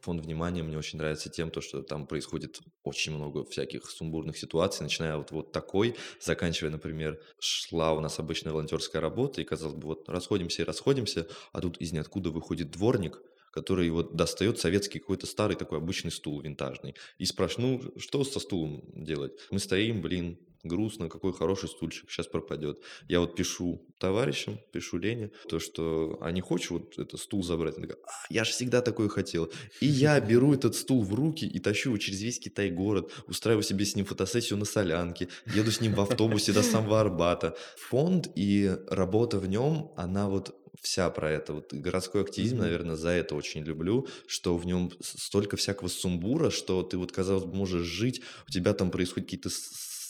фонд 0.05 0.23
внимания 0.23 0.62
мне 0.62 0.77
очень 0.77 0.99
нравится 0.99 1.31
тем, 1.31 1.51
то, 1.51 1.61
что 1.62 1.83
там 1.83 2.07
происходит 2.07 2.61
очень 2.83 3.14
много 3.14 3.44
всяких 3.47 3.90
сумбурных 3.90 4.37
ситуаций, 4.37 4.83
начиная 4.83 5.16
вот, 5.16 5.31
вот 5.31 5.53
такой, 5.53 5.97
заканчивая, 6.20 6.70
например, 6.70 7.18
шла 7.38 7.92
у 7.94 8.01
нас 8.01 8.18
обычная 8.18 8.53
волонтерская 8.53 9.01
работа, 9.01 9.40
и 9.40 9.44
казалось 9.44 9.75
бы, 9.75 9.88
вот 9.88 10.09
расходимся 10.09 10.62
и 10.62 10.64
расходимся, 10.64 11.27
а 11.53 11.61
тут 11.61 11.79
из 11.79 11.92
ниоткуда 11.92 12.31
выходит 12.31 12.70
дворник, 12.70 13.23
который 13.54 13.88
вот 13.90 14.16
достает 14.16 14.58
советский 14.58 14.98
какой-то 14.98 15.26
старый 15.26 15.56
такой 15.56 15.78
обычный 15.78 16.10
стул 16.10 16.40
винтажный 16.40 16.96
и 17.18 17.24
спрашивает, 17.24 17.84
ну, 17.84 18.00
что 18.00 18.24
со 18.24 18.40
стулом 18.40 18.82
делать? 18.94 19.32
Мы 19.52 19.60
стоим, 19.60 20.02
блин, 20.02 20.38
грустно, 20.64 21.08
какой 21.08 21.32
хороший 21.32 21.68
стульчик, 21.68 22.10
сейчас 22.10 22.26
пропадет. 22.26 22.80
Я 23.08 23.20
вот 23.20 23.36
пишу 23.36 23.86
товарищам, 23.98 24.58
пишу 24.72 24.98
Лене, 24.98 25.30
то, 25.48 25.60
что, 25.60 26.18
а 26.20 26.32
не 26.32 26.40
хочешь 26.40 26.70
вот 26.70 26.98
этот 26.98 27.20
стул 27.20 27.44
забрать? 27.44 27.76
Она 27.76 27.86
говорит, 27.86 28.04
а, 28.06 28.26
я 28.28 28.44
же 28.44 28.50
всегда 28.50 28.80
такой 28.80 29.08
хотел. 29.08 29.52
И 29.80 29.86
я 29.86 30.18
беру 30.20 30.52
этот 30.52 30.74
стул 30.74 31.04
в 31.04 31.14
руки 31.14 31.46
и 31.46 31.60
тащу 31.60 31.90
его 31.90 31.98
через 31.98 32.22
весь 32.22 32.40
Китай-город, 32.40 33.12
устраиваю 33.28 33.62
себе 33.62 33.84
с 33.84 33.94
ним 33.94 34.04
фотосессию 34.04 34.58
на 34.58 34.64
Солянке, 34.64 35.28
еду 35.54 35.70
с 35.70 35.80
ним 35.80 35.94
в 35.94 36.00
автобусе 36.00 36.52
до 36.52 36.62
самого 36.62 37.00
Арбата. 37.00 37.56
Фонд 37.88 38.32
и 38.34 38.76
работа 38.88 39.38
в 39.38 39.48
нем, 39.48 39.92
она 39.96 40.28
вот 40.28 40.56
вся 40.80 41.08
про 41.10 41.30
это. 41.30 41.52
Вот 41.54 41.72
городской 41.72 42.22
активизм, 42.22 42.56
mm-hmm. 42.56 42.60
наверное, 42.60 42.96
за 42.96 43.10
это 43.10 43.34
очень 43.34 43.62
люблю, 43.62 44.06
что 44.26 44.56
в 44.56 44.66
нем 44.66 44.92
столько 45.00 45.56
всякого 45.56 45.88
сумбура, 45.88 46.50
что 46.50 46.82
ты 46.82 46.96
вот, 46.96 47.12
казалось 47.12 47.44
бы, 47.44 47.54
можешь 47.54 47.87
жить, 47.87 48.22
у 48.48 48.50
тебя 48.50 48.74
там 48.74 48.90
происходят 48.90 49.26
какие-то 49.26 49.50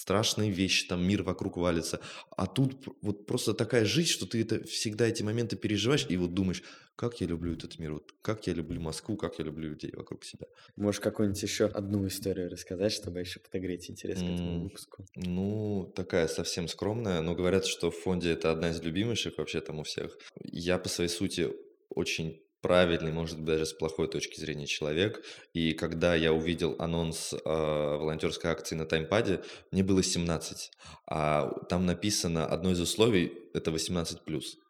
страшные 0.05 0.51
вещи, 0.51 0.87
там 0.87 1.03
мир 1.03 1.23
вокруг 1.23 1.57
валится. 1.57 1.99
А 2.37 2.47
тут 2.47 2.75
вот 3.01 3.25
просто 3.25 3.55
такая 3.55 3.87
жизнь, 3.87 4.11
что 4.11 4.27
ты 4.27 4.43
это 4.43 4.63
всегда 4.65 5.07
эти 5.07 5.23
моменты 5.23 5.57
переживаешь 5.57 6.05
и 6.11 6.17
вот 6.19 6.35
думаешь, 6.35 6.63
как 6.95 7.23
я 7.23 7.27
люблю 7.27 7.55
этот 7.55 7.79
мир, 7.79 7.95
вот 7.95 8.13
как 8.21 8.47
я 8.47 8.53
люблю 8.53 8.83
Москву, 8.83 9.17
как 9.17 9.39
я 9.39 9.47
люблю 9.47 9.71
людей 9.71 9.93
вокруг 9.97 10.25
себя. 10.25 10.47
Можешь 10.77 11.01
какую-нибудь 11.01 11.43
еще 11.43 11.65
одну 11.65 12.07
историю 12.07 12.51
рассказать, 12.51 12.93
чтобы 12.93 13.21
еще 13.21 13.41
подогреть 13.41 13.89
интерес 13.89 14.19
к 14.19 14.25
этому 14.25 14.65
выпуску? 14.65 15.07
Ну, 15.17 15.91
такая 15.97 16.29
совсем 16.29 16.69
скромная, 16.69 17.23
но 17.23 17.35
говорят, 17.35 17.65
что 17.65 17.91
в 17.91 17.97
фонде 17.97 18.33
это 18.33 18.53
одна 18.53 18.73
из 18.73 18.83
любимейших 18.83 19.39
вообще 19.39 19.63
там 19.63 19.79
у 19.79 19.85
всех. 19.85 20.19
Я 20.45 20.77
по 20.79 20.91
своей 20.91 21.09
сути 21.09 21.49
очень 21.89 22.44
правильный, 22.65 23.13
может 23.13 23.37
быть, 23.37 23.45
даже 23.45 23.67
с 23.67 23.75
плохой 23.75 24.09
точки 24.09 24.41
зрения 24.41 24.67
человек. 24.67 25.23
И 25.53 25.75
когда 25.75 26.15
я 26.15 26.33
увидел 26.33 26.77
анонс 26.79 27.35
э, 27.35 27.39
волонтерской 27.45 28.51
акции 28.51 28.75
на 28.75 28.87
таймпаде, 28.87 29.43
мне 29.71 29.83
было 29.83 30.03
17. 30.03 30.71
А 31.07 31.51
там 31.69 31.85
написано 31.85 32.47
одно 32.47 32.71
из 32.71 32.81
условий, 32.81 33.35
это 33.53 33.71
18+. 33.71 34.19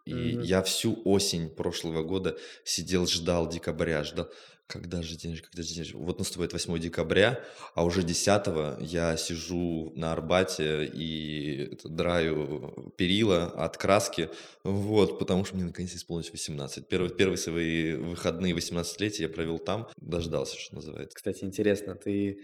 И 0.04 0.14
Мгм. 0.14 0.42
я 0.42 0.62
всю 0.62 1.00
осень 1.04 1.48
прошлого 1.48 2.02
года 2.02 2.36
сидел, 2.64 3.06
ждал 3.06 3.48
декабря, 3.48 4.04
ждал, 4.04 4.28
когда 4.66 5.02
же 5.02 5.16
день, 5.16 5.38
когда 5.38 5.62
же 5.62 5.74
день. 5.74 5.90
Вот 5.94 6.18
наступает 6.18 6.52
8 6.52 6.78
декабря, 6.78 7.44
а 7.74 7.84
уже 7.84 8.02
10 8.02 8.78
я 8.80 9.16
сижу 9.16 9.92
на 9.96 10.12
Арбате 10.12 10.86
и 10.86 11.70
это, 11.72 11.88
драю 11.88 12.92
перила 12.96 13.44
от 13.46 13.76
краски, 13.76 14.30
вот, 14.62 15.18
потому 15.18 15.44
что 15.44 15.56
мне 15.56 15.64
наконец 15.64 15.94
исполнилось 15.94 16.32
18. 16.32 16.88
Первые, 16.88 17.14
первые 17.14 17.38
свои 17.38 17.94
выходные 17.94 18.54
18-летия 18.54 19.22
я 19.22 19.28
провел 19.28 19.58
там, 19.58 19.88
дождался, 19.96 20.58
что 20.58 20.76
называется. 20.76 21.14
Кстати, 21.16 21.44
интересно, 21.44 21.94
ты 21.94 22.38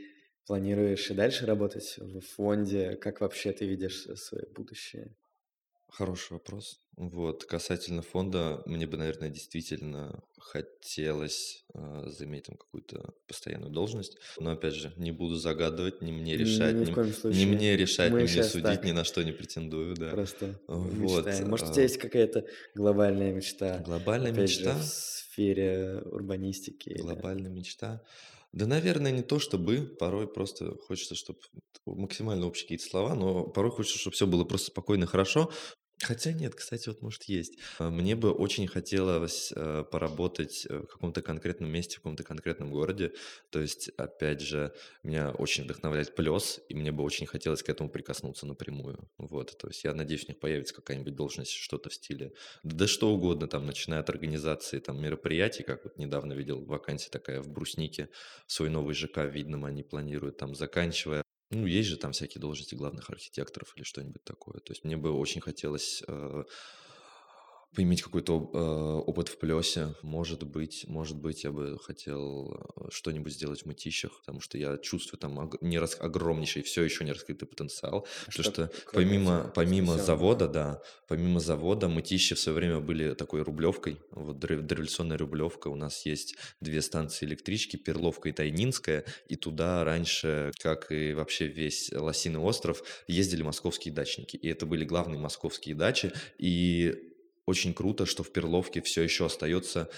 планируешь 0.47 1.11
и 1.11 1.15
дальше 1.15 1.47
работать 1.47 1.97
в 1.99 2.21
фонде? 2.21 2.97
Как 2.97 3.21
вообще 3.21 3.53
ты 3.53 3.67
видишь 3.67 4.07
э, 4.07 4.17
свое 4.17 4.47
будущее? 4.55 5.15
Хороший 5.93 6.35
вопрос. 6.35 6.81
Вот, 6.97 7.45
касательно 7.45 8.03
фонда, 8.03 8.63
мне 8.67 8.87
бы, 8.87 8.97
наверное, 8.99 9.31
действительно 9.31 10.23
хотелось 10.39 11.65
э, 11.73 12.05
заиметь 12.09 12.45
там 12.45 12.57
какую-то 12.57 13.15
постоянную 13.27 13.73
должность. 13.73 14.19
Но, 14.39 14.53
опять 14.53 14.75
же, 14.75 14.93
не 14.97 15.11
буду 15.11 15.37
загадывать, 15.37 16.03
не 16.03 16.13
мне 16.13 16.37
решать, 16.37 16.75
Ни 16.75 16.85
не 16.87 17.13
случае. 17.13 17.47
мне 17.47 17.77
решать, 17.77 18.13
Мы 18.13 18.23
не 18.23 18.29
мне 18.29 18.45
судить, 18.45 18.65
так 18.65 18.85
ни 18.85 18.93
на 18.93 19.05
что 19.05 19.23
не 19.23 19.33
претендую, 19.33 19.95
да. 19.95 20.11
просто 20.11 20.61
Вот. 20.67 20.93
мечтаем. 20.93 21.49
Может, 21.49 21.69
у 21.69 21.71
а, 21.71 21.73
тебя 21.73 21.83
есть 21.85 21.99
какая-то 21.99 22.47
глобальная 22.75 23.33
мечта? 23.33 23.79
Глобальная 23.79 24.33
Опять 24.33 24.51
же, 24.51 24.57
в 24.57 24.67
мечта, 24.67 24.83
сфере 24.83 26.03
урбанистики 26.05 26.99
глобальная 27.01 27.51
мечта. 27.51 28.03
Да, 28.53 28.67
наверное, 28.67 29.13
не 29.13 29.23
то 29.23 29.39
чтобы, 29.39 29.95
порой 29.99 30.27
просто 30.27 30.77
хочется, 30.77 31.15
чтобы 31.15 31.39
максимально 31.87 32.47
общие 32.47 32.65
какие-то 32.65 32.85
слова, 32.85 33.15
но 33.15 33.45
порой 33.45 33.71
хочется, 33.71 33.99
чтобы 33.99 34.15
все 34.15 34.27
было 34.27 34.45
просто 34.45 34.69
спокойно 34.73 35.07
хорошо. 35.07 35.51
Хотя 36.03 36.33
нет, 36.33 36.55
кстати, 36.55 36.89
вот 36.89 37.03
может 37.03 37.25
есть. 37.25 37.59
А, 37.79 37.91
Мне 37.91 38.17
бы 38.17 38.33
очень 38.33 38.67
хотелось 38.67 39.53
э, 39.55 39.85
поработать 39.91 40.67
э, 40.69 40.79
в 40.79 40.87
каком-то 40.87 41.21
конкретном 41.21 41.71
месте, 41.71 41.97
в 41.97 41.99
каком-то 41.99 42.25
конкретном 42.25 42.71
городе. 42.71 43.13
То 43.51 43.61
есть, 43.61 43.91
опять 43.91 44.41
же, 44.41 44.75
меня 45.03 45.31
очень 45.31 45.65
вдохновляет 45.65 46.15
плес, 46.15 46.61
и 46.71 46.75
мне 46.75 46.91
бы 46.91 47.03
очень 47.03 47.27
хотелось 47.27 47.63
к 47.63 47.69
этому 47.69 47.91
прикоснуться 47.91 48.47
напрямую. 48.47 49.11
Вот, 49.19 49.59
то 49.59 49.69
есть 49.69 49.85
я 49.85 49.93
надеюсь, 49.93 50.25
у 50.25 50.29
них 50.29 50.41
появится 50.41 50.75
какая-нибудь 50.75 51.15
должность, 51.15 51.53
что-то 51.53 51.91
в 51.91 51.95
стиле, 51.95 52.33
да, 52.63 52.87
что 52.87 53.11
угодно, 53.11 53.47
там, 53.47 53.67
начиная 53.67 54.01
от 54.01 54.09
организации 54.09 54.79
там 54.79 55.01
мероприятий, 55.01 55.65
как 55.65 55.85
вот 55.85 55.99
недавно 55.99 56.33
видел 56.33 56.65
вакансия 56.65 57.11
такая 57.11 57.43
в 57.43 57.51
Бруснике, 57.51 58.09
свой 58.47 58.71
новый 58.71 58.95
ЖК 58.95 59.19
в 59.19 59.31
Видном 59.31 59.67
они 59.67 59.83
планируют, 59.83 60.39
там, 60.39 60.55
заканчивая 60.55 61.23
ну, 61.51 61.67
есть 61.67 61.89
же 61.89 61.97
там 61.97 62.13
всякие 62.13 62.41
должности 62.41 62.75
главных 62.77 63.11
архитекторов 63.11 63.73
или 63.77 63.83
что-нибудь 63.83 64.23
такое. 64.25 64.61
То 64.61 64.73
есть 64.73 64.85
мне 64.85 64.97
бы 64.97 65.11
очень 65.11 65.41
хотелось 65.41 66.03
э, 66.07 66.45
поиметь 67.75 68.03
какой-то 68.03 68.51
э, 68.53 69.09
опыт 69.09 69.29
в 69.29 69.39
плесе. 69.39 69.95
Может 70.03 70.43
быть, 70.43 70.85
может 70.89 71.17
быть, 71.17 71.45
я 71.45 71.53
бы 71.53 71.79
хотел 71.79 72.53
э, 72.77 72.89
что-нибудь 72.91 73.33
сделать 73.33 73.63
в 73.63 73.67
мытищах, 73.67 74.19
потому 74.21 74.41
что 74.41 74.59
я 74.59 74.77
чувствую 74.79 75.21
там 75.21 75.51
не 75.61 75.79
рас- 75.79 75.97
огромнейший, 76.01 76.63
все 76.63 76.83
еще 76.83 77.05
не 77.05 77.13
раскрытый 77.13 77.47
потенциал. 77.47 78.07
А 78.27 78.31
Потому 78.31 78.33
что, 78.33 78.43
что 78.43 78.71
помимо, 78.93 79.53
помимо 79.55 79.99
завода, 79.99 80.49
да, 80.49 80.83
помимо 81.07 81.39
завода, 81.39 81.89
мытищи 81.89 82.35
в 82.35 82.41
свое 82.41 82.57
время 82.57 82.81
были 82.81 83.15
такой 83.15 83.43
рублевкой, 83.43 83.99
вот 84.11 84.39
дорев- 84.39 84.63
дореволюционная 84.63 85.19
рублевка. 85.19 85.69
У 85.69 85.77
нас 85.77 86.05
есть 86.07 86.37
две 86.61 86.83
станции 86.83 87.25
электрички, 87.25 87.77
Перловка 87.77 88.29
и 88.29 88.33
Тайнинская, 88.33 89.05
и 89.29 89.37
туда 89.37 89.85
раньше, 89.85 90.51
как 90.61 90.91
и 90.91 91.13
вообще 91.13 91.47
весь 91.47 91.93
Лосиный 91.93 92.41
остров, 92.41 92.83
ездили 93.07 93.43
московские 93.43 93.95
дачники. 93.95 94.37
И 94.37 94.49
это 94.49 94.67
были 94.67 94.85
главные 94.85 95.21
московские 95.21 95.77
дачи, 95.77 96.13
и 96.39 97.10
очень 97.51 97.75
круто, 97.75 98.07
что 98.07 98.23
в 98.23 98.33
Перловке 98.33 98.81
все 98.81 99.03
еще 99.03 99.27
остается 99.27 99.91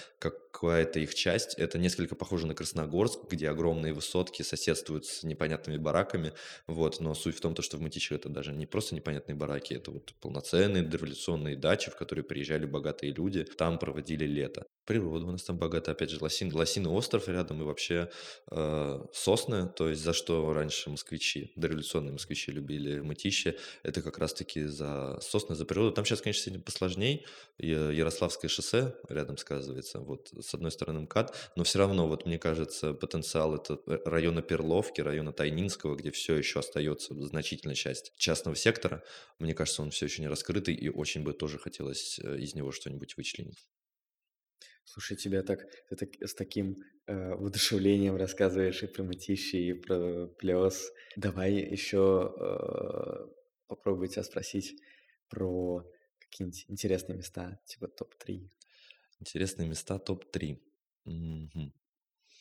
какая-то 0.53 0.99
их 0.99 1.15
часть. 1.15 1.55
Это 1.55 1.79
несколько 1.79 2.15
похоже 2.15 2.47
на 2.47 2.53
Красногорск, 2.53 3.19
где 3.29 3.49
огромные 3.49 3.91
высотки 3.91 4.43
соседствуют 4.43 5.05
с 5.05 5.23
непонятными 5.23 5.77
бараками. 5.77 6.33
Вот. 6.67 6.99
Но 6.99 7.15
суть 7.15 7.35
в 7.35 7.41
том, 7.41 7.55
то, 7.55 7.61
что 7.61 7.77
в 7.77 7.81
Мытищах 7.81 8.19
это 8.19 8.29
даже 8.29 8.53
не 8.53 8.65
просто 8.65 8.95
непонятные 8.95 9.35
бараки, 9.35 9.73
это 9.73 9.91
вот 9.91 10.13
полноценные 10.21 10.83
дореволюционные 10.83 11.57
дачи, 11.57 11.89
в 11.91 11.95
которые 11.95 12.23
приезжали 12.23 12.65
богатые 12.65 13.13
люди, 13.13 13.43
там 13.43 13.79
проводили 13.79 14.25
лето. 14.25 14.65
Природа 14.85 15.25
у 15.25 15.31
нас 15.31 15.43
там 15.43 15.57
богата, 15.57 15.91
опять 15.91 16.09
же, 16.09 16.17
Лосин, 16.21 16.53
Лосиный 16.53 16.91
остров 16.91 17.29
рядом 17.29 17.61
и 17.61 17.63
вообще 17.63 18.09
э, 18.51 18.99
сосны, 19.13 19.69
то 19.69 19.87
есть 19.87 20.01
за 20.01 20.11
что 20.11 20.51
раньше 20.53 20.89
москвичи, 20.89 21.53
дореволюционные 21.55 22.11
москвичи 22.11 22.51
любили 22.51 22.99
Мытище, 22.99 23.57
это 23.83 24.01
как 24.01 24.17
раз-таки 24.17 24.65
за 24.65 25.19
сосны, 25.21 25.55
за 25.55 25.65
природу. 25.65 25.93
Там 25.93 26.03
сейчас, 26.03 26.21
конечно, 26.21 26.43
сегодня 26.43 26.61
посложней, 26.61 27.25
Ярославское 27.57 28.49
шоссе 28.49 28.93
рядом 29.07 29.37
сказывается, 29.37 29.99
вот 29.99 30.29
с 30.43 30.53
одной 30.53 30.71
стороны 30.71 31.01
МКАД, 31.01 31.35
но 31.55 31.63
все 31.63 31.79
равно, 31.79 32.07
вот 32.07 32.25
мне 32.25 32.37
кажется, 32.37 32.93
потенциал 32.93 33.55
это 33.55 33.79
э, 33.87 33.99
района 34.05 34.41
Перловки, 34.41 35.01
района 35.01 35.33
Тайнинского, 35.33 35.95
где 35.95 36.11
все 36.11 36.35
еще 36.35 36.59
остается 36.59 37.13
значительная 37.15 37.75
часть 37.75 38.13
частного 38.17 38.55
сектора, 38.55 39.03
мне 39.39 39.53
кажется, 39.53 39.81
он 39.81 39.91
все 39.91 40.05
еще 40.05 40.21
не 40.21 40.27
раскрытый, 40.27 40.75
и 40.75 40.89
очень 40.89 41.23
бы 41.23 41.33
тоже 41.33 41.57
хотелось 41.57 42.19
э, 42.19 42.37
из 42.39 42.55
него 42.55 42.71
что-нибудь 42.71 43.17
вычленить. 43.17 43.67
Слушай, 44.85 45.17
тебя 45.17 45.43
так, 45.43 45.65
ты 45.89 46.27
с 46.27 46.35
таким 46.35 46.75
э, 47.07 47.35
воодушевлением 47.35 48.15
рассказываешь 48.15 48.83
и 48.83 48.87
про 48.87 49.03
мытищи, 49.03 49.55
и 49.55 49.73
про 49.73 50.27
плес. 50.27 50.91
Давай 51.15 51.53
еще 51.53 52.33
э, 52.37 53.27
попробую 53.67 54.09
тебя 54.09 54.23
спросить 54.23 54.75
про 55.29 55.83
какие-нибудь 56.19 56.65
интересные 56.67 57.17
места, 57.17 57.59
типа 57.65 57.87
топ-3. 57.87 58.49
Интересные 59.23 59.69
места 59.69 59.97
топ-3. 59.99 60.59
Мгм. 61.05 61.71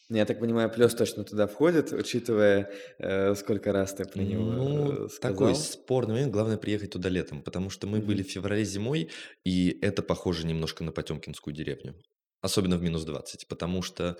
Ну, 0.08 0.16
Я 0.16 0.26
так 0.26 0.40
понимаю, 0.40 0.68
плес 0.68 0.94
точно 0.94 1.22
туда 1.24 1.46
входит, 1.46 1.92
учитывая, 1.92 2.72
э, 2.98 3.34
сколько 3.36 3.72
раз 3.72 3.94
ты 3.94 4.04
про 4.04 4.22
него 4.24 4.52
Ну, 4.56 5.06
э, 5.06 5.08
такой 5.20 5.54
сказал. 5.54 5.54
спорный 5.54 6.14
момент. 6.14 6.32
Главное 6.32 6.56
приехать 6.58 6.90
туда 6.90 7.08
летом, 7.08 7.40
потому 7.42 7.70
что 7.70 7.86
мы 7.86 8.00
были 8.00 8.22
Мгм. 8.22 8.28
в 8.28 8.30
феврале 8.30 8.64
зимой, 8.64 9.10
и 9.44 9.78
это 9.80 10.02
похоже 10.02 10.44
немножко 10.46 10.82
на 10.84 10.90
Потемкинскую 10.92 11.54
деревню. 11.54 11.94
Особенно 12.40 12.76
в 12.76 12.82
минус 12.82 13.04
20, 13.04 13.46
потому 13.46 13.82
что 13.82 14.18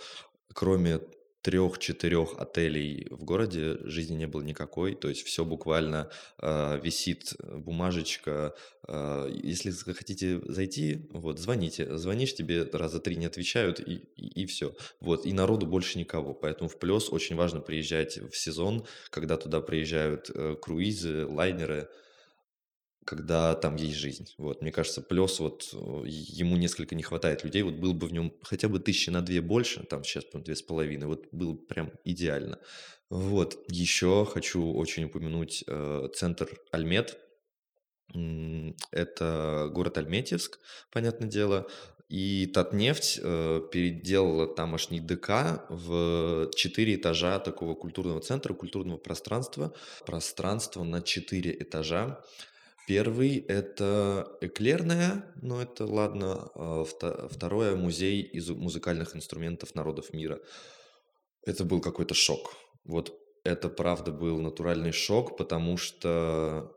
кроме 0.54 1.00
трех-четырех 1.42 2.38
отелей 2.38 3.08
в 3.10 3.24
городе 3.24 3.78
жизни 3.84 4.14
не 4.14 4.26
было 4.26 4.42
никакой. 4.42 4.94
То 4.94 5.08
есть 5.08 5.26
все 5.26 5.44
буквально 5.44 6.08
а, 6.38 6.78
висит 6.78 7.34
э, 7.38 7.56
бумажечка. 7.56 8.54
а, 8.86 9.28
если 9.28 9.72
хотите 9.92 10.40
зайти, 10.46 11.08
вот, 11.10 11.38
звоните. 11.38 11.96
Звонишь, 11.98 12.34
тебе 12.34 12.62
раза 12.72 13.00
три 13.00 13.16
не 13.16 13.26
отвечают, 13.26 13.80
и, 13.80 13.96
и, 14.16 14.46
все. 14.46 14.74
Вот, 15.00 15.26
и 15.26 15.32
народу 15.32 15.66
больше 15.66 15.98
никого. 15.98 16.32
Поэтому 16.32 16.70
в 16.70 16.78
плюс 16.78 17.10
очень 17.10 17.36
важно 17.36 17.60
приезжать 17.60 18.18
в 18.18 18.36
сезон, 18.36 18.86
когда 19.10 19.36
туда 19.36 19.60
приезжают 19.60 20.30
э, 20.32 20.56
круизы, 20.60 21.26
лайнеры, 21.26 21.88
когда 23.04 23.54
там 23.54 23.76
есть 23.76 23.96
жизнь. 23.96 24.28
Вот, 24.38 24.62
мне 24.62 24.72
кажется, 24.72 25.02
плюс 25.02 25.40
вот 25.40 25.70
э, 25.72 26.02
ему 26.06 26.56
несколько 26.56 26.94
не 26.94 27.02
хватает 27.02 27.44
людей, 27.44 27.62
вот 27.62 27.74
был 27.74 27.94
бы 27.94 28.06
в 28.06 28.12
нем 28.12 28.32
хотя 28.42 28.68
бы 28.68 28.78
тысячи 28.78 29.10
на 29.10 29.22
две 29.22 29.40
больше, 29.40 29.82
там 29.84 30.04
сейчас, 30.04 30.24
по 30.24 30.38
две 30.38 30.54
с 30.54 30.62
половиной, 30.62 31.06
вот 31.06 31.26
было 31.32 31.52
бы 31.52 31.66
прям 31.66 31.92
идеально. 32.04 32.58
Вот, 33.10 33.58
еще 33.68 34.24
хочу 34.24 34.72
очень 34.72 35.04
упомянуть 35.04 35.64
э, 35.66 36.08
центр 36.14 36.48
Альмет, 36.70 37.18
это 38.90 39.68
город 39.72 39.96
Альметьевск, 39.96 40.58
понятное 40.90 41.28
дело, 41.28 41.66
и 42.12 42.44
Татнефть 42.46 43.20
э, 43.22 43.62
переделала 43.72 44.46
тамошний 44.46 45.00
ДК 45.00 45.64
в 45.70 46.50
четыре 46.54 46.96
этажа 46.96 47.38
такого 47.38 47.74
культурного 47.74 48.20
центра, 48.20 48.52
культурного 48.52 48.98
пространства, 48.98 49.72
пространство 50.04 50.84
на 50.84 51.00
четыре 51.00 51.56
этажа, 51.58 52.22
Первый– 52.86 53.38
это 53.38 54.36
эклерная, 54.40 55.32
но 55.40 55.62
это 55.62 55.86
ладно. 55.86 56.50
А 56.54 56.84
вто- 56.84 57.28
Второе– 57.28 57.76
музей 57.76 58.22
из 58.22 58.50
музыкальных 58.50 59.14
инструментов 59.14 59.74
народов 59.74 60.12
мира. 60.12 60.40
Это 61.44 61.64
был 61.64 61.80
какой-то 61.80 62.14
шок. 62.14 62.54
Вот 62.84 63.18
это 63.44 63.68
правда 63.68 64.12
был 64.12 64.40
натуральный 64.40 64.92
шок, 64.92 65.36
потому 65.36 65.76
что 65.76 66.76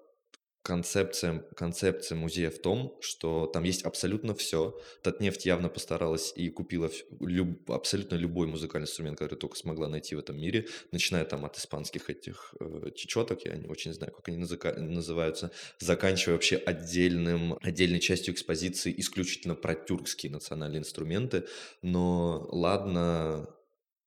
концепция, 0.66 1.46
концепция 1.56 2.18
музея 2.18 2.50
в 2.50 2.58
том, 2.58 2.98
что 3.00 3.46
там 3.46 3.64
есть 3.64 3.84
абсолютно 3.84 4.34
все. 4.34 4.78
Татнефть 5.04 5.46
явно 5.46 5.70
постаралась 5.70 6.34
и 6.36 6.50
купила 6.50 6.90
люб- 7.20 7.70
абсолютно 7.70 8.16
любой 8.16 8.48
музыкальный 8.48 8.86
инструмент, 8.86 9.20
который 9.20 9.38
только 9.38 9.56
смогла 9.56 9.88
найти 9.88 10.16
в 10.16 10.20
этом 10.20 10.42
мире, 10.42 10.68
начиная 10.92 11.24
там 11.24 11.46
от 11.46 11.56
испанских 11.58 12.10
этих 12.10 12.56
э, 12.60 12.90
чечеток, 12.96 13.46
я 13.46 13.56
не 13.56 13.68
очень 13.68 13.94
знаю, 13.94 14.12
как 14.12 14.28
они 14.28 14.38
назыка- 14.38 14.80
называются, 14.80 15.52
заканчивая 15.78 16.34
вообще 16.34 16.56
отдельным, 16.58 17.60
отдельной 17.62 18.00
частью 18.00 18.34
экспозиции 18.34 18.94
исключительно 18.98 19.54
про 19.54 19.76
тюркские 19.76 20.32
национальные 20.32 20.80
инструменты. 20.80 21.46
Но 21.84 22.48
ладно, 22.52 23.48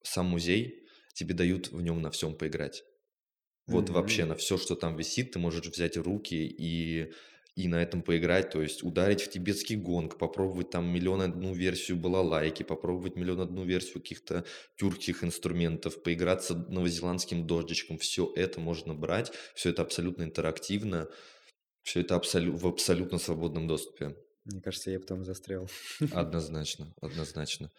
сам 0.03 0.25
музей, 0.25 0.85
тебе 1.13 1.33
дают 1.33 1.71
в 1.71 1.81
нем 1.81 2.01
на 2.01 2.11
всем 2.11 2.35
поиграть. 2.35 2.83
Вот 3.69 3.89
вообще 3.89 4.23
Мгм. 4.23 4.29
на 4.29 4.35
все, 4.35 4.57
что 4.57 4.75
там 4.75 4.95
висит, 4.97 5.31
ты 5.31 5.39
можешь 5.39 5.65
взять 5.67 5.97
руки 5.97 6.35
и 6.35 7.11
и 7.55 7.67
на 7.67 7.81
этом 7.81 8.03
поиграть, 8.03 8.51
то 8.51 8.61
есть 8.61 8.83
ударить 8.83 9.21
в 9.21 9.29
тибетский 9.29 9.75
гонг, 9.75 10.17
попробовать 10.17 10.69
там 10.69 10.87
миллион 10.87 11.21
одну 11.21 11.53
версию 11.53 11.97
балалайки, 11.97 12.63
попробовать 12.63 13.17
миллион 13.17 13.41
одну 13.41 13.65
версию 13.65 13.95
каких-то 13.95 14.45
тюркских 14.77 15.25
инструментов, 15.25 16.01
поиграться 16.01 16.55
новозеландским 16.55 17.45
дождичком, 17.45 17.97
все 17.97 18.31
это 18.33 18.61
можно 18.61 18.93
брать, 18.93 19.33
все 19.55 19.71
это 19.71 19.81
абсолютно 19.81 20.23
интерактивно, 20.23 21.09
все 21.83 22.01
это 22.01 22.15
абсолю- 22.15 22.55
в 22.55 22.67
абсолютно 22.67 23.17
свободном 23.17 23.67
доступе. 23.67 24.15
Мне 24.45 24.61
кажется, 24.61 24.91
я 24.91 24.99
потом 24.99 25.25
застрял. 25.25 25.69
Однозначно, 26.11 26.93
однозначно. 27.01 27.71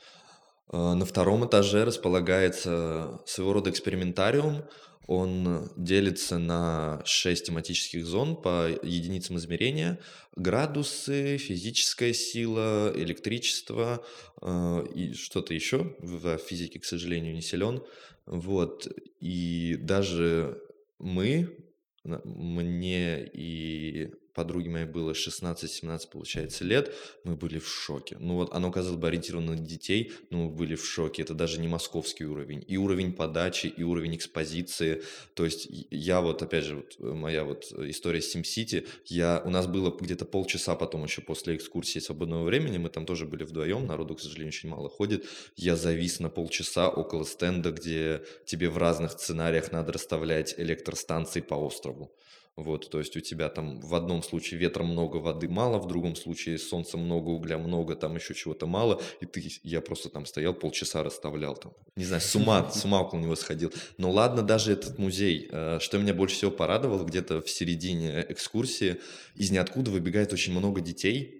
А, 0.68 0.94
на 0.94 1.04
втором 1.04 1.46
этаже 1.46 1.84
располагается 1.84 3.20
своего 3.26 3.54
рода 3.54 3.70
экспериментариум. 3.70 4.64
Он 5.06 5.68
делится 5.76 6.38
на 6.38 7.02
шесть 7.04 7.46
тематических 7.46 8.06
зон 8.06 8.40
по 8.40 8.68
единицам 8.82 9.38
измерения. 9.38 9.98
Градусы, 10.36 11.36
физическая 11.38 12.12
сила, 12.12 12.92
электричество 12.94 14.04
э, 14.40 14.86
и 14.94 15.12
что-то 15.14 15.52
еще. 15.52 15.96
В 15.98 16.38
физике, 16.38 16.78
к 16.78 16.84
сожалению, 16.84 17.34
не 17.34 17.42
силен. 17.42 17.82
Вот. 18.26 18.86
И 19.18 19.76
даже 19.80 20.62
мы, 20.98 21.56
мне 22.04 23.24
и 23.26 24.12
подруге 24.34 24.70
моей 24.70 24.86
было 24.86 25.12
16-17, 25.12 26.08
получается, 26.10 26.64
лет, 26.64 26.94
мы 27.24 27.36
были 27.36 27.58
в 27.58 27.68
шоке. 27.68 28.16
Ну 28.20 28.34
вот 28.34 28.52
оно, 28.52 28.70
казалось 28.70 28.98
бы, 28.98 29.08
ориентировано 29.08 29.52
на 29.52 29.58
детей, 29.58 30.12
но 30.30 30.44
мы 30.44 30.50
были 30.50 30.74
в 30.74 30.84
шоке. 30.84 31.22
Это 31.22 31.34
даже 31.34 31.60
не 31.60 31.68
московский 31.68 32.24
уровень. 32.24 32.64
И 32.66 32.76
уровень 32.76 33.12
подачи, 33.12 33.66
и 33.66 33.82
уровень 33.82 34.16
экспозиции. 34.16 35.02
То 35.34 35.44
есть 35.44 35.68
я 35.90 36.20
вот, 36.20 36.42
опять 36.42 36.64
же, 36.64 36.76
вот 36.76 36.96
моя 36.98 37.44
вот 37.44 37.72
история 37.72 38.20
с 38.20 38.34
SimCity, 38.34 38.86
я, 39.06 39.42
у 39.44 39.50
нас 39.50 39.66
было 39.66 39.96
где-то 39.96 40.24
полчаса 40.24 40.74
потом 40.74 41.04
еще 41.04 41.20
после 41.20 41.56
экскурсии 41.56 41.98
свободного 41.98 42.44
времени, 42.44 42.78
мы 42.78 42.88
там 42.88 43.06
тоже 43.06 43.26
были 43.26 43.44
вдвоем, 43.44 43.86
народу, 43.86 44.14
к 44.14 44.20
сожалению, 44.20 44.48
очень 44.48 44.68
мало 44.68 44.88
ходит. 44.88 45.26
Я 45.56 45.76
завис 45.76 46.20
на 46.20 46.30
полчаса 46.30 46.88
около 46.88 47.24
стенда, 47.24 47.70
где 47.70 48.22
тебе 48.46 48.68
в 48.68 48.78
разных 48.78 49.12
сценариях 49.12 49.72
надо 49.72 49.92
расставлять 49.92 50.54
электростанции 50.58 51.40
по 51.40 51.54
острову. 51.54 52.12
Вот, 52.62 52.90
то 52.90 52.98
есть 52.98 53.16
у 53.16 53.20
тебя 53.20 53.48
там 53.48 53.80
в 53.80 53.94
одном 53.94 54.22
случае 54.22 54.60
ветра 54.60 54.82
много, 54.82 55.16
воды 55.16 55.48
мало, 55.48 55.78
в 55.78 55.88
другом 55.88 56.14
случае 56.14 56.58
солнца 56.58 56.98
много, 56.98 57.30
угля 57.30 57.56
много, 57.58 57.96
там 57.96 58.16
еще 58.16 58.34
чего-то 58.34 58.66
мало, 58.66 59.00
и 59.20 59.26
ты, 59.26 59.42
я 59.62 59.80
просто 59.80 60.10
там 60.10 60.26
стоял, 60.26 60.52
полчаса 60.52 61.02
расставлял 61.02 61.56
там, 61.56 61.72
не 61.96 62.04
знаю, 62.04 62.20
с 62.20 62.36
ума, 62.36 62.70
с 62.70 62.84
ума 62.84 63.00
около 63.00 63.20
него 63.20 63.34
сходил. 63.34 63.72
Но 63.96 64.10
ладно, 64.10 64.42
даже 64.42 64.72
этот 64.72 64.98
музей, 64.98 65.48
э, 65.50 65.78
что 65.80 65.98
меня 65.98 66.12
больше 66.12 66.36
всего 66.36 66.50
порадовало, 66.50 67.04
где-то 67.04 67.40
в 67.40 67.48
середине 67.48 68.26
экскурсии 68.28 69.00
из 69.34 69.50
ниоткуда 69.50 69.90
выбегает 69.90 70.32
очень 70.32 70.52
много 70.52 70.80
детей, 70.80 71.39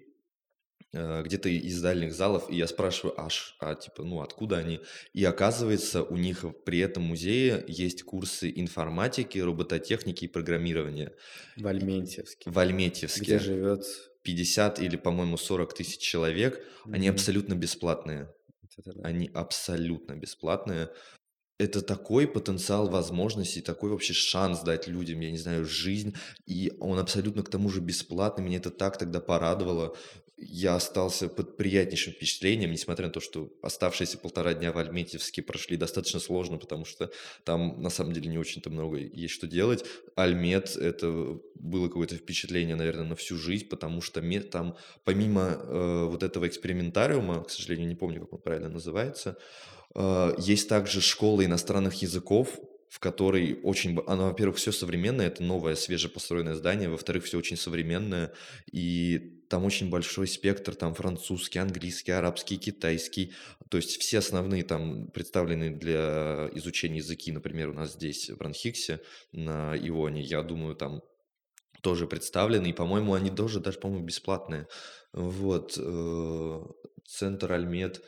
где-то 0.93 1.47
из 1.47 1.81
дальних 1.81 2.13
залов, 2.13 2.49
и 2.49 2.57
я 2.57 2.67
спрашиваю, 2.67 3.19
аж, 3.19 3.55
а 3.59 3.75
типа, 3.75 4.03
ну 4.03 4.21
откуда 4.21 4.57
они? 4.57 4.81
И 5.13 5.23
оказывается, 5.23 6.03
у 6.03 6.17
них 6.17 6.43
при 6.65 6.79
этом 6.79 7.03
музее 7.03 7.63
есть 7.67 8.03
курсы 8.03 8.51
информатики, 8.53 9.39
робототехники 9.39 10.25
и 10.25 10.27
программирования. 10.27 11.13
В 11.55 11.67
Альметьевске. 11.67 12.49
В 12.49 12.59
Альметьевске. 12.59 13.21
Где 13.21 13.39
живет 13.39 13.85
50 14.23 14.79
или, 14.79 14.97
по-моему, 14.97 15.37
40 15.37 15.73
тысяч 15.73 15.99
человек. 15.99 16.59
Mm-hmm. 16.59 16.93
Они 16.93 17.07
абсолютно 17.07 17.53
бесплатные. 17.53 18.33
Это, 18.77 18.91
да. 18.93 19.01
Они 19.03 19.29
абсолютно 19.33 20.15
бесплатные 20.15 20.89
это 21.61 21.83
такой 21.83 22.27
потенциал 22.27 22.89
возможностей, 22.89 23.61
такой 23.61 23.91
вообще 23.91 24.13
шанс 24.13 24.61
дать 24.61 24.87
людям, 24.87 25.19
я 25.19 25.29
не 25.29 25.37
знаю, 25.37 25.63
жизнь, 25.63 26.15
и 26.47 26.73
он 26.79 26.97
абсолютно 26.97 27.43
к 27.43 27.51
тому 27.51 27.69
же 27.69 27.81
бесплатный, 27.81 28.43
меня 28.43 28.57
это 28.57 28.71
так 28.71 28.97
тогда 28.97 29.19
порадовало, 29.19 29.95
я 30.41 30.75
остался 30.75 31.29
под 31.29 31.55
приятнейшим 31.57 32.13
впечатлением, 32.13 32.71
несмотря 32.71 33.07
на 33.07 33.13
то, 33.13 33.19
что 33.19 33.51
оставшиеся 33.61 34.17
полтора 34.17 34.53
дня 34.53 34.71
в 34.71 34.77
Альметьевске 34.77 35.41
прошли 35.41 35.77
достаточно 35.77 36.19
сложно, 36.19 36.57
потому 36.57 36.83
что 36.85 37.11
там 37.43 37.81
на 37.81 37.89
самом 37.89 38.13
деле 38.13 38.29
не 38.29 38.37
очень-то 38.37 38.69
много 38.69 38.97
есть 38.97 39.33
что 39.33 39.47
делать. 39.47 39.85
Альмет– 40.15 40.75
это 40.77 41.39
было 41.55 41.87
какое-то 41.87 42.15
впечатление, 42.15 42.75
наверное, 42.75 43.05
на 43.05 43.15
всю 43.15 43.37
жизнь, 43.37 43.67
потому 43.67 44.01
что 44.01 44.21
там 44.51 44.75
помимо 45.03 45.57
э, 45.61 46.05
вот 46.09 46.23
этого 46.23 46.47
экспериментариума, 46.47 47.43
к 47.43 47.49
сожалению, 47.49 47.87
не 47.87 47.95
помню, 47.95 48.21
как 48.21 48.33
он 48.33 48.41
правильно 48.41 48.69
называется, 48.69 49.37
э, 49.93 50.35
есть 50.39 50.67
также 50.67 51.01
школа 51.01 51.45
иностранных 51.45 51.95
языков, 52.01 52.59
в 52.89 52.99
которой 52.99 53.59
очень... 53.63 53.97
Оно, 54.07 54.27
во-первых, 54.27 54.57
все 54.57 54.71
современное, 54.71 55.27
это 55.27 55.43
новое, 55.43 55.75
свежепостроенное 55.75 56.55
здание, 56.55 56.89
во-вторых, 56.89 57.23
все 57.23 57.37
очень 57.37 57.57
современное, 57.57 58.33
и 58.71 59.40
там 59.51 59.65
очень 59.65 59.89
большой 59.89 60.29
спектр, 60.29 60.75
там 60.75 60.93
французский, 60.93 61.59
английский, 61.59 62.13
арабский, 62.13 62.57
китайский, 62.57 63.33
то 63.69 63.75
есть 63.75 64.01
все 64.01 64.19
основные 64.19 64.63
там 64.63 65.07
представлены 65.07 65.71
для 65.71 66.49
изучения 66.53 66.99
языки, 66.99 67.33
например, 67.33 67.67
у 67.69 67.73
нас 67.73 67.91
здесь 67.91 68.29
в 68.29 68.39
Ранхиксе 68.39 69.01
на 69.33 69.75
Ионе, 69.77 70.21
я 70.21 70.41
думаю, 70.41 70.75
там 70.75 71.01
тоже 71.81 72.07
представлены, 72.07 72.67
и, 72.67 72.73
по-моему, 72.73 73.13
они 73.13 73.29
тоже 73.29 73.59
даже, 73.59 73.77
по-моему, 73.77 74.05
бесплатные. 74.05 74.67
Вот, 75.11 75.73
э, 75.77 76.61
Центр 77.05 77.51
Альмед, 77.51 78.01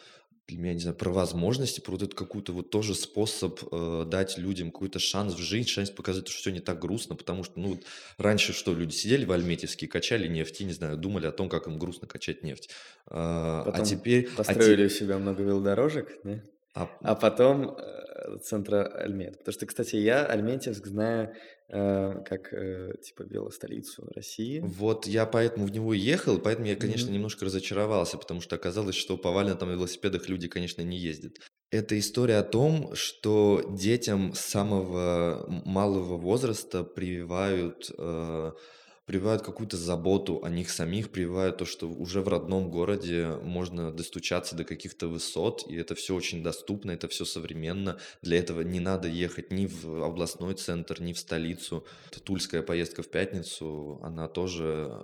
для 0.48 0.58
меня, 0.58 0.74
не 0.74 0.80
знаю, 0.80 0.98
про 0.98 1.10
возможности, 1.10 1.80
про 1.80 1.94
вот 1.94 2.04
это 2.04 2.16
какую-то 2.16 2.52
вот 2.52 2.70
тоже 2.70 2.96
способ 2.96 3.60
э, 3.72 4.06
дать 4.06 4.38
людям 4.38 4.72
какой-то 4.72 5.00
шанс 5.00 5.34
в 5.36 5.40
жизнь, 5.40 5.70
шанс 5.70 5.90
показать, 5.90 6.28
что 6.28 6.38
все 6.38 6.52
не 6.52 6.60
так 6.60 6.80
грустно, 6.80 7.16
потому 7.16 7.44
что, 7.44 7.60
ну, 7.60 7.70
вот 7.70 7.84
раньше 8.18 8.52
что, 8.52 8.74
люди 8.74 8.94
сидели 8.94 9.24
в 9.24 9.32
Альметьевске, 9.32 9.88
качали 9.88 10.28
нефть, 10.28 10.62
и, 10.62 10.66
не 10.66 10.74
знаю, 10.74 10.98
думали 10.98 11.28
о 11.28 11.32
том, 11.32 11.48
как 11.48 11.68
им 11.68 11.80
грустно 11.80 12.08
качать 12.08 12.44
нефть. 12.44 12.70
Э, 13.08 13.12
а 13.14 13.64
Потом 13.66 13.82
а 13.82 13.86
теперь... 13.86 14.30
построили 14.30 14.86
а 14.86 14.90
те... 14.90 14.96
у 14.96 14.98
себя 14.98 15.18
много 15.18 15.44
велодорожек, 15.44 16.12
да? 16.24 16.42
А, 16.76 16.90
а 17.02 17.16
потом 17.16 17.78
э, 17.78 18.38
центра 18.44 18.86
Альмет. 18.86 19.38
Потому 19.40 19.54
что, 19.54 19.66
кстати, 19.66 19.96
я 19.96 20.26
Альметьевск 20.26 20.88
знаю 20.88 21.36
как 21.74 22.54
э, 22.54 22.94
типа 23.02 23.24
велостолицу 23.24 24.08
России. 24.16 24.60
Вот 24.64 25.08
я 25.08 25.26
поэтому 25.26 25.66
в 25.66 25.72
него 25.72 25.94
ехал, 25.94 26.38
поэтому 26.38 26.68
я, 26.68 26.76
конечно, 26.76 27.10
mm-hmm. 27.10 27.14
немножко 27.14 27.46
разочаровался, 27.46 28.18
потому 28.18 28.42
что 28.42 28.56
оказалось, 28.56 28.96
что 28.96 29.18
повально 29.18 29.56
там 29.56 29.70
на 29.70 29.74
велосипедах 29.74 30.30
люди, 30.30 30.48
конечно, 30.48 30.84
не 30.84 30.98
ездят. 30.98 31.40
Это 31.72 31.98
история 31.98 32.38
о 32.38 32.44
том, 32.44 32.94
что 32.94 33.64
детям 33.68 34.36
с 34.36 34.42
самого 34.42 35.46
малого 35.66 36.18
возраста 36.18 36.84
прививают 36.84 37.90
э, 37.98 38.52
прививают 39.06 39.42
какую-то 39.42 39.78
заботу 39.78 40.44
о 40.44 40.50
них 40.50 40.70
самих, 40.70 41.12
прививают 41.12 41.58
то, 41.58 41.66
что 41.66 41.90
уже 41.90 42.22
в 42.22 42.28
родном 42.28 42.70
городе 42.70 43.38
можно 43.42 43.92
достучаться 43.92 44.56
до 44.56 44.64
каких-то 44.64 45.08
высот, 45.08 45.66
и 45.68 45.76
это 45.76 45.96
все 45.96 46.16
очень 46.16 46.44
доступно, 46.44 46.92
это 46.92 47.08
все 47.08 47.26
современно. 47.26 47.98
Для 48.22 48.40
этого 48.40 48.62
не 48.62 48.80
надо 48.80 49.08
ехать 49.08 49.52
ни 49.52 49.66
в 49.66 50.04
областной 50.04 50.54
центр, 50.56 51.02
ни 51.02 51.14
в 51.14 51.20
столицу. 51.20 51.86
Тульская 52.24 52.62
поездка 52.62 53.04
в 53.04 53.10
пятницу, 53.10 54.00
она 54.02 54.28
тоже 54.28 55.04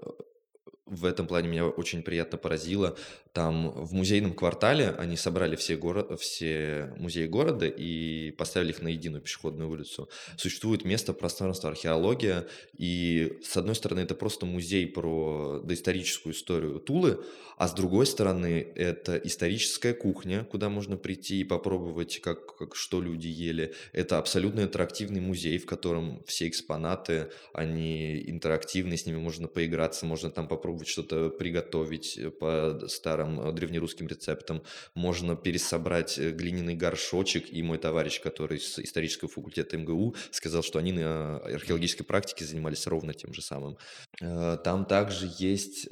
в 0.90 1.06
этом 1.06 1.28
плане 1.28 1.48
меня 1.48 1.68
очень 1.68 2.04
приятно 2.04 2.38
поразило. 2.38 2.98
Там 3.34 3.70
в 3.72 3.94
музейном 3.94 4.34
квартале 4.34 4.90
они 4.98 5.16
собрали 5.16 5.56
все, 5.56 5.76
город, 5.76 6.20
все 6.20 6.94
музеи 6.98 7.28
города 7.28 7.68
и 7.68 8.32
поставили 8.32 8.72
их 8.72 8.82
на 8.82 8.88
единую 8.88 9.22
пешеходную 9.22 9.70
улицу. 9.70 10.10
Существует 10.38 10.84
место 10.84 11.14
пространства 11.14 11.70
археология, 11.70 12.48
и 12.78 13.38
с 13.44 13.56
одной 13.56 13.76
стороны 13.76 14.00
это 14.00 14.16
просто 14.16 14.46
музей 14.46 14.88
про 14.88 15.62
доисторическую 15.64 16.34
историю 16.34 16.80
Тулы, 16.80 17.24
а 17.58 17.68
с 17.68 17.74
другой 17.74 18.06
стороны 18.06 18.72
это 18.76 19.18
историческая 19.18 19.94
кухня, 19.94 20.46
куда 20.46 20.70
можно 20.70 20.96
прийти 20.96 21.42
и 21.42 21.44
попробовать, 21.44 22.22
как, 22.22 22.56
как 22.56 22.76
что 22.76 23.02
люди 23.02 23.28
ели. 23.28 23.74
Это 23.92 24.18
абсолютно 24.18 24.62
интерактивный 24.62 25.20
музей, 25.20 25.58
в 25.58 25.66
котором 25.66 26.24
все 26.26 26.48
экспонаты, 26.48 27.32
они 27.54 28.24
интерактивные, 28.28 28.98
с 28.98 29.06
ними 29.06 29.18
можно 29.18 29.48
поиграться, 29.48 30.06
можно 30.06 30.32
там 30.32 30.48
попробовать 30.48 30.79
что-то 30.88 31.30
приготовить 31.30 32.20
по 32.40 32.80
старым 32.88 33.40
э, 33.42 33.52
древнерусским 33.52 34.08
рецептам. 34.08 34.64
Можно 34.96 35.36
пересобрать 35.36 36.18
э, 36.18 36.32
глиняный 36.32 36.76
горшочек. 36.76 37.52
И 37.52 37.62
мой 37.64 37.78
товарищ, 37.78 38.22
который 38.22 38.60
с 38.60 38.80
исторического 38.80 39.30
факультета 39.30 39.78
МГУ, 39.78 40.16
сказал, 40.32 40.64
что 40.64 40.80
они 40.80 40.92
на 40.92 41.38
археологической 41.38 42.06
практике 42.06 42.46
занимались 42.46 42.88
ровно 42.88 43.14
тем 43.14 43.34
же 43.34 43.42
самым. 43.42 43.78
Э, 44.22 44.58
там 44.64 44.86
также 44.86 45.30
есть 45.38 45.88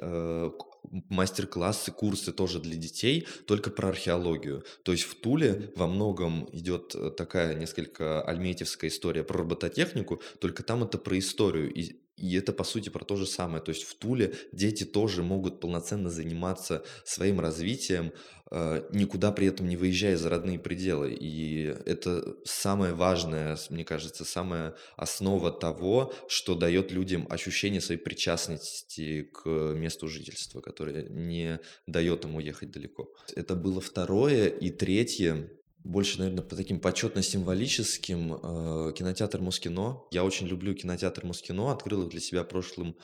мастер-классы, 1.10 1.92
курсы 1.92 2.32
тоже 2.32 2.60
для 2.60 2.76
детей, 2.76 3.28
только 3.46 3.70
про 3.70 3.90
археологию. 3.90 4.64
То 4.84 4.94
есть 4.94 5.04
в 5.04 5.16
Туле 5.16 5.72
во 5.76 5.88
многом 5.88 6.48
идет 6.54 6.96
такая 7.18 7.56
несколько 7.56 8.22
альметьевская 8.22 8.90
история 8.90 9.24
про 9.24 9.40
робототехнику, 9.40 10.22
только 10.40 10.64
там 10.64 10.84
это 10.84 10.98
про 10.98 11.20
историю. 11.20 11.74
И 11.74 12.07
и 12.18 12.36
это, 12.36 12.52
по 12.52 12.64
сути, 12.64 12.90
про 12.90 13.06
то 13.06 13.16
же 13.16 13.28
самое. 13.28 13.64
То 13.64 13.70
есть 13.70 13.84
в 13.84 13.96
Туле 13.96 14.34
дети 14.52 14.84
тоже 14.84 15.22
могут 15.22 15.60
полноценно 15.60 16.10
заниматься 16.10 16.84
своим 17.06 17.40
развитием, 17.40 18.12
э, 18.50 18.90
никуда 18.92 19.32
при 19.32 19.48
этом 19.48 19.68
не 19.68 19.78
выезжая 19.78 20.18
за 20.18 20.30
родные 20.30 20.58
пределы. 20.58 21.14
И 21.14 21.64
это 21.86 22.36
самое 22.44 22.94
важное, 22.94 23.56
мне 23.70 23.86
кажется, 23.86 24.26
самая 24.26 24.76
основа 24.96 25.52
того, 25.52 26.12
что 26.28 26.56
дает 26.56 26.92
людям 26.92 27.28
ощущение 27.30 27.82
своей 27.82 28.02
причастности 28.02 29.30
к 29.34 29.48
месту 29.48 30.08
жительства, 30.08 30.62
которое 30.62 31.08
не 31.10 31.60
дает 31.86 32.26
им 32.26 32.36
уехать 32.36 32.72
далеко. 32.72 33.14
Это 33.36 33.54
было 33.56 33.80
второе. 33.80 34.48
И 34.48 34.72
третье, 34.72 35.52
больше, 35.88 36.20
наверное, 36.20 36.44
по 36.44 36.56
таким 36.56 36.80
почетно-символическим. 36.80 38.40
Э, 38.42 38.94
кинотеатр 38.94 39.42
Мускино. 39.42 40.04
Я 40.12 40.24
очень 40.24 40.48
люблю 40.48 40.74
кинотеатр 40.76 41.26
Мускино. 41.26 41.72
Открыл 41.72 42.04
их 42.04 42.10
для 42.10 42.20
себя 42.20 42.44
прошлым, 42.44 42.96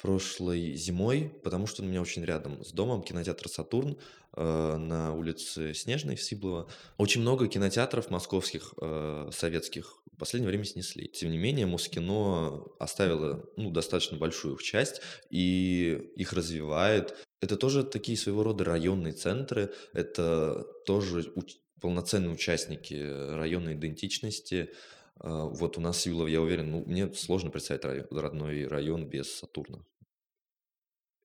прошлой 0.00 0.74
зимой, 0.74 1.32
потому 1.42 1.66
что 1.66 1.82
он 1.82 1.88
у 1.88 1.90
меня 1.90 2.00
очень 2.00 2.24
рядом 2.24 2.64
с 2.64 2.72
домом. 2.72 3.02
Кинотеатр 3.02 3.48
«Сатурн» 3.48 3.98
э, 4.36 4.76
на 4.76 5.14
улице 5.14 5.74
Снежной 5.74 6.16
в 6.16 6.22
Сиблово. 6.22 6.68
Очень 6.96 7.22
много 7.22 7.48
кинотеатров 7.48 8.10
московских, 8.10 8.72
э, 8.80 9.30
советских 9.32 10.02
в 10.12 10.18
последнее 10.18 10.48
время 10.48 10.64
снесли. 10.64 11.08
Тем 11.08 11.30
не 11.30 11.38
менее, 11.38 11.66
Мускино 11.66 12.64
оставило 12.78 13.44
ну, 13.56 13.70
достаточно 13.70 14.16
большую 14.16 14.54
их 14.54 14.62
часть 14.62 15.00
и 15.30 16.12
их 16.16 16.32
развивает. 16.32 17.16
Это 17.40 17.56
тоже 17.56 17.84
такие 17.84 18.18
своего 18.18 18.42
рода 18.42 18.64
районные 18.64 19.12
центры, 19.12 19.72
это 19.92 20.64
тоже 20.86 21.32
полноценные 21.80 22.30
участники 22.30 22.94
районной 22.94 23.74
идентичности. 23.74 24.72
А, 25.16 25.44
вот 25.46 25.78
у 25.78 25.80
нас 25.80 26.00
Сивилов, 26.00 26.28
я 26.28 26.40
уверен, 26.40 26.70
ну, 26.70 26.84
мне 26.86 27.12
сложно 27.12 27.50
представить 27.50 27.84
район, 27.84 28.06
родной 28.10 28.66
район 28.66 29.08
без 29.08 29.32
Сатурна. 29.34 29.84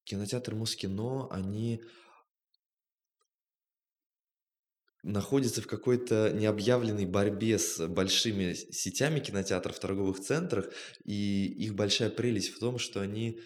Кинотеатр 0.03 0.55
Мускино, 0.55 1.27
они 1.31 1.83
находятся 5.03 5.61
в 5.61 5.67
какой-то 5.67 6.31
необъявленной 6.33 7.05
борьбе 7.05 7.59
с 7.59 7.85
большими 7.87 8.53
сетями 8.53 9.19
кинотеатров 9.19 9.75
в 9.75 9.79
торговых 9.79 10.19
центрах, 10.19 10.69
и 11.03 11.45
их 11.45 11.75
большая 11.75 12.09
прелесть 12.09 12.53
в 12.53 12.59
том, 12.59 12.79
что 12.79 13.01
они 13.01 13.39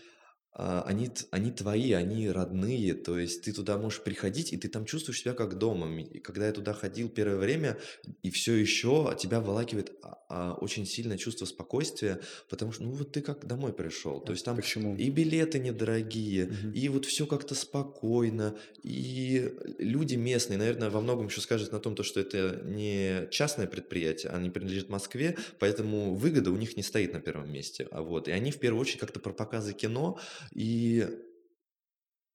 а, 0.59 0.83
они, 0.87 1.11
они 1.29 1.51
твои, 1.51 1.91
они 1.91 2.31
родные, 2.31 2.95
то 2.95 3.19
есть 3.19 3.43
ты 3.43 3.53
туда 3.53 3.77
можешь 3.77 4.01
приходить, 4.01 4.53
и 4.53 4.57
ты 4.57 4.67
там 4.69 4.85
чувствуешь 4.85 5.21
себя 5.21 5.33
как 5.33 5.59
дома. 5.59 5.87
И 6.01 6.17
когда 6.17 6.47
я 6.47 6.51
туда 6.51 6.73
ходил 6.73 7.09
первое 7.09 7.37
время, 7.37 7.77
и 8.23 8.31
все 8.31 8.55
еще 8.55 9.15
тебя 9.19 9.39
вылакивает 9.39 9.91
а, 10.01 10.17
а, 10.29 10.53
очень 10.55 10.87
сильное 10.87 11.17
чувство 11.17 11.45
спокойствия, 11.45 12.21
потому 12.49 12.71
что, 12.71 12.83
ну 12.83 12.91
вот 12.91 13.11
ты 13.11 13.21
как 13.21 13.45
домой 13.45 13.71
пришел. 13.71 14.19
То 14.19 14.31
есть 14.31 14.45
там 14.45 14.55
Почему? 14.55 14.95
и 14.95 15.11
билеты 15.11 15.59
недорогие, 15.59 16.47
Мгм. 16.47 16.71
и 16.71 16.89
вот 16.89 17.05
все 17.05 17.27
как-то 17.27 17.53
спокойно, 17.53 18.57
и 18.81 19.53
люди 19.77 20.15
местные, 20.15 20.57
наверное, 20.57 20.89
во 20.89 21.01
многом 21.01 21.27
еще 21.27 21.39
скажут 21.39 21.71
на 21.71 21.79
том, 21.79 21.93
то, 21.93 22.01
что 22.01 22.19
это 22.19 22.61
не 22.65 23.27
частное 23.29 23.67
предприятие, 23.67 24.31
они 24.31 24.49
принадлежат 24.49 24.89
Москве, 24.89 25.37
поэтому 25.59 26.15
выгода 26.15 26.49
у 26.49 26.55
них 26.55 26.75
не 26.77 26.83
стоит 26.83 27.13
на 27.13 27.21
первом 27.21 27.51
месте. 27.51 27.87
А 27.91 28.01
вот, 28.01 28.27
и 28.27 28.31
они 28.31 28.49
в 28.49 28.57
первую 28.57 28.81
очередь 28.81 28.99
как-то 28.99 29.19
про 29.19 29.33
показы 29.33 29.73
кино, 29.73 30.19
и 30.51 31.05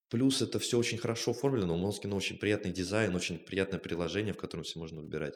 плюс 0.09 0.41
это 0.41 0.59
все 0.59 0.77
очень 0.77 0.97
хорошо 0.97 1.31
оформлено. 1.31 1.75
У 1.75 1.77
Москина 1.77 2.15
очень 2.15 2.37
приятный 2.37 2.71
дизайн, 2.71 3.15
очень 3.15 3.39
приятное 3.39 3.79
приложение, 3.79 4.33
в 4.33 4.37
котором 4.37 4.63
все 4.63 4.79
можно 4.79 5.01
выбирать. 5.01 5.35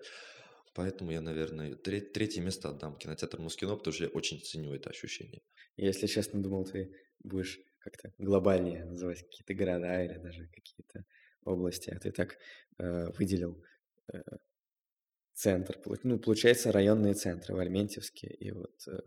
Поэтому 0.76 1.12
я, 1.12 1.22
наверное, 1.22 1.76
тре- 1.76 2.02
третье 2.02 2.42
место 2.42 2.70
отдам 2.70 2.96
кинотеатр 2.98 3.40
Москино, 3.40 3.76
потому 3.76 3.94
что 3.94 4.04
я 4.04 4.10
очень 4.12 4.40
ценю 4.40 4.74
это 4.74 4.92
ощущение. 4.92 5.42
Если 5.76 6.06
честно, 6.06 6.42
думал, 6.42 6.66
ты 6.66 6.94
будешь 7.24 7.60
как-то 7.80 8.14
глобальнее 8.20 8.86
называть 8.86 9.24
какие-то 9.24 9.54
города 9.56 10.04
или 10.04 10.18
даже 10.20 10.48
какие-то 10.48 11.06
области, 11.46 11.90
а 11.90 12.00
ты 12.00 12.12
так 12.12 12.38
э, 12.78 13.10
выделил 13.18 13.64
э, 14.14 14.22
центр. 15.34 15.80
Ну, 16.04 16.20
получается, 16.20 16.72
районные 16.72 17.14
центры 17.14 17.56
в 17.56 17.60
Альментьевске 17.60 18.28
и 18.28 18.52
вот 18.52 18.76
э, 18.88 19.00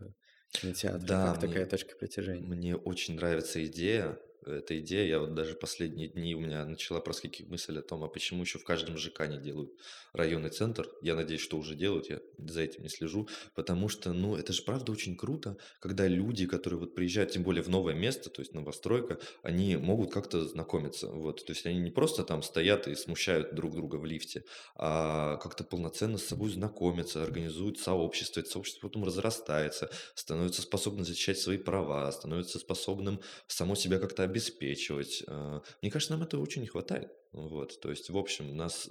кинотеатры, 0.51 1.07
Да, 1.07 1.33
как 1.33 1.41
такая 1.41 1.59
мне, 1.61 1.67
точка 1.67 1.97
притяжения. 1.97 2.47
мне 2.47 2.77
очень 2.77 3.15
нравится 3.17 3.65
идея, 3.67 4.19
эта 4.47 4.79
идея, 4.81 5.07
я 5.07 5.19
вот 5.21 5.35
даже 5.35 5.55
последние 5.55 6.09
дни 6.09 6.35
у 6.35 6.41
меня 6.41 6.65
начала 6.65 7.01
проскакивать 7.01 7.51
мысль 7.51 7.79
о 7.79 7.83
том, 7.83 8.05
а 8.05 8.09
почему 8.09 8.43
еще 8.43 8.59
в 8.59 8.65
каждом 8.65 8.97
ЖК 8.97 9.27
не 9.27 9.39
делают 9.39 9.73
районный 10.13 10.51
центр. 10.51 10.89
Я 11.03 11.15
надеюсь, 11.15 11.41
что 11.41 11.59
уже 11.59 11.75
делают, 11.75 12.11
я 12.11 12.21
за 12.39 12.63
этим 12.63 12.83
не 12.83 12.89
слежу, 12.89 13.29
потому 13.55 13.89
что, 13.89 14.13
ну, 14.13 14.37
это 14.37 14.53
же 14.53 14.63
правда 14.63 14.93
очень 14.93 15.17
круто, 15.17 15.57
когда 15.79 16.07
люди, 16.07 16.47
которые 16.47 16.81
вот 16.81 16.95
приезжают, 16.95 17.33
тем 17.33 17.43
более 17.43 17.63
в 17.63 17.69
новое 17.69 17.95
место, 17.95 18.31
то 18.31 18.41
есть 18.41 18.55
новостройка, 18.55 19.19
они 19.43 19.77
могут 19.77 20.13
как-то 20.13 20.45
знакомиться, 20.45 21.09
вот, 21.09 21.45
то 21.45 21.53
есть 21.53 21.67
они 21.67 21.79
не 21.79 21.91
просто 21.91 22.25
там 22.25 22.43
стоят 22.43 22.89
и 22.89 22.95
смущают 22.95 23.55
друг 23.55 23.75
друга 23.75 23.97
в 23.97 24.05
лифте, 24.05 24.45
а 24.75 25.37
как-то 25.37 25.65
полноценно 25.65 26.19
с 26.19 26.25
собой 26.25 26.51
знакомятся, 26.51 27.23
организуют 27.23 27.79
сообщество, 27.79 28.41
это 28.41 28.51
сообщество 28.51 28.89
потом 28.89 29.05
разрастается, 29.05 29.91
становится 30.15 30.63
способным 30.63 31.05
защищать 31.05 31.39
свои 31.39 31.59
права, 31.59 32.11
становится 32.13 32.59
способным 32.59 33.21
само 33.47 33.75
себя 33.75 33.99
как-то 33.99 34.25
обеспечивать. 34.31 35.25
А, 35.27 35.63
мне 35.83 35.91
кажется, 35.91 36.15
нам 36.15 36.23
этого 36.23 36.41
очень 36.43 36.63
не 36.63 36.69
хватает. 36.69 37.11
Вот, 37.33 37.81
то 37.81 37.91
есть, 37.91 38.11
в 38.11 38.19
общем, 38.19 38.57
нас 38.57 38.89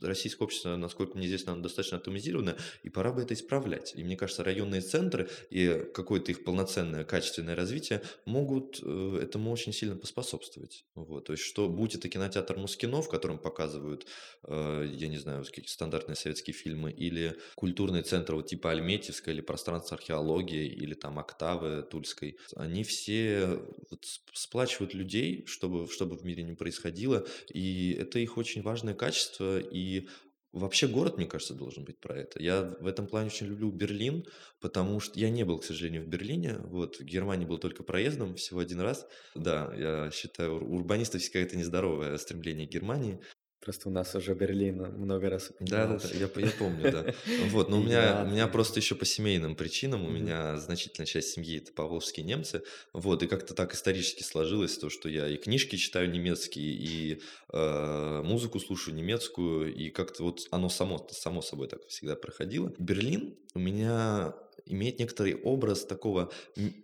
российское 0.00 0.44
общество, 0.44 0.76
насколько 0.76 1.18
мне 1.18 1.26
известно, 1.26 1.52
оно 1.52 1.62
достаточно 1.62 1.98
атомизировано, 1.98 2.56
и 2.84 2.88
пора 2.88 3.12
бы 3.12 3.22
это 3.22 3.34
исправлять. 3.34 3.94
И 3.96 4.04
мне 4.04 4.16
кажется, 4.16 4.44
районные 4.44 4.80
центры 4.80 5.28
и 5.50 5.86
какое-то 5.92 6.30
их 6.30 6.44
полноценное 6.44 7.04
качественное 7.04 7.56
развитие 7.56 8.02
могут 8.26 8.80
э, 8.82 9.20
этому 9.22 9.50
очень 9.50 9.72
сильно 9.72 9.96
поспособствовать. 9.96 10.84
Вот, 10.94 11.24
то 11.24 11.32
есть, 11.32 11.42
что 11.42 11.68
будь 11.68 11.96
это 11.96 12.08
кинотеатр 12.08 12.56
Мускино, 12.58 13.02
в 13.02 13.08
котором 13.08 13.38
показывают, 13.38 14.06
э, 14.44 14.88
я 14.92 15.08
не 15.08 15.18
знаю, 15.18 15.44
какие-то 15.44 15.72
стандартные 15.72 16.14
советские 16.14 16.54
фильмы, 16.54 16.92
или 16.92 17.36
культурный 17.56 18.02
центр 18.02 18.36
вот 18.36 18.46
типа 18.46 18.70
Альметьевска, 18.70 19.32
или 19.32 19.40
пространство 19.40 19.96
археологии, 19.96 20.66
или 20.66 20.94
там 20.94 21.18
Октавы 21.18 21.82
Тульской, 21.82 22.38
они 22.54 22.84
все 22.84 23.60
вот 23.90 24.04
сплачивают 24.32 24.94
людей, 24.94 25.44
чтобы, 25.46 25.90
чтобы 25.90 26.16
в 26.16 26.24
мире 26.24 26.44
не 26.44 26.54
происходило, 26.54 27.26
и 27.52 27.79
и 27.80 27.92
это 27.92 28.18
их 28.18 28.36
очень 28.36 28.62
важное 28.62 28.94
качество, 28.94 29.58
и 29.58 30.06
Вообще 30.52 30.88
город, 30.88 31.16
мне 31.16 31.26
кажется, 31.26 31.54
должен 31.54 31.84
быть 31.84 32.00
про 32.00 32.18
это. 32.18 32.42
Я 32.42 32.74
в 32.80 32.86
этом 32.88 33.06
плане 33.06 33.28
очень 33.28 33.46
люблю 33.46 33.70
Берлин, 33.70 34.24
потому 34.60 34.98
что 34.98 35.16
я 35.16 35.30
не 35.30 35.44
был, 35.44 35.60
к 35.60 35.64
сожалению, 35.64 36.02
в 36.02 36.08
Берлине. 36.08 36.56
Вот, 36.64 36.96
в 36.96 37.04
Германии 37.04 37.46
был 37.46 37.58
только 37.58 37.84
проездом 37.84 38.34
всего 38.34 38.58
один 38.58 38.80
раз. 38.80 39.06
Да, 39.36 39.72
я 39.76 40.10
считаю, 40.10 40.60
урбанистов 40.68 41.22
какое-то 41.24 41.56
нездоровое 41.56 42.16
стремление 42.18 42.66
к 42.66 42.72
Германии. 42.72 43.20
Просто 43.60 43.90
у 43.90 43.92
нас 43.92 44.14
уже 44.14 44.34
Берлин 44.34 44.78
много 44.96 45.28
раз 45.28 45.52
Да, 45.60 45.86
да, 45.86 45.98
да, 45.98 46.08
я, 46.14 46.30
я 46.34 46.50
помню, 46.58 46.90
да. 46.90 47.14
Вот, 47.50 47.68
но 47.68 47.78
у 47.78 47.82
меня, 47.84 48.24
у 48.26 48.30
меня 48.30 48.46
просто 48.48 48.80
еще 48.80 48.94
по 48.94 49.04
семейным 49.04 49.54
причинам, 49.54 50.06
у 50.06 50.10
меня 50.10 50.56
значительная 50.56 51.06
часть 51.06 51.32
семьи 51.32 51.58
это 51.58 51.70
поволжские 51.72 52.24
немцы, 52.24 52.62
вот, 52.94 53.22
и 53.22 53.26
как-то 53.26 53.52
так 53.52 53.74
исторически 53.74 54.22
сложилось 54.22 54.78
то, 54.78 54.88
что 54.88 55.10
я 55.10 55.28
и 55.28 55.36
книжки 55.36 55.76
читаю 55.76 56.10
немецкие, 56.10 56.72
и 56.72 57.22
э, 57.52 58.22
музыку 58.24 58.60
слушаю 58.60 58.94
немецкую, 58.94 59.74
и 59.74 59.90
как-то 59.90 60.24
вот 60.24 60.46
оно 60.50 60.70
само, 60.70 61.06
само 61.10 61.42
собой 61.42 61.68
так 61.68 61.86
всегда 61.88 62.16
проходило. 62.16 62.72
Берлин 62.78 63.36
у 63.54 63.58
меня 63.58 64.34
имеет 64.64 64.98
некоторый 64.98 65.34
образ 65.34 65.84
такого 65.84 66.32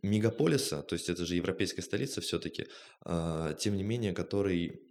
мегаполиса, 0.03 0.83
то 0.83 0.95
есть 0.95 1.09
это 1.09 1.25
же 1.25 1.37
европейская 1.37 1.83
столица 1.83 2.21
все-таки, 2.21 2.67
э, 3.07 3.55
тем 3.59 3.79
не 3.79 3.83
менее, 3.83 4.13
который 4.13 4.83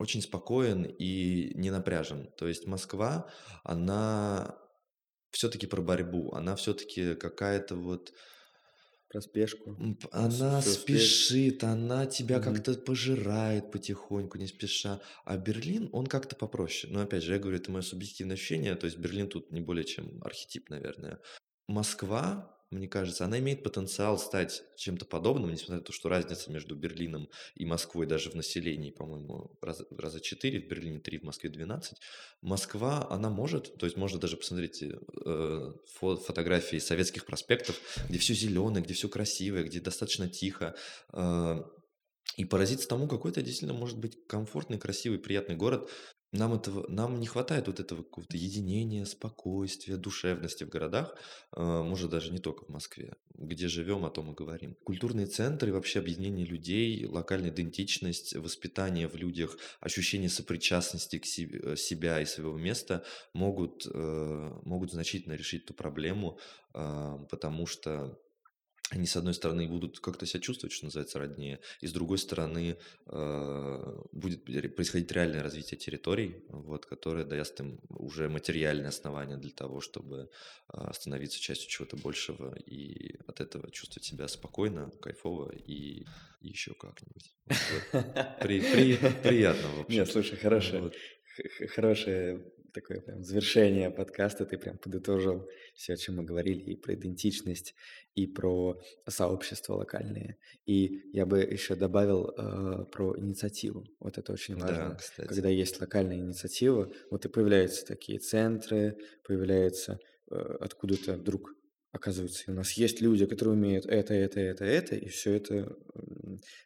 очень 0.00 0.22
спокоен 0.22 0.84
и 0.84 1.52
не 1.54 1.70
напряжен. 1.70 2.30
То 2.38 2.48
есть 2.48 2.66
Москва, 2.66 3.30
она 3.64 4.58
все-таки 5.30 5.66
про 5.66 5.82
борьбу, 5.82 6.32
она 6.32 6.56
все-таки 6.56 7.14
какая-то 7.14 7.76
вот... 7.76 8.12
Про 9.10 9.20
спешку. 9.20 9.76
Она 10.12 10.62
спешит, 10.62 11.64
она 11.64 12.06
тебя 12.06 12.38
угу. 12.38 12.44
как-то 12.44 12.74
пожирает 12.74 13.72
потихоньку, 13.72 14.38
не 14.38 14.46
спеша. 14.46 15.00
А 15.24 15.36
Берлин, 15.36 15.90
он 15.92 16.06
как-то 16.06 16.36
попроще. 16.36 16.92
Но 16.92 17.02
опять 17.02 17.24
же, 17.24 17.32
я 17.32 17.40
говорю, 17.40 17.58
это 17.58 17.72
мое 17.72 17.82
субъективное 17.82 18.36
ощущение, 18.36 18.76
то 18.76 18.86
есть 18.86 18.98
Берлин 18.98 19.28
тут 19.28 19.50
не 19.50 19.60
более 19.60 19.84
чем 19.84 20.22
архетип, 20.22 20.70
наверное. 20.70 21.18
Москва, 21.66 22.56
мне 22.70 22.86
кажется, 22.86 23.24
она 23.24 23.40
имеет 23.40 23.64
потенциал 23.64 24.16
стать 24.16 24.62
чем-то 24.76 25.04
подобным, 25.04 25.50
несмотря 25.50 25.76
на 25.76 25.82
то, 25.82 25.92
что 25.92 26.08
разница 26.08 26.52
между 26.52 26.76
Берлином 26.76 27.28
и 27.56 27.66
Москвой 27.66 28.06
даже 28.06 28.30
в 28.30 28.34
населении, 28.34 28.92
по-моему, 28.92 29.58
раз, 29.60 29.82
раза 29.98 30.20
4, 30.20 30.60
в 30.60 30.68
Берлине 30.68 31.00
3, 31.00 31.18
в 31.18 31.22
Москве 31.24 31.50
12. 31.50 31.98
Москва, 32.42 33.08
она 33.10 33.28
может, 33.28 33.76
то 33.76 33.86
есть 33.86 33.96
можно 33.96 34.20
даже 34.20 34.36
посмотреть 34.36 34.84
э, 34.84 35.72
фотографии 35.84 36.78
советских 36.78 37.26
проспектов, 37.26 37.80
где 38.08 38.18
все 38.18 38.34
зеленое, 38.34 38.84
где 38.84 38.94
все 38.94 39.08
красивое, 39.08 39.64
где 39.64 39.80
достаточно 39.80 40.28
тихо, 40.28 40.76
э, 41.12 41.62
и 42.36 42.44
поразиться 42.44 42.88
тому, 42.88 43.08
какой 43.08 43.32
это 43.32 43.42
действительно 43.42 43.78
может 43.78 43.98
быть 43.98 44.16
комфортный, 44.28 44.78
красивый, 44.78 45.18
приятный 45.18 45.56
город. 45.56 45.90
Нам 46.32 46.54
этого, 46.54 46.86
нам 46.88 47.18
не 47.18 47.26
хватает 47.26 47.66
вот 47.66 47.80
этого 47.80 48.04
какого-то 48.04 48.36
единения, 48.36 49.04
спокойствия, 49.04 49.96
душевности 49.96 50.62
в 50.62 50.68
городах, 50.68 51.16
э, 51.56 51.60
может 51.60 52.10
даже 52.10 52.30
не 52.30 52.38
только 52.38 52.64
в 52.64 52.68
Москве. 52.68 53.14
Где 53.34 53.66
живем, 53.66 54.04
о 54.04 54.10
том 54.10 54.30
и 54.30 54.34
говорим. 54.34 54.76
Культурные 54.84 55.26
центры, 55.26 55.72
вообще 55.72 55.98
объединение 55.98 56.46
людей, 56.46 57.04
локальная 57.04 57.50
идентичность, 57.50 58.36
воспитание 58.36 59.08
в 59.08 59.16
людях, 59.16 59.56
ощущение 59.80 60.28
сопричастности 60.28 61.18
к 61.18 61.26
себе, 61.26 61.76
себя 61.76 62.20
и 62.20 62.26
своего 62.26 62.56
места 62.56 63.02
могут, 63.34 63.86
э, 63.92 64.60
могут 64.64 64.92
значительно 64.92 65.32
решить 65.32 65.64
эту 65.64 65.74
проблему, 65.74 66.38
э, 66.74 67.18
потому 67.28 67.66
что 67.66 68.16
они, 68.90 69.06
с 69.06 69.16
одной 69.16 69.34
стороны, 69.34 69.68
будут 69.68 70.00
как-то 70.00 70.26
себя 70.26 70.40
чувствовать, 70.40 70.72
что 70.72 70.86
называется, 70.86 71.18
роднее, 71.18 71.60
и 71.80 71.86
с 71.86 71.92
другой 71.92 72.18
стороны, 72.18 72.76
э, 73.06 74.02
будет 74.12 74.44
происходить 74.74 75.12
реальное 75.12 75.42
развитие 75.42 75.78
территорий, 75.78 76.44
вот, 76.48 76.86
которое 76.86 77.24
даст 77.24 77.60
им 77.60 77.80
уже 77.88 78.28
материальное 78.28 78.88
основание 78.88 79.36
для 79.36 79.52
того, 79.52 79.80
чтобы 79.80 80.28
э, 80.72 80.92
становиться 80.92 81.40
частью 81.40 81.70
чего-то 81.70 81.96
большего 81.96 82.56
и 82.66 83.16
от 83.28 83.40
этого 83.40 83.70
чувствовать 83.70 84.04
себя 84.04 84.26
спокойно, 84.26 84.90
кайфово 85.00 85.52
и 85.52 86.04
еще 86.40 86.74
как-нибудь. 86.74 87.32
При, 88.40 88.60
при, 88.60 88.96
приятно, 89.22 89.68
в 89.68 89.80
общем. 89.80 89.94
Нет, 89.94 90.10
слушай, 90.10 90.36
хорошее, 90.36 90.82
вот. 90.82 90.94
хорошее 91.74 92.40
такое 92.72 93.00
прям 93.00 93.22
завершение 93.22 93.90
подкаста. 93.90 94.44
Ты 94.44 94.58
прям 94.58 94.78
подытожил 94.78 95.48
все, 95.74 95.94
о 95.94 95.96
чем 95.96 96.16
мы 96.16 96.24
говорили, 96.24 96.62
и 96.70 96.76
про 96.76 96.94
идентичность, 96.94 97.74
и 98.14 98.26
про 98.26 98.80
сообщества 99.06 99.74
локальные. 99.74 100.36
И 100.66 101.02
я 101.12 101.26
бы 101.26 101.40
еще 101.40 101.74
добавил 101.74 102.32
э, 102.36 102.84
про 102.90 103.16
инициативу. 103.18 103.86
Вот 103.98 104.18
это 104.18 104.32
очень 104.32 104.56
важно. 104.56 104.90
Да, 104.90 104.94
кстати. 104.94 105.28
Когда 105.28 105.48
есть 105.48 105.80
локальная 105.80 106.16
инициатива, 106.16 106.90
вот 107.10 107.24
и 107.24 107.28
появляются 107.28 107.86
такие 107.86 108.18
центры, 108.18 108.96
появляются 109.24 109.98
э, 110.30 110.36
откуда-то 110.60 111.14
вдруг 111.14 111.54
оказывается, 111.92 112.50
у 112.50 112.54
нас 112.54 112.72
есть 112.72 113.00
люди, 113.00 113.26
которые 113.26 113.54
умеют 113.54 113.86
это, 113.86 114.14
это, 114.14 114.40
это, 114.40 114.64
это, 114.64 114.94
и 114.94 115.08
все 115.08 115.34
это 115.34 115.76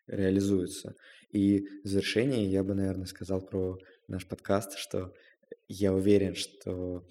реализуется. 0.06 0.94
И 1.30 1.66
в 1.82 1.88
завершение 1.88 2.46
я 2.46 2.62
бы, 2.62 2.74
наверное, 2.74 3.06
сказал 3.06 3.40
про 3.40 3.78
наш 4.06 4.26
подкаст, 4.26 4.78
что 4.78 5.14
я 5.68 5.92
уверен, 5.92 6.34
что 6.34 7.06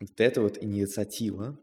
вот 0.00 0.20
эта 0.20 0.40
вот 0.40 0.62
инициатива, 0.62 1.58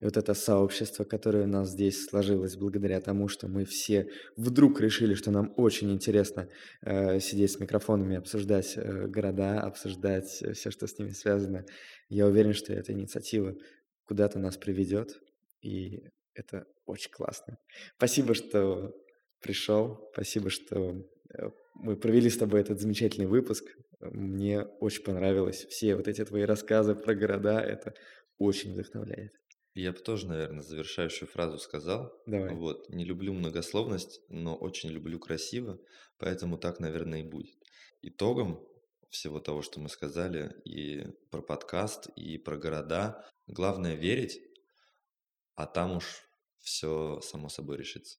и 0.00 0.04
вот 0.04 0.16
это 0.16 0.34
сообщество, 0.34 1.04
которое 1.04 1.44
у 1.44 1.48
нас 1.48 1.70
здесь 1.70 2.06
сложилось 2.06 2.56
благодаря 2.56 3.00
тому, 3.00 3.28
что 3.28 3.48
мы 3.48 3.64
все 3.64 4.10
вдруг 4.36 4.80
решили, 4.80 5.14
что 5.14 5.30
нам 5.30 5.54
очень 5.56 5.92
интересно 5.92 6.48
э, 6.82 7.20
сидеть 7.20 7.52
с 7.52 7.60
микрофонами, 7.60 8.16
обсуждать 8.16 8.74
э, 8.76 9.06
города, 9.06 9.60
обсуждать 9.60 10.26
все, 10.26 10.70
что 10.70 10.86
с 10.86 10.98
ними 10.98 11.10
связано. 11.10 11.64
Я 12.08 12.26
уверен, 12.26 12.52
что 12.52 12.72
эта 12.74 12.92
инициатива 12.92 13.56
куда-то 14.04 14.38
нас 14.38 14.56
приведет, 14.56 15.20
и 15.62 16.02
это 16.34 16.66
очень 16.84 17.10
классно. 17.10 17.56
Спасибо, 17.96 18.34
что 18.34 18.94
пришел, 19.40 20.10
спасибо, 20.12 20.50
что 20.50 21.02
э, 21.32 21.50
мы 21.74 21.96
провели 21.96 22.30
с 22.30 22.38
тобой 22.38 22.60
этот 22.60 22.80
замечательный 22.80 23.26
выпуск. 23.26 23.64
Мне 24.00 24.62
очень 24.62 25.02
понравилось. 25.02 25.66
Все 25.66 25.96
вот 25.96 26.08
эти 26.08 26.24
твои 26.24 26.42
рассказы 26.42 26.94
про 26.94 27.14
города, 27.14 27.60
это 27.60 27.94
очень 28.38 28.72
вдохновляет. 28.72 29.32
Я 29.74 29.92
бы 29.92 29.98
тоже, 29.98 30.28
наверное, 30.28 30.62
завершающую 30.62 31.28
фразу 31.28 31.58
сказал. 31.58 32.12
Давай. 32.26 32.54
Вот, 32.54 32.88
не 32.90 33.04
люблю 33.04 33.32
многословность, 33.32 34.20
но 34.28 34.54
очень 34.54 34.90
люблю 34.90 35.18
красиво, 35.18 35.80
поэтому 36.18 36.58
так, 36.58 36.78
наверное, 36.78 37.20
и 37.20 37.28
будет. 37.28 37.56
Итогом 38.00 38.64
всего 39.10 39.40
того, 39.40 39.62
что 39.62 39.80
мы 39.80 39.88
сказали, 39.88 40.54
и 40.64 41.04
про 41.30 41.42
подкаст, 41.42 42.08
и 42.16 42.38
про 42.38 42.56
города, 42.56 43.24
главное 43.46 43.94
верить, 43.94 44.40
а 45.56 45.66
там 45.66 45.96
уж 45.96 46.22
все 46.58 47.20
само 47.20 47.48
собой 47.48 47.78
решится. 47.78 48.18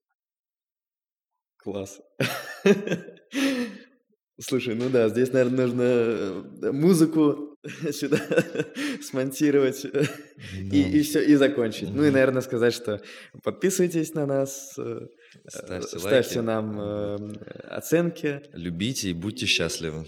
Класс. 1.58 2.02
Слушай, 4.40 4.76
ну 4.76 4.90
да, 4.90 5.08
здесь, 5.08 5.32
наверное, 5.32 5.66
нужно 5.66 5.84
э, 5.84 6.72
музыку 6.74 7.58
сюда 7.92 8.20
смонтировать 9.02 9.86
да. 9.92 10.02
и, 10.72 11.00
и 11.00 11.02
все, 11.04 11.22
и 11.22 11.36
закончить. 11.36 11.90
Угу. 11.90 11.98
Ну 11.98 12.04
и, 12.04 12.12
наверное, 12.12 12.42
сказать, 12.42 12.74
что 12.74 13.02
подписывайтесь 13.44 14.14
на 14.14 14.26
нас, 14.26 14.74
э, 14.78 15.08
ставьте, 15.48 16.00
ставьте 16.00 16.42
нам 16.42 16.80
э, 16.80 17.16
оценки. 17.70 18.42
Любите 18.54 19.12
и 19.12 19.14
будьте 19.14 19.46
счастливы. 19.46 20.06